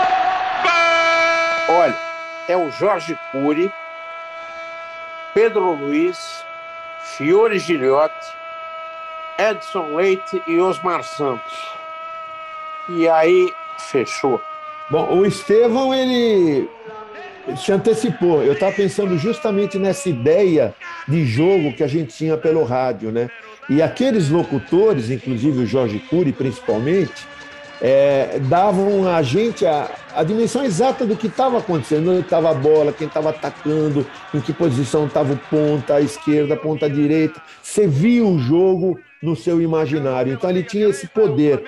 Olha, 1.70 1.98
é 2.46 2.56
o 2.56 2.70
Jorge 2.70 3.18
Cury, 3.32 3.68
Pedro 5.34 5.72
Luiz, 5.72 6.44
Fiore 7.16 7.58
Gilhote, 7.58 8.36
Edson 9.38 9.96
Leite 9.96 10.42
e 10.46 10.58
Osmar 10.58 11.02
Santos. 11.04 11.52
E 12.88 13.08
aí 13.08 13.52
fechou. 13.78 14.40
Bom, 14.90 15.18
o 15.18 15.26
Estevão, 15.26 15.92
ele 15.92 16.68
se 17.56 17.72
antecipou. 17.72 18.42
Eu 18.42 18.54
estava 18.54 18.72
pensando 18.72 19.18
justamente 19.18 19.78
nessa 19.78 20.08
ideia 20.08 20.74
de 21.06 21.24
jogo 21.24 21.72
que 21.72 21.82
a 21.82 21.88
gente 21.88 22.14
tinha 22.14 22.36
pelo 22.36 22.64
rádio, 22.64 23.10
né? 23.10 23.28
E 23.68 23.82
aqueles 23.82 24.30
locutores, 24.30 25.10
inclusive 25.10 25.62
o 25.62 25.66
Jorge 25.66 25.98
Cury 25.98 26.32
principalmente, 26.32 27.26
é, 27.80 28.38
davam 28.48 29.08
a 29.08 29.22
gente 29.22 29.66
a, 29.66 29.90
a 30.14 30.22
dimensão 30.22 30.64
exata 30.64 31.04
do 31.04 31.16
que 31.16 31.26
estava 31.26 31.58
acontecendo, 31.58 32.10
onde 32.10 32.20
estava 32.20 32.50
a 32.50 32.54
bola, 32.54 32.92
quem 32.92 33.06
estava 33.06 33.30
atacando, 33.30 34.06
em 34.32 34.40
que 34.40 34.52
posição 34.52 35.06
estava 35.06 35.34
o 35.34 35.36
ponta, 35.36 35.96
a 35.96 36.00
esquerda, 36.00 36.54
a 36.54 36.56
ponta 36.56 36.88
direita. 36.88 37.40
Você 37.62 37.86
via 37.86 38.24
o 38.24 38.38
jogo 38.38 38.98
no 39.22 39.34
seu 39.36 39.60
imaginário. 39.60 40.32
Então 40.32 40.50
ele 40.50 40.62
tinha 40.62 40.88
esse 40.88 41.06
poder. 41.08 41.62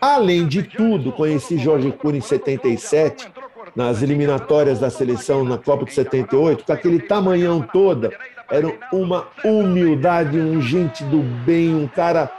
Além 0.00 0.46
de 0.46 0.62
tudo, 0.62 1.12
conheci 1.12 1.56
Jorge 1.56 1.90
Cury 1.90 2.18
em 2.18 2.20
77, 2.20 3.26
nas 3.74 4.02
eliminatórias 4.02 4.78
da 4.78 4.90
seleção 4.90 5.44
na 5.44 5.56
Copa 5.56 5.84
de 5.84 5.94
78, 5.94 6.64
com 6.64 6.72
aquele 6.72 7.00
tamanhão 7.00 7.62
toda, 7.72 8.12
era 8.50 8.72
uma 8.92 9.28
humildade, 9.44 10.38
um 10.38 10.60
gente 10.60 11.02
do 11.04 11.18
bem, 11.44 11.74
um 11.74 11.88
cara 11.88 12.30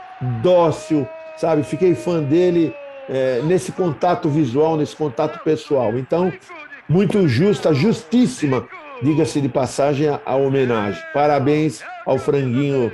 dócil, 0.42 1.06
sabe? 1.36 1.62
Fiquei 1.62 1.94
fã 1.94 2.22
dele 2.22 2.72
é, 3.08 3.40
nesse 3.42 3.72
contato 3.72 4.28
visual, 4.28 4.76
nesse 4.76 4.94
contato 4.94 5.42
pessoal. 5.42 5.98
Então, 5.98 6.32
muito 6.88 7.26
justa, 7.28 7.74
justíssima, 7.74 8.66
diga-se 9.02 9.40
de 9.40 9.48
passagem, 9.48 10.08
a 10.24 10.36
homenagem. 10.36 11.02
Parabéns 11.12 11.82
ao 12.06 12.18
Franguinho, 12.18 12.92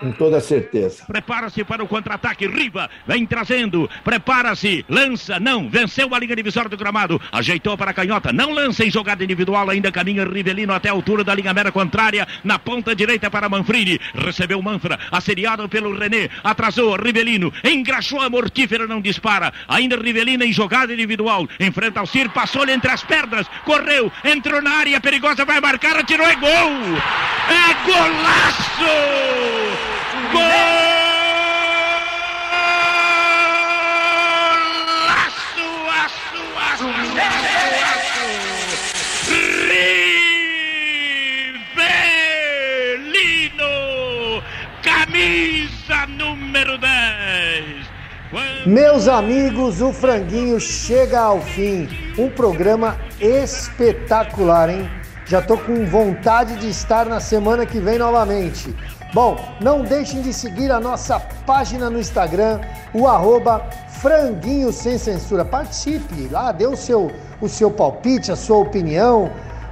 com 0.00 0.10
toda 0.10 0.40
certeza. 0.40 1.04
Prepara-se 1.06 1.62
para 1.62 1.84
o 1.84 1.88
contra-ataque. 1.88 2.46
Riva 2.46 2.90
vem 3.06 3.26
trazendo. 3.26 3.88
Prepara-se. 4.02 4.84
Lança. 4.88 5.38
Não. 5.38 5.68
Venceu 5.68 6.12
a 6.14 6.18
linha 6.18 6.34
divisória 6.34 6.70
do 6.70 6.76
gramado. 6.76 7.20
Ajeitou 7.30 7.76
para 7.76 7.90
a 7.90 7.94
canhota. 7.94 8.32
Não 8.32 8.52
lança 8.52 8.84
em 8.84 8.90
jogada 8.90 9.22
individual. 9.22 9.68
Ainda 9.68 9.92
caminha 9.92 10.24
Rivelino 10.24 10.72
até 10.72 10.88
a 10.88 10.92
altura 10.92 11.22
da 11.22 11.34
linha 11.34 11.52
mera 11.52 11.70
contrária. 11.70 12.26
Na 12.42 12.58
ponta 12.58 12.96
direita 12.96 13.30
para 13.30 13.48
Manfrini. 13.48 14.00
Recebeu 14.14 14.60
Manfra. 14.62 14.98
Assediado 15.12 15.68
pelo 15.68 15.96
René. 15.96 16.30
Atrasou. 16.42 16.96
Rivelino. 16.96 17.52
Engraxou 17.62 18.22
a 18.22 18.30
mortífera. 18.30 18.86
Não 18.86 19.00
dispara. 19.00 19.52
Ainda 19.68 19.96
Rivelino 19.96 20.44
em 20.44 20.52
jogada 20.52 20.92
individual. 20.92 21.46
Enfrenta 21.60 22.02
o 22.02 22.06
Cir. 22.06 22.30
Passou-lhe 22.30 22.72
entre 22.72 22.90
as 22.90 23.04
pernas. 23.04 23.46
Correu. 23.64 24.10
Entrou 24.24 24.62
na 24.62 24.70
área 24.70 25.00
perigosa. 25.00 25.44
Vai 25.44 25.60
marcar. 25.60 25.96
Atirou. 25.96 26.26
É 26.26 26.36
gol. 26.36 27.29
É 27.50 27.74
golaço! 27.84 28.94
Golaço! 30.32 30.70
Aço, 35.10 35.68
aço, 36.00 36.42
aço, 36.56 36.88
aço. 37.90 38.20
Rivelino! 43.10 44.42
Camisa 44.82 46.06
número 46.06 46.78
10! 46.78 47.90
Meus 48.66 49.08
amigos, 49.08 49.80
o 49.80 49.92
Franguinho 49.92 50.60
chega 50.60 51.18
ao 51.20 51.40
fim. 51.40 51.88
Um 52.16 52.28
programa 52.30 52.96
espetacular, 53.20 54.70
hein? 54.70 54.88
Já 55.30 55.40
tô 55.40 55.56
com 55.56 55.86
vontade 55.86 56.56
de 56.56 56.68
estar 56.68 57.06
na 57.06 57.20
semana 57.20 57.64
que 57.64 57.78
vem 57.78 57.98
novamente. 57.98 58.74
Bom, 59.14 59.38
não 59.60 59.82
deixem 59.82 60.22
de 60.22 60.34
seguir 60.34 60.72
a 60.72 60.80
nossa 60.80 61.20
página 61.46 61.88
no 61.88 62.00
Instagram, 62.00 62.58
o 62.92 63.06
arroba 63.06 63.64
Franguinho 64.00 64.72
Sem 64.72 64.98
Censura. 64.98 65.44
Participe 65.44 66.26
lá, 66.32 66.50
dê 66.50 66.66
o 66.66 66.74
seu, 66.76 67.12
o 67.40 67.48
seu 67.48 67.70
palpite, 67.70 68.32
a 68.32 68.34
sua 68.34 68.56
opinião. 68.56 69.30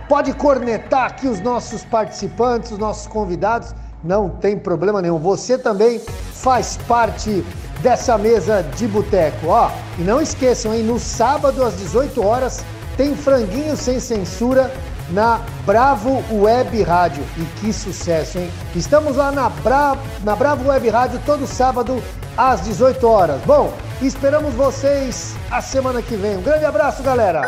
Pode 0.09 0.32
cornetar 0.32 1.06
aqui 1.06 1.26
os 1.26 1.40
nossos 1.40 1.84
participantes, 1.84 2.70
os 2.70 2.78
nossos 2.78 3.09
convidados. 3.09 3.74
Não 4.04 4.30
tem 4.30 4.56
problema 4.56 5.02
nenhum. 5.02 5.18
Você 5.18 5.59
também 5.59 5.98
faz 6.34 6.78
parte 6.86 7.44
dessa 7.82 8.16
mesa 8.16 8.62
de 8.76 8.86
boteco. 8.86 9.48
Ó, 9.48 9.72
e 9.98 10.02
não 10.02 10.22
esqueçam, 10.22 10.72
hein? 10.72 10.84
No 10.84 11.00
sábado 11.00 11.64
às 11.64 11.76
18 11.76 12.24
horas 12.24 12.64
tem 12.96 13.16
franguinho 13.16 13.76
sem 13.76 13.98
censura 13.98 14.72
na 15.11 15.40
Bravo 15.64 16.22
Web 16.30 16.82
Rádio. 16.82 17.24
E 17.36 17.44
que 17.61 17.72
sucesso, 17.72 18.38
hein? 18.38 18.50
Estamos 18.74 19.16
lá 19.16 19.30
na, 19.30 19.48
Bra... 19.48 19.96
na 20.22 20.34
Bravo 20.36 20.68
Web 20.68 20.88
Rádio 20.88 21.20
todo 21.24 21.46
sábado 21.46 22.02
às 22.36 22.62
18 22.62 23.06
horas. 23.06 23.40
Bom, 23.42 23.72
esperamos 24.02 24.54
vocês 24.54 25.34
a 25.50 25.61
semana 25.61 26.02
que 26.02 26.16
vem. 26.16 26.36
Um 26.36 26.42
grande 26.42 26.64
abraço, 26.64 27.02
galera! 27.02 27.42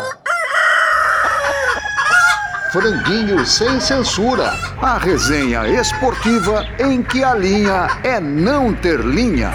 Franguinho 2.72 3.44
sem 3.44 3.80
censura. 3.80 4.52
A 4.80 4.96
resenha 4.96 5.66
esportiva 5.66 6.64
em 6.78 7.02
que 7.02 7.24
a 7.24 7.34
linha 7.34 7.88
é 8.04 8.20
não 8.20 8.72
ter 8.72 9.00
linha. 9.00 9.50